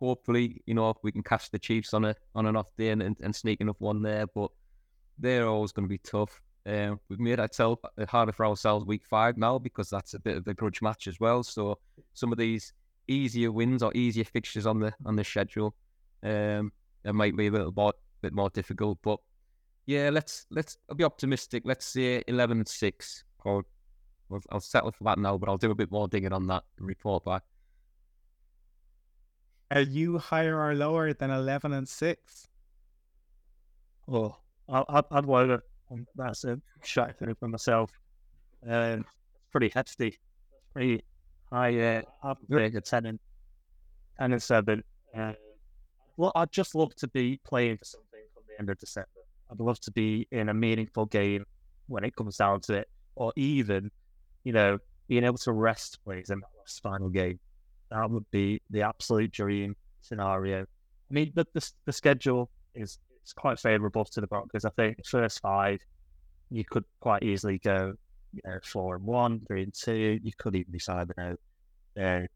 hopefully, 0.00 0.62
you 0.66 0.74
know, 0.74 0.94
we 1.02 1.10
can 1.10 1.22
catch 1.22 1.50
the 1.50 1.58
Chiefs 1.58 1.94
on 1.94 2.04
a 2.04 2.14
on 2.34 2.46
an 2.46 2.56
off 2.56 2.68
day 2.76 2.90
and, 2.90 3.02
and, 3.02 3.16
and 3.22 3.34
sneak 3.34 3.60
enough 3.60 3.80
one 3.80 4.02
there. 4.02 4.26
But 4.26 4.50
they're 5.18 5.48
always 5.48 5.72
going 5.72 5.86
to 5.86 5.90
be 5.92 5.98
tough. 5.98 6.40
Um, 6.66 7.00
we've 7.08 7.18
made 7.18 7.40
ourselves 7.40 7.80
harder 8.08 8.32
for 8.32 8.44
ourselves 8.44 8.84
week 8.84 9.06
five 9.06 9.38
now 9.38 9.58
because 9.58 9.88
that's 9.88 10.12
a 10.12 10.18
bit 10.20 10.36
of 10.36 10.46
a 10.46 10.52
grudge 10.52 10.82
match 10.82 11.06
as 11.06 11.18
well. 11.18 11.42
So 11.42 11.78
some 12.12 12.30
of 12.30 12.38
these 12.38 12.74
easier 13.08 13.50
wins 13.50 13.82
or 13.82 13.90
easier 13.94 14.24
fixtures 14.24 14.66
on 14.66 14.78
the 14.78 14.92
on 15.06 15.16
the 15.16 15.24
schedule, 15.24 15.74
um, 16.22 16.72
it 17.04 17.14
might 17.14 17.36
be 17.36 17.46
a 17.46 17.50
little 17.50 17.72
bit, 17.72 17.94
bit 18.22 18.32
more 18.32 18.50
difficult. 18.50 18.98
But 19.02 19.18
yeah, 19.86 20.10
let's 20.10 20.46
let's 20.50 20.76
I'll 20.88 20.96
be 20.96 21.04
optimistic. 21.04 21.62
Let's 21.64 21.86
say 21.86 22.22
eleven 22.28 22.58
and 22.58 22.68
six. 22.68 23.24
Or 23.44 23.64
I'll, 24.30 24.42
I'll 24.50 24.60
settle 24.60 24.92
for 24.92 25.04
that 25.04 25.18
now, 25.18 25.38
but 25.38 25.48
I'll 25.48 25.56
do 25.56 25.70
a 25.70 25.74
bit 25.74 25.90
more 25.90 26.08
digging 26.08 26.32
on 26.32 26.46
that 26.48 26.64
and 26.78 26.86
report 26.86 27.24
back. 27.24 27.42
Are 29.70 29.82
you 29.82 30.18
higher 30.18 30.58
or 30.58 30.74
lower 30.74 31.12
than 31.12 31.30
eleven 31.30 31.72
and 31.72 31.88
six? 31.88 32.48
Oh, 34.10 34.36
I'd, 34.68 35.04
I'd 35.10 35.26
lower. 35.26 35.62
That's 36.16 36.44
a 36.44 36.60
shock 36.82 37.14
for 37.38 37.48
myself. 37.48 37.90
Um, 38.66 39.04
it's 39.34 39.46
pretty 39.50 39.70
hefty. 39.74 40.18
Pretty 40.72 41.02
high. 41.50 41.78
Uh, 41.78 42.02
I'm 42.22 42.36
a 42.50 42.80
ten 42.80 43.06
and 43.06 43.18
ten 44.18 44.32
and 44.32 44.42
seven. 44.42 44.82
Uh, 45.16 45.32
well, 46.18 46.32
I'd 46.34 46.50
just 46.50 46.74
love 46.74 46.94
to 46.96 47.06
be 47.08 47.40
playing 47.44 47.78
for 47.78 47.84
something 47.84 48.20
from 48.34 48.42
the 48.48 48.58
end 48.58 48.68
of 48.68 48.78
December. 48.78 49.08
I'd 49.50 49.60
love 49.60 49.78
to 49.80 49.92
be 49.92 50.26
in 50.32 50.48
a 50.48 50.54
meaningful 50.54 51.06
game 51.06 51.44
when 51.86 52.02
it 52.02 52.14
comes 52.16 52.36
down 52.36 52.60
to 52.62 52.74
it, 52.74 52.88
or 53.14 53.32
even, 53.36 53.90
you 54.42 54.52
know, 54.52 54.78
being 55.06 55.22
able 55.22 55.38
to 55.38 55.52
rest 55.52 56.00
players 56.04 56.30
in 56.30 56.40
that 56.40 56.50
last 56.58 56.82
final 56.82 57.08
game. 57.08 57.38
That 57.92 58.10
would 58.10 58.28
be 58.32 58.60
the 58.68 58.82
absolute 58.82 59.30
dream 59.30 59.76
scenario. 60.00 60.62
I 60.62 61.14
mean, 61.14 61.30
the, 61.34 61.46
the, 61.54 61.70
the 61.86 61.92
schedule 61.92 62.50
is 62.74 62.98
it's 63.22 63.32
quite 63.32 63.60
favourable 63.60 64.04
to 64.04 64.20
the 64.20 64.26
Broncos. 64.26 64.64
I 64.64 64.70
think 64.70 65.06
first 65.06 65.40
five, 65.40 65.78
you 66.50 66.64
could 66.64 66.84
quite 66.98 67.22
easily 67.22 67.58
go, 67.58 67.94
you 68.34 68.40
know, 68.44 68.58
four 68.64 68.96
and 68.96 69.04
one, 69.04 69.40
three 69.46 69.62
and 69.62 69.72
two. 69.72 70.18
You 70.20 70.32
could 70.36 70.56
even 70.56 70.72
decide, 70.72 71.12
you 71.16 71.36
know, 72.02 72.26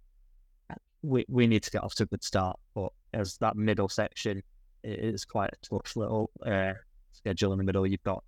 uh, 0.70 0.74
we 1.02 1.24
we 1.28 1.48
need 1.48 1.64
to 1.64 1.70
get 1.70 1.82
off 1.82 1.96
to 1.96 2.04
a 2.04 2.06
good 2.06 2.22
start. 2.22 2.58
But 2.74 2.92
as 3.14 3.36
that 3.38 3.56
middle 3.56 3.88
section, 3.88 4.42
is 4.84 5.24
quite 5.24 5.50
a 5.52 5.66
tough 5.68 5.96
little 5.96 6.30
uh, 6.44 6.72
schedule 7.12 7.52
in 7.52 7.58
the 7.58 7.64
middle. 7.64 7.86
You've 7.86 8.02
got 8.02 8.24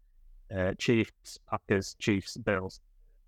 uh, 0.57 0.75
Chiefs, 0.79 1.39
Packers, 1.51 1.97
Chiefs, 1.99 2.37
Bills, 2.37 2.81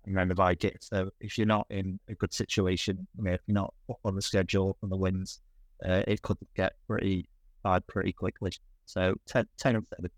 and 0.05 0.15
then 0.15 0.29
the 0.29 0.35
Vikings. 0.35 0.87
So 0.89 1.09
if 1.19 1.37
you're 1.37 1.47
not 1.47 1.67
in 1.69 1.99
a 2.07 2.15
good 2.15 2.33
situation, 2.33 3.07
I 3.17 3.21
mean, 3.21 3.33
if 3.33 3.41
you're 3.47 3.55
not 3.55 3.73
up 3.89 3.99
on 4.05 4.15
the 4.15 4.21
schedule 4.21 4.77
from 4.79 4.89
the 4.89 4.97
wins, 4.97 5.41
uh, 5.87 6.03
it 6.07 6.21
could 6.21 6.37
get 6.55 6.73
pretty 6.87 7.27
bad 7.63 7.85
pretty 7.87 8.13
quickly. 8.13 8.51
So 8.85 9.15
10, 9.27 9.47
10 9.57 9.75
and 9.75 9.87
7. 9.87 10.09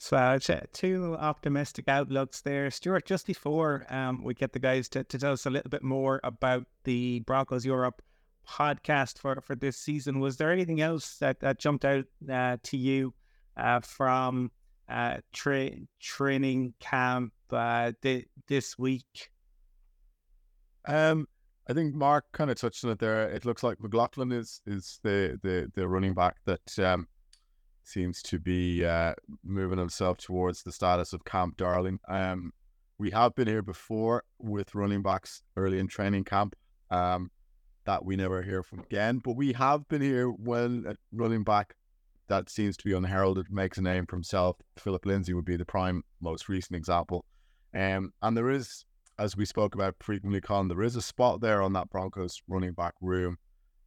So 0.00 0.16
uh, 0.16 0.38
two 0.72 1.16
optimistic 1.18 1.88
outlooks 1.88 2.40
there. 2.40 2.70
Stewart, 2.70 3.04
just 3.04 3.26
before 3.26 3.84
um, 3.90 4.22
we 4.22 4.32
get 4.32 4.52
the 4.52 4.60
guys 4.60 4.88
to, 4.90 5.02
to 5.02 5.18
tell 5.18 5.32
us 5.32 5.44
a 5.44 5.50
little 5.50 5.70
bit 5.70 5.82
more 5.82 6.20
about 6.22 6.66
the 6.84 7.20
Broncos 7.20 7.66
Europe 7.66 8.00
podcast 8.48 9.18
for, 9.18 9.40
for 9.40 9.54
this 9.54 9.76
season. 9.76 10.20
Was 10.20 10.36
there 10.36 10.50
anything 10.50 10.80
else 10.80 11.16
that, 11.18 11.40
that 11.40 11.58
jumped 11.58 11.84
out 11.84 12.04
uh, 12.30 12.56
to 12.62 12.76
you 12.76 13.14
uh, 13.56 13.80
from 13.80 14.50
uh, 14.88 15.18
tra- 15.32 15.70
training 16.00 16.74
camp 16.80 17.32
uh, 17.50 17.92
th- 18.02 18.26
this 18.46 18.78
week? 18.78 19.30
Um, 20.86 21.26
I 21.68 21.74
think 21.74 21.94
Mark 21.94 22.24
kind 22.32 22.50
of 22.50 22.58
touched 22.58 22.84
on 22.84 22.90
it 22.90 22.98
there. 22.98 23.28
It 23.28 23.44
looks 23.44 23.62
like 23.62 23.80
McLaughlin 23.80 24.32
is 24.32 24.62
is 24.66 25.00
the 25.02 25.38
the, 25.42 25.70
the 25.74 25.86
running 25.86 26.14
back 26.14 26.36
that 26.46 26.78
um, 26.78 27.06
seems 27.84 28.22
to 28.22 28.38
be 28.38 28.84
uh, 28.84 29.14
moving 29.44 29.78
himself 29.78 30.16
towards 30.16 30.62
the 30.62 30.72
status 30.72 31.12
of 31.12 31.24
Camp 31.24 31.58
Darling. 31.58 31.98
Um, 32.08 32.52
we 32.98 33.10
have 33.10 33.34
been 33.34 33.48
here 33.48 33.62
before 33.62 34.24
with 34.38 34.74
running 34.74 35.02
backs 35.02 35.42
early 35.56 35.78
in 35.78 35.88
training 35.88 36.24
camp. 36.24 36.56
Um, 36.90 37.30
that 37.88 38.04
we 38.04 38.16
never 38.16 38.42
hear 38.42 38.62
from 38.62 38.80
again. 38.80 39.18
But 39.24 39.32
we 39.32 39.54
have 39.54 39.88
been 39.88 40.02
here 40.02 40.28
when 40.28 40.84
uh, 40.86 40.92
running 41.10 41.42
back 41.42 41.74
that 42.28 42.50
seems 42.50 42.76
to 42.76 42.84
be 42.84 42.92
unheralded 42.92 43.46
makes 43.50 43.78
a 43.78 43.82
name 43.82 44.04
for 44.04 44.14
himself. 44.16 44.58
Philip 44.76 45.06
Lindsay 45.06 45.32
would 45.32 45.46
be 45.46 45.56
the 45.56 45.64
prime, 45.64 46.02
most 46.20 46.50
recent 46.50 46.76
example. 46.76 47.24
Um, 47.74 48.12
and 48.20 48.36
there 48.36 48.50
is, 48.50 48.84
as 49.18 49.38
we 49.38 49.46
spoke 49.46 49.74
about 49.74 49.94
frequently, 50.00 50.42
Con, 50.42 50.68
there 50.68 50.82
is 50.82 50.96
a 50.96 51.00
spot 51.00 51.40
there 51.40 51.62
on 51.62 51.72
that 51.72 51.88
Broncos 51.88 52.42
running 52.46 52.72
back 52.72 52.92
room 53.00 53.38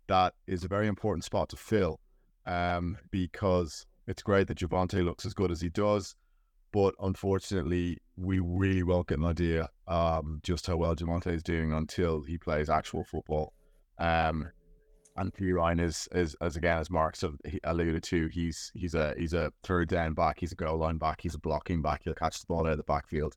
that 0.07 0.33
is 0.47 0.63
a 0.63 0.67
very 0.67 0.87
important 0.87 1.23
spot 1.23 1.49
to 1.49 1.55
fill 1.55 1.99
um, 2.47 2.97
because 3.11 3.85
it's 4.07 4.23
great 4.23 4.47
that 4.47 4.57
Javonte 4.57 5.05
looks 5.05 5.27
as 5.27 5.35
good 5.35 5.51
as 5.51 5.61
he 5.61 5.69
does. 5.69 6.15
But 6.73 6.95
unfortunately, 6.99 7.99
we 8.17 8.39
really 8.39 8.81
won't 8.81 9.09
get 9.09 9.19
an 9.19 9.25
idea 9.25 9.69
um, 9.87 10.39
just 10.41 10.65
how 10.65 10.77
well 10.77 10.95
Javonte 10.95 11.27
is 11.27 11.43
doing 11.43 11.71
until 11.71 12.23
he 12.23 12.39
plays 12.39 12.67
actual 12.67 13.03
football. 13.03 13.53
Um, 14.01 14.49
and 15.17 15.33
Perine 15.33 15.79
is, 15.79 16.07
is 16.13 16.35
as 16.41 16.55
again 16.55 16.79
as 16.79 16.89
Mark 16.89 17.15
sort 17.15 17.33
of 17.33 17.59
alluded 17.65 18.03
to, 18.03 18.27
he's 18.27 18.71
he's 18.73 18.95
a 18.95 19.13
he's 19.17 19.33
a 19.33 19.51
third 19.63 19.89
down 19.89 20.13
back, 20.13 20.39
he's 20.39 20.51
a 20.51 20.55
goal 20.55 20.77
line 20.77 20.97
back, 20.97 21.21
he's 21.21 21.35
a 21.35 21.39
blocking 21.39 21.81
back. 21.81 22.01
He'll 22.03 22.13
catch 22.13 22.39
the 22.39 22.47
ball 22.47 22.65
out 22.65 22.71
of 22.71 22.77
the 22.77 22.83
backfield. 22.83 23.35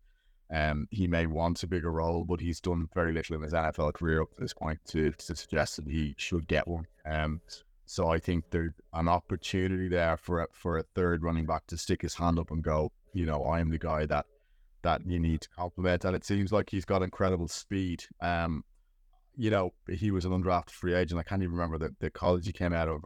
Um, 0.52 0.86
he 0.90 1.06
may 1.06 1.26
want 1.26 1.62
a 1.62 1.66
bigger 1.66 1.90
role, 1.90 2.24
but 2.24 2.40
he's 2.40 2.60
done 2.60 2.88
very 2.94 3.12
little 3.12 3.36
in 3.36 3.42
his 3.42 3.52
NFL 3.52 3.94
career 3.94 4.22
up 4.22 4.34
to 4.34 4.40
this 4.40 4.54
point 4.54 4.78
to, 4.88 5.10
to 5.10 5.36
suggest 5.36 5.76
that 5.76 5.88
he 5.88 6.14
should 6.16 6.46
get 6.46 6.68
one. 6.68 6.86
Um, 7.06 7.40
so 7.86 8.08
I 8.08 8.18
think 8.18 8.44
there's 8.50 8.72
an 8.92 9.08
opportunity 9.08 9.88
there 9.88 10.16
for 10.16 10.42
a, 10.42 10.46
for 10.52 10.78
a 10.78 10.82
third 10.94 11.22
running 11.22 11.46
back 11.46 11.66
to 11.68 11.76
stick 11.76 12.02
his 12.02 12.14
hand 12.14 12.38
up 12.38 12.50
and 12.50 12.62
go, 12.62 12.92
you 13.12 13.26
know, 13.26 13.42
I 13.44 13.60
am 13.60 13.70
the 13.70 13.78
guy 13.78 14.06
that 14.06 14.26
that 14.82 15.00
you 15.06 15.18
need 15.18 15.40
to 15.40 15.48
complement. 15.48 16.04
And 16.04 16.14
it 16.14 16.24
seems 16.24 16.52
like 16.52 16.68
he's 16.70 16.84
got 16.84 17.02
incredible 17.02 17.48
speed. 17.48 18.04
Um, 18.20 18.64
you 19.37 19.51
know, 19.51 19.72
he 19.91 20.11
was 20.11 20.24
an 20.24 20.32
undrafted 20.32 20.70
free 20.70 20.95
agent. 20.95 21.20
I 21.20 21.22
can't 21.22 21.43
even 21.43 21.55
remember 21.55 21.78
the, 21.78 21.95
the 22.01 22.11
college 22.11 22.47
he 22.47 22.53
came 22.53 22.72
out 22.72 22.89
of. 22.89 23.05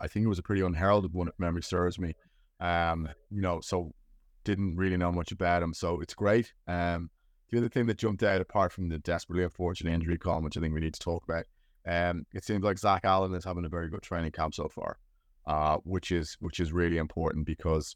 I 0.00 0.08
think 0.08 0.24
it 0.24 0.28
was 0.28 0.38
a 0.38 0.42
pretty 0.42 0.62
unheralded 0.62 1.12
one, 1.12 1.28
if 1.28 1.34
memory 1.38 1.62
serves 1.62 1.98
me. 1.98 2.14
Um, 2.58 3.08
you 3.30 3.42
know, 3.42 3.60
so 3.60 3.92
didn't 4.44 4.76
really 4.76 4.96
know 4.96 5.12
much 5.12 5.32
about 5.32 5.62
him. 5.62 5.74
So 5.74 6.00
it's 6.00 6.14
great. 6.14 6.52
Um, 6.66 7.10
the 7.50 7.58
other 7.58 7.68
thing 7.68 7.86
that 7.86 7.98
jumped 7.98 8.22
out, 8.22 8.40
apart 8.40 8.72
from 8.72 8.88
the 8.88 8.98
desperately 8.98 9.44
unfortunate 9.44 9.92
injury 9.92 10.18
column, 10.18 10.44
which 10.44 10.56
I 10.56 10.60
think 10.60 10.74
we 10.74 10.80
need 10.80 10.94
to 10.94 11.00
talk 11.00 11.24
about, 11.28 11.44
um, 11.86 12.26
it 12.32 12.44
seems 12.44 12.64
like 12.64 12.78
Zach 12.78 13.02
Allen 13.04 13.34
is 13.34 13.44
having 13.44 13.64
a 13.64 13.68
very 13.68 13.88
good 13.88 14.02
training 14.02 14.32
camp 14.32 14.54
so 14.54 14.68
far, 14.68 14.98
uh, 15.46 15.76
which 15.84 16.10
is 16.10 16.36
which 16.40 16.58
is 16.58 16.72
really 16.72 16.96
important 16.96 17.46
because 17.46 17.94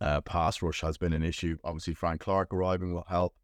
uh, 0.00 0.22
pass 0.22 0.62
rush 0.62 0.80
has 0.80 0.96
been 0.96 1.12
an 1.12 1.22
issue. 1.22 1.58
Obviously, 1.62 1.94
Frank 1.94 2.20
Clark 2.22 2.54
arriving 2.54 2.94
will 2.94 3.04
help. 3.08 3.34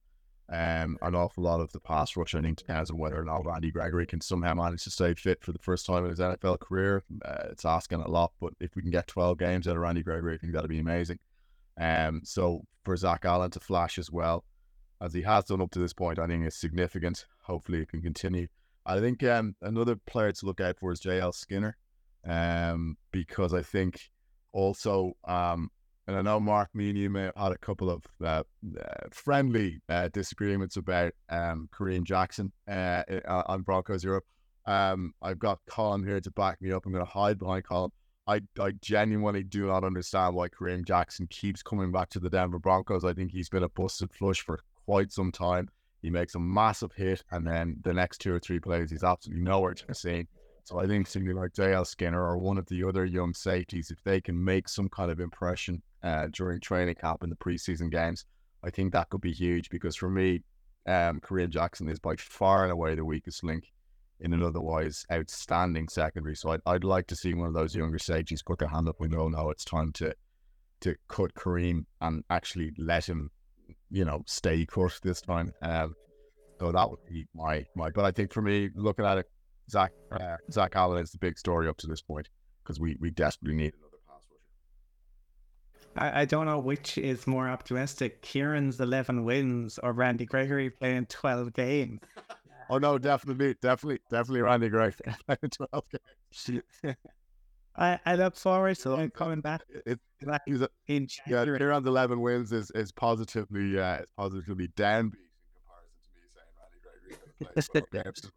Um, 0.49 0.97
an 1.03 1.16
awful 1.16 1.42
lot 1.42 1.61
of 1.61 1.72
the 1.72 1.80
pass 1.80 2.16
rush, 2.16 2.34
I 2.34 2.40
think, 2.40 2.59
depends 2.59 2.90
on 2.90 2.99
whether 2.99 3.20
or 3.20 3.24
not 3.24 3.44
Randy 3.44 3.72
Gregory 3.72 4.07
can 4.07 4.20
somehow 4.20 4.55
manage 4.55 4.84
to 4.84 4.90
stay 4.90 5.14
fit 5.14 5.42
for 5.42 5.53
the 5.53 5.59
first 5.59 5.86
time 5.86 6.05
in 6.05 6.11
his 6.11 6.20
NFL 6.20 6.61
career. 6.61 7.03
Uh, 7.24 7.49
it's 7.51 7.64
asking 7.64 8.01
a 8.01 8.09
lot, 8.09 8.32
but 8.40 8.53
if 8.61 8.76
we 8.76 8.82
can 8.82 8.92
get 8.92 9.09
12 9.09 9.38
games 9.38 9.66
out 9.66 9.74
of 9.74 9.82
Randy 9.82 10.05
Gregory, 10.05 10.34
I 10.34 10.38
think 10.38 10.53
that'd 10.53 10.70
be 10.70 10.78
amazing. 10.78 11.18
Um, 11.78 12.20
so 12.24 12.62
for 12.84 12.97
Zach 12.97 13.24
Allen 13.24 13.51
to 13.51 13.61
flash 13.61 13.99
as 13.99 14.11
well, 14.11 14.44
as 15.01 15.12
he 15.12 15.22
has 15.22 15.44
done 15.44 15.61
up 15.61 15.70
to 15.72 15.78
this 15.78 15.92
point, 15.92 16.18
I 16.18 16.26
think 16.26 16.47
is 16.47 16.57
significant. 16.57 17.26
Hopefully, 17.42 17.80
it 17.80 17.88
can 17.88 18.01
continue. 18.01 18.47
I 18.86 19.01
think 19.01 19.22
um, 19.24 19.57
another 19.61 19.97
player 19.97 20.32
to 20.32 20.47
look 20.47 20.61
out 20.61 20.78
for 20.78 20.92
is 20.92 21.01
JL 21.01 21.34
Skinner, 21.34 21.76
um, 22.24 22.97
because 23.11 23.53
I 23.53 23.62
think 23.62 24.01
also 24.53 25.16
um, 25.24 25.70
and 26.07 26.16
I 26.16 26.22
know 26.22 26.38
Mark, 26.38 26.70
me 26.74 26.90
and 26.90 26.98
you 26.98 27.11
may 27.11 27.24
have 27.24 27.36
had 27.36 27.52
a 27.52 27.59
couple 27.59 27.90
of 27.90 28.04
uh, 28.24 28.42
uh, 28.80 29.09
friendly 29.11 29.80
uh, 29.88 30.09
disagreements 30.12 30.76
about 30.76 31.12
um, 31.28 31.68
Kareem 31.74 32.04
Jackson 32.04 32.52
uh, 32.68 33.02
on 33.26 33.62
Broncos 33.62 34.04
Europe. 34.04 34.24
Um, 34.66 35.14
I've 35.20 35.38
got 35.38 35.59
Colum 35.68 36.04
here 36.04 36.20
to 36.20 36.30
back 36.32 36.61
me 36.61 36.72
up. 36.72 36.86
I'm 36.86 36.92
going 36.92 37.04
to 37.04 37.11
hide 37.11 37.38
behind 37.38 37.64
Colum. 37.64 37.90
I, 38.28 38.40
I 38.61 38.72
genuinely 38.80 39.44
do 39.44 39.66
not 39.66 39.84
understand 39.84 40.34
why 40.34 40.48
Kareem 40.48 40.84
Jackson 40.84 41.26
keeps 41.28 41.62
coming 41.62 41.92
back 41.92 42.09
to 42.11 42.20
the 42.20 42.30
Denver 42.30 42.59
Broncos. 42.59 43.04
I 43.04 43.12
think 43.12 43.30
he's 43.30 43.48
been 43.48 43.62
a 43.62 43.68
busted 43.68 44.12
flush 44.12 44.40
for 44.40 44.61
quite 44.84 45.12
some 45.12 45.32
time. 45.32 45.68
He 46.02 46.11
makes 46.11 46.34
a 46.34 46.40
massive 46.40 46.92
hit, 46.92 47.24
and 47.32 47.46
then 47.46 47.78
the 47.82 47.92
next 47.92 48.18
two 48.18 48.32
or 48.32 48.38
three 48.38 48.61
plays, 48.61 48.90
he's 48.90 49.04
absolutely 49.04 49.42
nowhere 49.42 49.74
to 49.74 49.86
be 49.86 49.94
seen. 49.94 50.28
So 50.64 50.80
I 50.80 50.86
think 50.86 51.07
somebody 51.07 51.32
like 51.32 51.52
JL 51.52 51.86
Skinner 51.86 52.20
or 52.20 52.38
one 52.38 52.59
of 52.59 52.66
the 52.66 52.82
other 52.82 53.04
young 53.04 53.34
safeties, 53.34 53.92
if 53.92 54.02
they 54.02 54.20
can 54.20 54.42
make 54.42 54.68
some 54.68 54.88
kind 54.88 55.12
of 55.12 55.20
impression 55.20 55.80
uh, 56.07 56.28
during 56.32 56.61
training 56.61 56.94
camp 56.94 57.22
in 57.22 57.30
the 57.30 57.36
preseason 57.36 57.90
games, 57.90 58.24
I 58.64 58.70
think 58.70 58.92
that 58.92 59.11
could 59.11 59.20
be 59.20 59.32
huge 59.32 59.68
because 59.70 59.96
for 59.96 60.09
me, 60.09 60.42
um, 60.86 61.20
Kareem 61.20 61.50
Jackson 61.50 61.88
is 61.88 61.98
by 61.98 62.14
far 62.16 62.62
and 62.62 62.72
away 62.72 62.94
the 62.94 63.04
weakest 63.04 63.42
link 63.42 63.64
in 64.20 64.32
an 64.32 64.42
otherwise 64.42 65.04
outstanding 65.12 65.88
secondary. 65.88 66.36
So 66.36 66.50
I'd, 66.50 66.61
I'd 66.64 66.84
like 66.84 67.09
to 67.09 67.16
see 67.16 67.34
one 67.34 67.48
of 67.48 67.54
those 67.54 67.74
younger 67.74 67.98
safeties 67.98 68.42
put 68.42 68.59
their 68.59 68.68
hand 68.68 68.88
up 68.88 69.00
and 69.00 69.11
go, 69.11 69.28
no, 69.28 69.50
it's 69.50 69.64
time 69.64 69.92
to 69.94 70.14
to 70.80 70.94
cut 71.09 71.34
Kareem 71.34 71.86
and 72.02 72.22
actually 72.28 72.70
let 72.78 73.07
him, 73.07 73.30
you 73.90 74.04
know, 74.04 74.22
stay 74.26 74.66
cut 74.66 75.00
this 75.02 75.22
time. 75.22 75.52
Um, 75.62 75.94
so 76.61 76.70
that 76.70 76.88
would 76.88 77.04
be 77.09 77.26
my 77.34 77.64
my. 77.74 77.90
But 77.90 78.04
I 78.04 78.12
think 78.12 78.32
for 78.32 78.42
me, 78.42 78.70
looking 78.74 79.04
at 79.04 79.18
it 79.18 79.26
Zach 79.68 79.92
uh, 80.12 80.36
Zach 80.50 80.76
Allen 80.76 81.02
is 81.02 81.11
the 81.11 81.18
big 81.18 81.38
story 81.38 81.68
up 81.68 81.76
to 81.78 81.86
this 81.86 82.02
point 82.02 82.28
because 82.62 82.78
we 82.78 82.96
we 83.00 83.11
desperately 83.11 83.57
need. 83.57 83.74
I, 85.97 86.22
I 86.22 86.24
don't 86.24 86.47
know 86.47 86.59
which 86.59 86.99
is 86.99 87.26
more 87.26 87.49
optimistic: 87.49 88.22
Kieron's 88.22 88.80
eleven 88.80 89.24
wins 89.24 89.78
or 89.82 89.92
Randy 89.92 90.26
Gregory 90.26 90.70
playing 90.70 91.07
twelve 91.07 91.53
games. 91.53 92.01
oh 92.70 92.78
no, 92.78 92.99
definitely, 92.99 93.55
definitely, 93.62 94.01
definitely 94.11 94.42
Randy 94.42 94.68
Gregory 94.68 95.14
playing 95.26 95.51
twelve 95.51 95.84
games. 95.90 96.97
I, 97.78 97.99
I 98.07 98.14
look 98.16 98.36
forward 98.36 98.78
to 98.78 98.94
him 98.94 99.11
coming 99.11 99.40
back. 99.40 99.62
It, 99.68 99.99
it, 100.20 100.40
he's 100.47 100.62
a, 100.62 100.68
in 100.86 101.09
yeah, 101.26 101.44
Kieron's 101.44 101.86
eleven 101.86 102.20
wins 102.20 102.53
is 102.53 102.70
is 102.72 102.92
positively 102.92 103.78
uh, 103.78 104.01
positively 104.16 104.68
downbeat 104.68 105.14
in 105.14 105.51
comparison 105.55 105.99
to 106.03 106.11
me 106.14 106.22
saying 106.34 106.49
Randy 106.59 106.78
Gregory 106.82 107.62
twelve 107.72 107.90
games. 108.05 108.30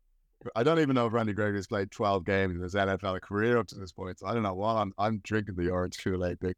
I 0.55 0.64
don't 0.64 0.80
even 0.80 0.95
know 0.95 1.05
if 1.05 1.12
Randy 1.12 1.34
Gregory's 1.34 1.68
played 1.68 1.91
12 1.91 2.24
games 2.24 2.55
in 2.55 2.62
his 2.62 2.74
NFL 2.74 3.20
career 3.20 3.57
up 3.57 3.68
to 3.68 3.76
this 3.76 3.91
point. 3.91 4.20
So 4.20 4.28
I 4.28 4.34
don't 4.34 4.41
know 4.41 4.53
what 4.53 4.78
I'm. 4.78 4.93
I'm 4.97 5.20
drinking 5.22 5.55
the 5.55 5.70
orange 5.70 6.01
Kool-Aid 6.01 6.39
big. 6.39 6.55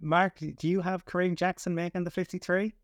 Mark, 0.00 0.38
do 0.38 0.68
you 0.68 0.80
have 0.80 1.04
Kareem 1.04 1.36
Jackson 1.36 1.74
making 1.74 2.04
the 2.04 2.10
53? 2.10 2.74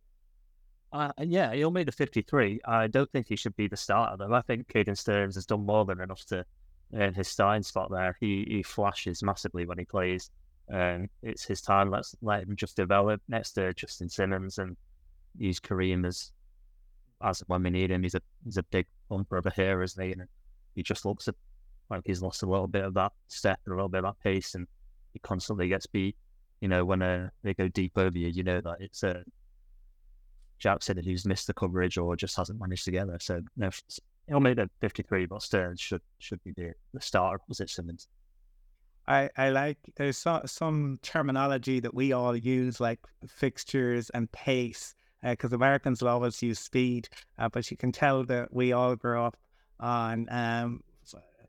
Uh, 0.92 1.12
yeah, 1.18 1.52
he'll 1.54 1.70
make 1.70 1.86
the 1.86 1.92
53. 1.92 2.60
I 2.66 2.86
don't 2.86 3.10
think 3.12 3.26
he 3.28 3.36
should 3.36 3.56
be 3.56 3.66
the 3.66 3.76
starter, 3.76 4.16
though. 4.16 4.34
I 4.34 4.42
think 4.42 4.68
Caden 4.68 4.96
Sterns 4.96 5.34
has 5.36 5.46
done 5.46 5.64
more 5.64 5.84
than 5.84 6.00
enough 6.00 6.24
to 6.26 6.44
earn 6.94 7.14
his 7.14 7.28
starting 7.28 7.62
spot 7.62 7.90
there. 7.90 8.16
He 8.20 8.44
he 8.48 8.62
flashes 8.62 9.22
massively 9.22 9.64
when 9.66 9.78
he 9.78 9.84
plays. 9.84 10.30
and 10.68 11.08
it's 11.22 11.44
his 11.44 11.60
time. 11.60 11.90
Let's 11.90 12.14
let 12.22 12.42
him 12.44 12.56
just 12.56 12.76
develop 12.76 13.20
next 13.28 13.52
to 13.52 13.72
Justin 13.74 14.08
Simmons 14.08 14.58
and 14.58 14.76
use 15.38 15.60
Kareem 15.60 16.06
as 16.06 16.32
as 17.22 17.40
when 17.46 17.62
we 17.62 17.70
need 17.70 17.90
him. 17.90 18.02
He's 18.02 18.14
a 18.14 18.22
he's 18.44 18.58
a 18.58 18.62
big 18.64 18.86
bumper 19.08 19.38
over 19.38 19.50
here, 19.50 19.82
isn't 19.82 20.02
he? 20.02 20.12
And 20.12 20.28
he 20.74 20.82
just 20.82 21.04
looks 21.04 21.28
like 21.90 22.02
he's 22.04 22.22
lost 22.22 22.42
a 22.42 22.46
little 22.46 22.68
bit 22.68 22.84
of 22.84 22.94
that 22.94 23.12
step 23.28 23.60
and 23.66 23.72
a 23.72 23.76
little 23.76 23.88
bit 23.88 24.04
of 24.04 24.14
that 24.14 24.22
pace, 24.22 24.54
and 24.54 24.66
he 25.12 25.18
constantly 25.20 25.68
gets 25.68 25.86
beat. 25.86 26.16
You 26.62 26.68
know, 26.68 26.84
when 26.84 27.02
uh, 27.02 27.28
they 27.42 27.54
go 27.54 27.66
deep 27.66 27.98
over 27.98 28.16
you, 28.16 28.28
you 28.28 28.44
know 28.44 28.60
that 28.60 28.76
it's 28.78 29.02
a 29.02 29.18
uh, 29.18 29.22
Jackson 30.60 30.96
who's 31.02 31.26
missed 31.26 31.48
the 31.48 31.54
coverage 31.54 31.98
or 31.98 32.14
just 32.14 32.36
hasn't 32.36 32.60
managed 32.60 32.84
together. 32.84 33.18
So 33.20 33.42
no, 33.56 33.68
he'll 34.28 34.38
make 34.38 34.56
the 34.56 34.70
53, 34.80 35.26
but 35.26 35.42
Sterns 35.42 35.80
should 35.80 36.02
should 36.20 36.42
be 36.44 36.52
the, 36.52 36.72
the 36.94 37.00
starter 37.00 37.40
opposite 37.42 37.68
Simmons. 37.68 38.06
I, 39.08 39.28
I 39.36 39.50
like 39.50 39.78
there's 39.96 40.18
so, 40.18 40.40
some 40.46 41.00
terminology 41.02 41.80
that 41.80 41.92
we 41.92 42.12
all 42.12 42.36
use 42.36 42.78
like 42.78 43.00
fixtures 43.26 44.08
and 44.10 44.30
pace 44.30 44.94
because 45.24 45.52
uh, 45.52 45.56
Americans 45.56 46.00
will 46.00 46.10
always 46.10 46.40
use 46.40 46.60
speed, 46.60 47.08
uh, 47.38 47.48
but 47.48 47.68
you 47.72 47.76
can 47.76 47.90
tell 47.90 48.22
that 48.26 48.54
we 48.54 48.72
all 48.72 48.94
grew 48.94 49.20
up 49.20 49.36
on 49.80 50.28
um, 50.30 50.80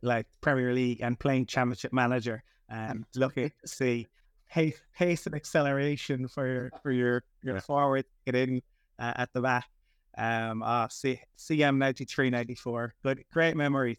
like 0.01 0.25
Premier 0.41 0.73
League 0.73 1.01
and 1.01 1.19
playing 1.19 1.45
Championship 1.45 1.93
Manager 1.93 2.43
and 2.69 3.05
looking 3.15 3.51
to 3.61 3.67
see 3.67 4.07
pace, 4.53 4.79
pace 4.95 5.25
and 5.25 5.35
acceleration 5.35 6.27
for 6.27 6.47
your 6.47 6.71
for 6.81 6.91
your 6.91 7.23
your 7.41 7.55
yeah. 7.55 7.61
forward 7.61 8.05
get 8.25 8.35
in 8.35 8.61
uh, 8.99 9.13
at 9.15 9.33
the 9.33 9.41
back. 9.41 9.67
Um, 10.15 10.61
uh, 10.61 10.87
C- 10.89 11.19
CM 11.37 11.77
ninety 11.77 12.05
three 12.05 12.29
ninety 12.29 12.55
four, 12.55 12.93
good 13.03 13.23
great 13.31 13.55
memories. 13.57 13.97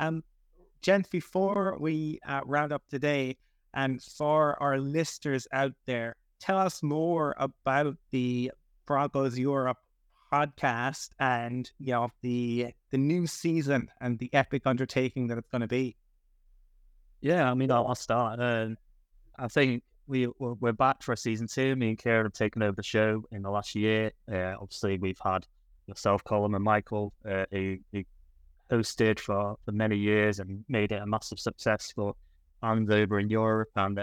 Um, 0.00 0.24
gents, 0.80 1.10
before 1.10 1.76
we 1.78 2.18
uh, 2.26 2.40
round 2.46 2.72
up 2.72 2.82
today, 2.88 3.36
and 3.74 4.02
for 4.02 4.60
our 4.62 4.78
listeners 4.78 5.46
out 5.52 5.72
there, 5.86 6.16
tell 6.40 6.56
us 6.56 6.82
more 6.82 7.34
about 7.36 7.96
the 8.10 8.50
Broncos 8.86 9.38
Europe 9.38 9.76
podcast 10.32 11.10
and 11.18 11.70
you 11.78 11.92
know 11.92 12.08
the 12.22 12.68
the 12.90 12.96
new 12.98 13.26
season 13.26 13.90
and 14.00 14.18
the 14.18 14.30
epic 14.32 14.62
undertaking 14.64 15.26
that 15.26 15.36
it's 15.36 15.48
going 15.48 15.60
to 15.60 15.68
be. 15.68 15.94
Yeah, 17.20 17.50
I 17.50 17.52
mean, 17.52 17.70
I'll, 17.70 17.86
I'll 17.86 17.94
start. 17.94 18.40
Uh, 18.40 18.68
I 19.38 19.48
think 19.48 19.82
we 20.06 20.28
we're 20.38 20.72
back 20.72 21.02
for 21.02 21.12
a 21.12 21.16
season 21.16 21.46
two. 21.46 21.76
Me 21.76 21.90
and 21.90 21.98
Kieron 21.98 22.24
have 22.24 22.32
taken 22.32 22.62
over 22.62 22.76
the 22.76 22.82
show 22.82 23.22
in 23.30 23.42
the 23.42 23.50
last 23.50 23.74
year. 23.74 24.10
Uh, 24.30 24.54
obviously, 24.60 24.98
we've 24.98 25.18
had 25.22 25.46
yourself, 25.86 26.22
Colum, 26.24 26.54
and 26.54 26.64
Michael, 26.64 27.12
uh, 27.28 27.44
who, 27.50 27.78
who, 27.92 28.02
hosted 28.70 29.18
for, 29.18 29.56
for 29.64 29.72
many 29.72 29.96
years 29.96 30.38
and 30.38 30.64
made 30.68 30.92
it 30.92 31.02
a 31.02 31.06
massive 31.06 31.40
success 31.40 31.90
for 31.92 32.14
fans 32.60 32.88
over 32.88 33.18
in 33.18 33.28
Europe 33.28 33.70
and 33.74 33.98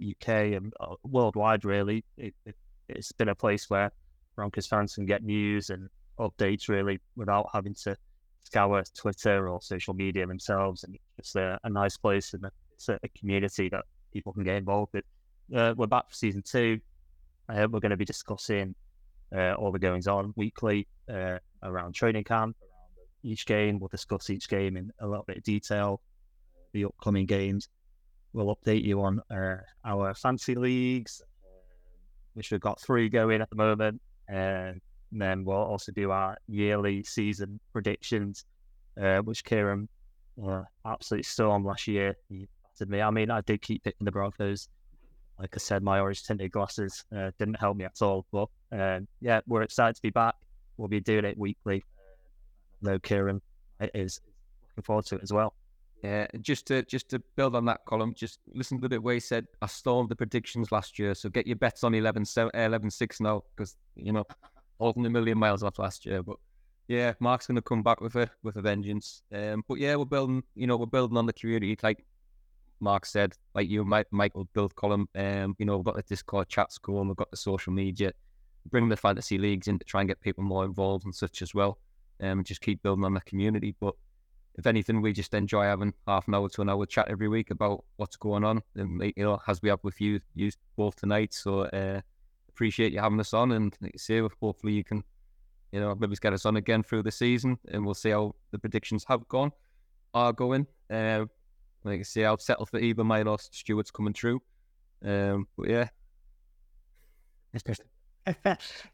UK 0.00 0.28
and 0.28 0.72
uh, 0.78 0.94
worldwide. 1.02 1.64
Really, 1.64 2.04
it, 2.16 2.34
it, 2.44 2.54
it's 2.88 3.12
been 3.12 3.28
a 3.28 3.34
place 3.34 3.68
where 3.68 3.90
Broncos 4.36 4.66
fans 4.66 4.94
can 4.94 5.06
get 5.06 5.24
news 5.24 5.70
and 5.70 5.88
updates 6.18 6.68
really 6.68 7.00
without 7.16 7.48
having 7.52 7.74
to 7.74 7.96
scour 8.44 8.82
Twitter 8.94 9.48
or 9.48 9.60
social 9.60 9.94
media 9.94 10.26
themselves. 10.26 10.84
And 10.84 10.96
it's 11.18 11.34
a, 11.34 11.58
a 11.64 11.70
nice 11.70 11.96
place 11.96 12.32
and 12.34 12.44
it's 12.74 12.88
a, 12.88 12.98
a, 13.02 13.08
community 13.18 13.68
that 13.70 13.84
people 14.12 14.32
can 14.32 14.44
get 14.44 14.56
involved 14.56 14.92
with. 14.92 15.04
Uh, 15.54 15.72
we're 15.76 15.86
back 15.86 16.08
for 16.08 16.14
season 16.14 16.42
two. 16.42 16.80
Uh, 17.48 17.68
we're 17.70 17.78
going 17.78 17.90
to 17.90 17.96
be 17.96 18.04
discussing 18.04 18.74
uh, 19.32 19.52
all 19.52 19.70
the 19.70 19.78
goings 19.78 20.08
on 20.08 20.32
weekly 20.34 20.88
uh, 21.08 21.38
around 21.62 21.94
training 21.94 22.24
camp, 22.24 22.56
each 23.22 23.46
game. 23.46 23.78
We'll 23.78 23.88
discuss 23.88 24.28
each 24.28 24.48
game 24.48 24.76
in 24.76 24.90
a 25.00 25.06
little 25.06 25.24
bit 25.24 25.36
of 25.36 25.42
detail, 25.44 26.00
the 26.72 26.86
upcoming 26.86 27.26
games. 27.26 27.68
We'll 28.32 28.56
update 28.56 28.82
you 28.82 29.00
on 29.02 29.20
uh, 29.30 29.58
our 29.84 30.14
fancy 30.14 30.56
leagues, 30.56 31.22
which 32.34 32.50
we've 32.50 32.60
got 32.60 32.80
three 32.80 33.08
going 33.08 33.40
at 33.40 33.48
the 33.48 33.56
moment. 33.56 34.00
And 34.28 34.80
then 35.12 35.44
we'll 35.44 35.56
also 35.58 35.92
do 35.92 36.10
our 36.10 36.36
yearly 36.48 37.04
season 37.04 37.60
predictions, 37.72 38.44
uh, 39.00 39.18
which 39.18 39.44
Kieron 39.44 39.86
absolutely 40.84 41.22
stormed 41.22 41.66
last 41.66 41.86
year. 41.86 42.16
He 42.28 42.48
me. 42.88 43.00
I 43.00 43.10
mean, 43.10 43.30
I 43.30 43.40
did 43.42 43.62
keep 43.62 43.84
picking 43.84 44.04
the 44.04 44.10
Broncos. 44.10 44.68
Like 45.38 45.50
I 45.54 45.58
said, 45.58 45.82
my 45.82 46.00
orange 46.00 46.24
tinted 46.24 46.50
glasses 46.50 47.04
uh, 47.14 47.30
didn't 47.38 47.60
help 47.60 47.76
me 47.76 47.84
at 47.84 48.00
all. 48.00 48.26
But 48.32 48.48
um, 48.72 49.06
yeah, 49.20 49.40
we're 49.46 49.62
excited 49.62 49.96
to 49.96 50.02
be 50.02 50.10
back. 50.10 50.34
We'll 50.76 50.88
be 50.88 51.00
doing 51.00 51.24
it 51.24 51.38
weekly. 51.38 51.84
No, 52.82 52.98
Kieron 52.98 53.40
is 53.80 54.20
looking 54.70 54.84
forward 54.84 55.06
to 55.06 55.16
it 55.16 55.22
as 55.22 55.32
well. 55.32 55.54
Yeah, 56.02 56.26
just 56.42 56.66
to 56.66 56.82
just 56.82 57.08
to 57.10 57.22
build 57.36 57.56
on 57.56 57.64
that 57.66 57.80
Colum, 57.86 58.14
just 58.14 58.38
listen 58.52 58.78
to 58.78 58.82
the 58.82 58.88
bit 58.88 59.02
where 59.02 59.14
he 59.14 59.20
said 59.20 59.46
I 59.62 59.66
stormed 59.66 60.10
the 60.10 60.16
predictions 60.16 60.70
last 60.70 60.98
year, 60.98 61.14
so 61.14 61.28
get 61.28 61.46
your 61.46 61.56
bets 61.56 61.84
on 61.84 61.94
11 61.94 62.24
11 62.54 62.90
6 62.90 63.20
now 63.20 63.42
because 63.56 63.76
you 63.96 64.12
know 64.12 64.24
holding 64.78 65.06
a 65.06 65.10
million 65.10 65.38
miles 65.38 65.62
off 65.62 65.78
last 65.78 66.04
year. 66.04 66.22
But 66.22 66.36
yeah, 66.88 67.14
Mark's 67.18 67.46
going 67.46 67.56
to 67.56 67.62
come 67.62 67.82
back 67.82 68.00
with 68.00 68.14
a 68.16 68.30
with 68.42 68.56
a 68.56 68.62
vengeance. 68.62 69.22
Um, 69.34 69.64
but 69.66 69.78
yeah, 69.78 69.96
we're 69.96 70.04
building, 70.04 70.42
you 70.54 70.66
know, 70.66 70.76
we're 70.76 70.86
building 70.86 71.16
on 71.16 71.26
the 71.26 71.32
community, 71.32 71.76
like 71.82 72.04
Mark 72.80 73.06
said, 73.06 73.34
like 73.54 73.68
you, 73.68 73.84
Mike, 73.84 74.06
Michael, 74.10 74.48
build 74.52 74.74
Colum. 74.76 75.08
Um, 75.14 75.54
you 75.58 75.66
know, 75.66 75.76
we've 75.76 75.84
got 75.84 75.96
the 75.96 76.02
Discord 76.02 76.48
chat 76.48 76.72
school, 76.72 77.00
and 77.00 77.08
we've 77.08 77.16
got 77.16 77.30
the 77.30 77.36
social 77.36 77.72
media. 77.72 78.12
bring 78.70 78.88
the 78.88 78.96
fantasy 78.96 79.38
leagues 79.38 79.68
in 79.68 79.78
to 79.78 79.84
try 79.84 80.00
and 80.00 80.08
get 80.08 80.20
people 80.20 80.44
more 80.44 80.64
involved 80.64 81.04
and 81.04 81.14
such 81.14 81.42
as 81.42 81.54
well. 81.54 81.78
Um, 82.20 82.44
just 82.44 82.60
keep 82.60 82.82
building 82.82 83.04
on 83.04 83.14
the 83.14 83.20
community. 83.20 83.74
But 83.80 83.94
if 84.56 84.66
anything, 84.66 85.02
we 85.02 85.12
just 85.12 85.34
enjoy 85.34 85.64
having 85.64 85.92
half 86.06 86.28
an 86.28 86.34
hour 86.34 86.48
to 86.48 86.62
an 86.62 86.70
hour 86.70 86.86
chat 86.86 87.08
every 87.08 87.28
week 87.28 87.50
about 87.50 87.84
what's 87.96 88.16
going 88.16 88.44
on, 88.44 88.62
and 88.74 89.02
you 89.16 89.24
know, 89.24 89.40
as 89.46 89.60
we 89.62 89.68
have 89.68 89.80
with 89.82 90.00
you, 90.00 90.20
you 90.34 90.50
both 90.76 90.96
tonight. 90.96 91.34
So 91.34 91.62
uh, 91.62 92.00
appreciate 92.48 92.92
you 92.92 93.00
having 93.00 93.20
us 93.20 93.34
on, 93.34 93.52
and 93.52 93.76
like 93.80 93.92
you 93.92 93.98
say, 93.98 94.20
hopefully 94.40 94.72
you 94.72 94.84
can, 94.84 95.04
you 95.72 95.80
know, 95.80 95.94
maybe 95.94 96.16
get 96.16 96.32
us 96.32 96.46
on 96.46 96.56
again 96.56 96.82
through 96.82 97.02
the 97.02 97.12
season, 97.12 97.58
and 97.68 97.84
we'll 97.84 97.94
see 97.94 98.10
how 98.10 98.34
the 98.50 98.58
predictions 98.58 99.04
have 99.08 99.28
gone, 99.28 99.52
are 100.14 100.32
going. 100.32 100.66
Uh, 100.88 101.26
like 101.86 102.00
I 102.00 102.02
say, 102.02 102.24
I'll 102.24 102.38
settle 102.38 102.66
for 102.66 102.78
either 102.78 103.04
mine 103.04 103.26
or 103.26 103.38
Stewart's 103.38 103.90
coming 103.90 104.12
through. 104.12 104.42
Um, 105.04 105.46
but 105.56 105.68
yeah. 105.68 105.88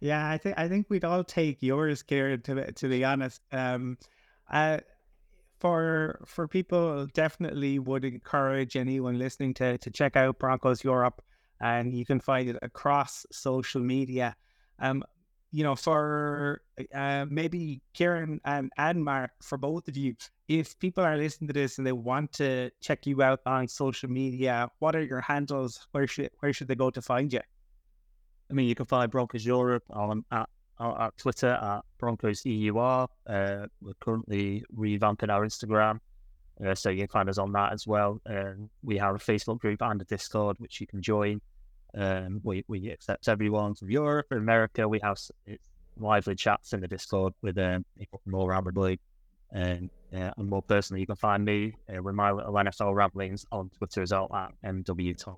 yeah, 0.00 0.30
I 0.30 0.38
think 0.38 0.58
I 0.58 0.68
think 0.68 0.86
we'd 0.88 1.04
all 1.04 1.24
take 1.24 1.62
yours, 1.62 2.02
Kieron. 2.02 2.44
To 2.44 2.54
be- 2.54 2.72
to 2.72 2.88
be 2.88 3.04
honest, 3.04 3.40
um, 3.52 3.98
uh, 4.50 4.78
for 5.58 6.20
for 6.26 6.46
people, 6.46 7.06
definitely 7.14 7.78
would 7.78 8.04
encourage 8.04 8.76
anyone 8.76 9.18
listening 9.18 9.54
to 9.54 9.78
to 9.78 9.90
check 9.90 10.16
out 10.16 10.38
Broncos 10.38 10.84
Europe, 10.84 11.22
and 11.60 11.94
you 11.94 12.04
can 12.04 12.20
find 12.20 12.48
it 12.50 12.56
across 12.62 13.24
social 13.32 13.80
media. 13.80 14.36
Um, 14.78 15.02
you 15.52 15.62
know, 15.62 15.76
for 15.76 16.62
uh, 16.94 17.26
maybe 17.28 17.82
Kieran 17.92 18.40
and, 18.44 18.72
and 18.78 19.04
Mark, 19.04 19.32
for 19.42 19.58
both 19.58 19.86
of 19.86 19.96
you, 19.96 20.14
if 20.48 20.78
people 20.78 21.04
are 21.04 21.16
listening 21.16 21.48
to 21.48 21.54
this 21.54 21.78
and 21.78 21.86
they 21.86 21.92
want 21.92 22.32
to 22.34 22.70
check 22.80 23.06
you 23.06 23.22
out 23.22 23.40
on 23.46 23.68
social 23.68 24.10
media, 24.10 24.68
what 24.80 24.96
are 24.96 25.02
your 25.02 25.20
handles? 25.20 25.86
Where 25.92 26.06
should 26.06 26.30
where 26.40 26.52
should 26.52 26.68
they 26.68 26.74
go 26.74 26.90
to 26.90 27.02
find 27.02 27.32
you? 27.32 27.40
I 28.50 28.54
mean, 28.54 28.68
you 28.68 28.74
can 28.74 28.86
find 28.86 29.10
Broncos 29.10 29.46
Europe 29.46 29.84
on 29.90 30.24
at, 30.30 30.48
at 30.80 31.16
Twitter 31.16 31.50
at 31.50 31.80
Broncos 31.98 32.44
EUR. 32.44 33.08
Uh, 33.26 33.66
we're 33.80 33.94
currently 34.00 34.64
revamping 34.76 35.30
our 35.30 35.46
Instagram, 35.46 36.00
uh, 36.64 36.74
so 36.74 36.90
you 36.90 36.98
can 36.98 37.08
find 37.08 37.28
us 37.28 37.38
on 37.38 37.52
that 37.52 37.72
as 37.72 37.86
well. 37.86 38.20
Um, 38.26 38.68
we 38.82 38.98
have 38.98 39.14
a 39.14 39.18
Facebook 39.18 39.58
group 39.60 39.80
and 39.80 40.02
a 40.02 40.04
Discord 40.04 40.56
which 40.58 40.80
you 40.80 40.86
can 40.86 41.00
join. 41.00 41.40
Um, 41.96 42.40
we 42.42 42.64
we 42.68 42.90
accept 42.90 43.28
everyone 43.28 43.74
from 43.74 43.90
Europe 43.90 44.26
and 44.30 44.40
America. 44.40 44.88
We 44.88 45.00
have 45.02 45.18
lively 45.98 46.34
chats 46.34 46.72
in 46.72 46.80
the 46.80 46.88
Discord 46.88 47.32
with 47.42 47.56
um, 47.58 47.84
people 47.98 48.20
from 48.24 48.34
all 48.34 48.46
around 48.46 48.64
the 48.64 48.78
league. 48.78 49.00
And, 49.52 49.90
uh, 50.14 50.30
and 50.36 50.48
more 50.48 50.62
personally, 50.62 51.00
you 51.00 51.06
can 51.06 51.16
find 51.16 51.44
me 51.44 51.74
uh, 51.88 52.02
with 52.02 52.14
my 52.14 52.30
little 52.30 52.52
NFL 52.52 52.94
ramblings 52.94 53.44
on 53.50 53.70
Twitter 53.70 54.02
as 54.02 54.12
well 54.12 54.30
at 54.34 54.52
MW 54.64 55.16
Tom 55.16 55.36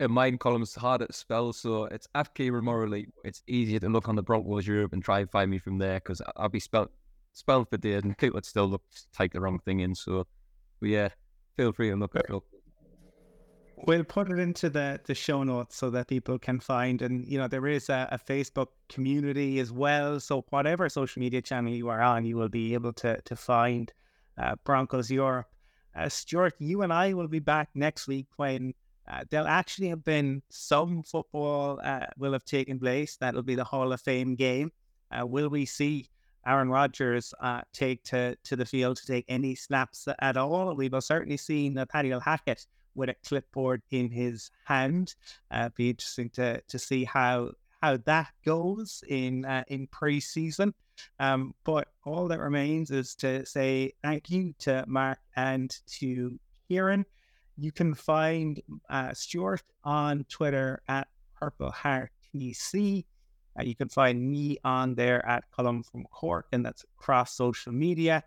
in 0.00 0.12
mine 0.12 0.38
column's 0.38 0.74
hard 0.74 1.00
to 1.00 1.12
spell, 1.12 1.52
so 1.52 1.84
it's 1.84 2.06
at 2.14 2.34
Kieron 2.34 2.62
Morley. 2.62 3.08
It's 3.24 3.42
easier 3.46 3.80
to 3.80 3.88
look 3.88 4.08
on 4.08 4.16
the 4.16 4.22
Broncos 4.22 4.66
Europe 4.66 4.92
and 4.92 5.02
try 5.02 5.20
and 5.20 5.30
find 5.30 5.50
me 5.50 5.58
from 5.58 5.78
there 5.78 5.94
because 5.94 6.22
I'll 6.36 6.48
be 6.48 6.60
spelled 6.60 6.90
spelled 7.32 7.68
for 7.68 7.76
dead 7.76 8.04
and 8.04 8.16
people 8.18 8.36
would 8.36 8.44
still 8.44 8.66
look 8.66 8.82
type 9.12 9.32
the 9.32 9.40
wrong 9.40 9.58
thing 9.60 9.80
in. 9.80 9.94
So, 9.94 10.26
but 10.80 10.88
yeah, 10.88 11.08
feel 11.56 11.72
free 11.72 11.90
to 11.90 11.96
look 11.96 12.14
it 12.14 12.30
up. 12.30 12.44
We'll 13.86 14.04
put 14.04 14.30
it 14.30 14.38
into 14.38 14.68
the, 14.68 15.00
the 15.04 15.14
show 15.14 15.42
notes 15.42 15.76
so 15.76 15.90
that 15.90 16.08
people 16.08 16.38
can 16.38 16.60
find. 16.60 17.00
And, 17.02 17.26
you 17.26 17.38
know, 17.38 17.48
there 17.48 17.66
is 17.66 17.88
a, 17.88 18.08
a, 18.12 18.18
Facebook 18.18 18.68
community 18.88 19.58
as 19.60 19.72
well. 19.72 20.20
So, 20.20 20.44
whatever 20.50 20.88
social 20.88 21.20
media 21.20 21.42
channel 21.42 21.72
you 21.72 21.88
are 21.88 22.00
on, 22.00 22.24
you 22.24 22.36
will 22.36 22.48
be 22.48 22.74
able 22.74 22.92
to, 22.94 23.20
to 23.20 23.36
find 23.36 23.92
uh, 24.36 24.56
Broncos 24.64 25.10
Europe. 25.10 25.46
Uh, 25.94 26.08
Stewart, 26.08 26.54
you 26.58 26.82
and 26.82 26.92
I 26.92 27.12
will 27.12 27.28
be 27.28 27.38
back 27.38 27.70
next 27.74 28.06
week 28.06 28.26
when 28.36 28.74
uh, 29.10 29.24
there'll 29.30 29.46
actually 29.46 29.88
have 29.88 30.04
been 30.04 30.42
some 30.50 31.02
football 31.02 31.80
uh, 31.82 32.06
will 32.18 32.32
have 32.32 32.44
taken 32.44 32.78
place. 32.78 33.16
That'll 33.16 33.42
be 33.42 33.54
the 33.54 33.64
Hall 33.64 33.92
of 33.92 34.00
Fame 34.00 34.34
game. 34.34 34.70
Uh, 35.10 35.26
will 35.26 35.48
we 35.48 35.64
see 35.64 36.08
Aaron 36.46 36.68
Rodgers 36.68 37.32
uh, 37.40 37.62
take 37.72 38.04
to, 38.04 38.36
to 38.44 38.56
the 38.56 38.66
field 38.66 38.98
to 38.98 39.06
take 39.06 39.24
any 39.28 39.54
snaps 39.54 40.06
at 40.20 40.36
all? 40.36 40.74
We 40.74 40.88
will 40.88 41.00
certainly 41.00 41.38
see 41.38 41.68
Nathaniel 41.68 42.20
Hackett 42.20 42.66
with 42.98 43.08
a 43.08 43.14
clipboard 43.24 43.80
in 43.90 44.10
his 44.10 44.50
hand. 44.64 45.14
Uh, 45.50 45.70
be 45.74 45.90
interesting 45.90 46.28
to 46.30 46.60
to 46.68 46.78
see 46.78 47.04
how 47.04 47.52
how 47.80 47.96
that 48.04 48.28
goes 48.44 49.02
in 49.08 49.44
uh, 49.44 49.64
in 49.68 49.86
preseason. 49.86 50.72
Um, 51.20 51.54
but 51.64 51.88
all 52.04 52.26
that 52.28 52.40
remains 52.40 52.90
is 52.90 53.14
to 53.16 53.46
say 53.46 53.92
thank 54.02 54.30
you 54.30 54.52
to 54.60 54.84
Mark 54.88 55.18
and 55.36 55.74
to 55.98 56.38
Kieron. 56.68 57.04
You 57.56 57.72
can 57.72 57.94
find 57.94 58.60
uh, 58.90 59.14
Stewart 59.14 59.62
on 59.84 60.24
Twitter 60.28 60.82
at 60.88 61.08
Purple 61.38 61.70
Heart 61.70 62.10
TC. 62.34 63.04
Uh, 63.58 63.62
you 63.62 63.74
can 63.74 63.88
find 63.88 64.30
me 64.30 64.58
on 64.64 64.94
there 64.94 65.24
at 65.26 65.44
Colum 65.50 65.82
from 65.82 66.04
Cork, 66.04 66.46
and 66.52 66.64
that's 66.64 66.84
across 66.98 67.34
social 67.34 67.72
media. 67.72 68.22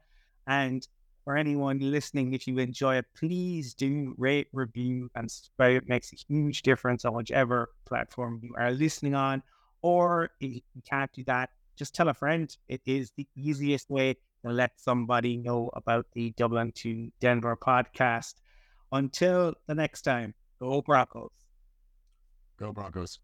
And 0.47 0.88
for 1.32 1.38
anyone 1.38 1.79
listening, 1.79 2.34
if 2.34 2.45
you 2.45 2.59
enjoy 2.59 2.97
it, 2.97 3.05
please 3.15 3.73
do 3.73 4.13
rate, 4.17 4.47
review, 4.51 5.09
and 5.15 5.32
subscribe. 5.32 5.84
It 5.84 5.88
makes 5.88 6.11
a 6.11 6.17
huge 6.17 6.61
difference 6.61 7.05
on 7.05 7.13
whichever 7.13 7.69
platform 7.86 8.41
you 8.43 8.53
are 8.57 8.71
listening 8.71 9.15
on. 9.15 9.41
Or 9.82 10.32
if 10.41 10.55
you 10.55 10.82
can't 10.89 11.09
do 11.13 11.23
that, 11.27 11.51
just 11.77 11.95
tell 11.95 12.09
a 12.09 12.13
friend. 12.13 12.53
It 12.67 12.82
is 12.86 13.13
the 13.15 13.25
easiest 13.38 13.89
way 13.89 14.15
to 14.43 14.51
let 14.51 14.71
somebody 14.75 15.38
know 15.38 15.69
about 15.73 16.05
the 16.11 16.32
Dublin 16.32 16.73
to 16.84 17.09
Denver 17.21 17.55
podcast. 17.55 18.34
Until 18.91 19.53
the 19.67 19.75
next 19.75 20.01
time, 20.01 20.34
go 20.59 20.82
Broncos. 20.82 21.32
Go 22.59 22.73
Broncos. 22.73 23.19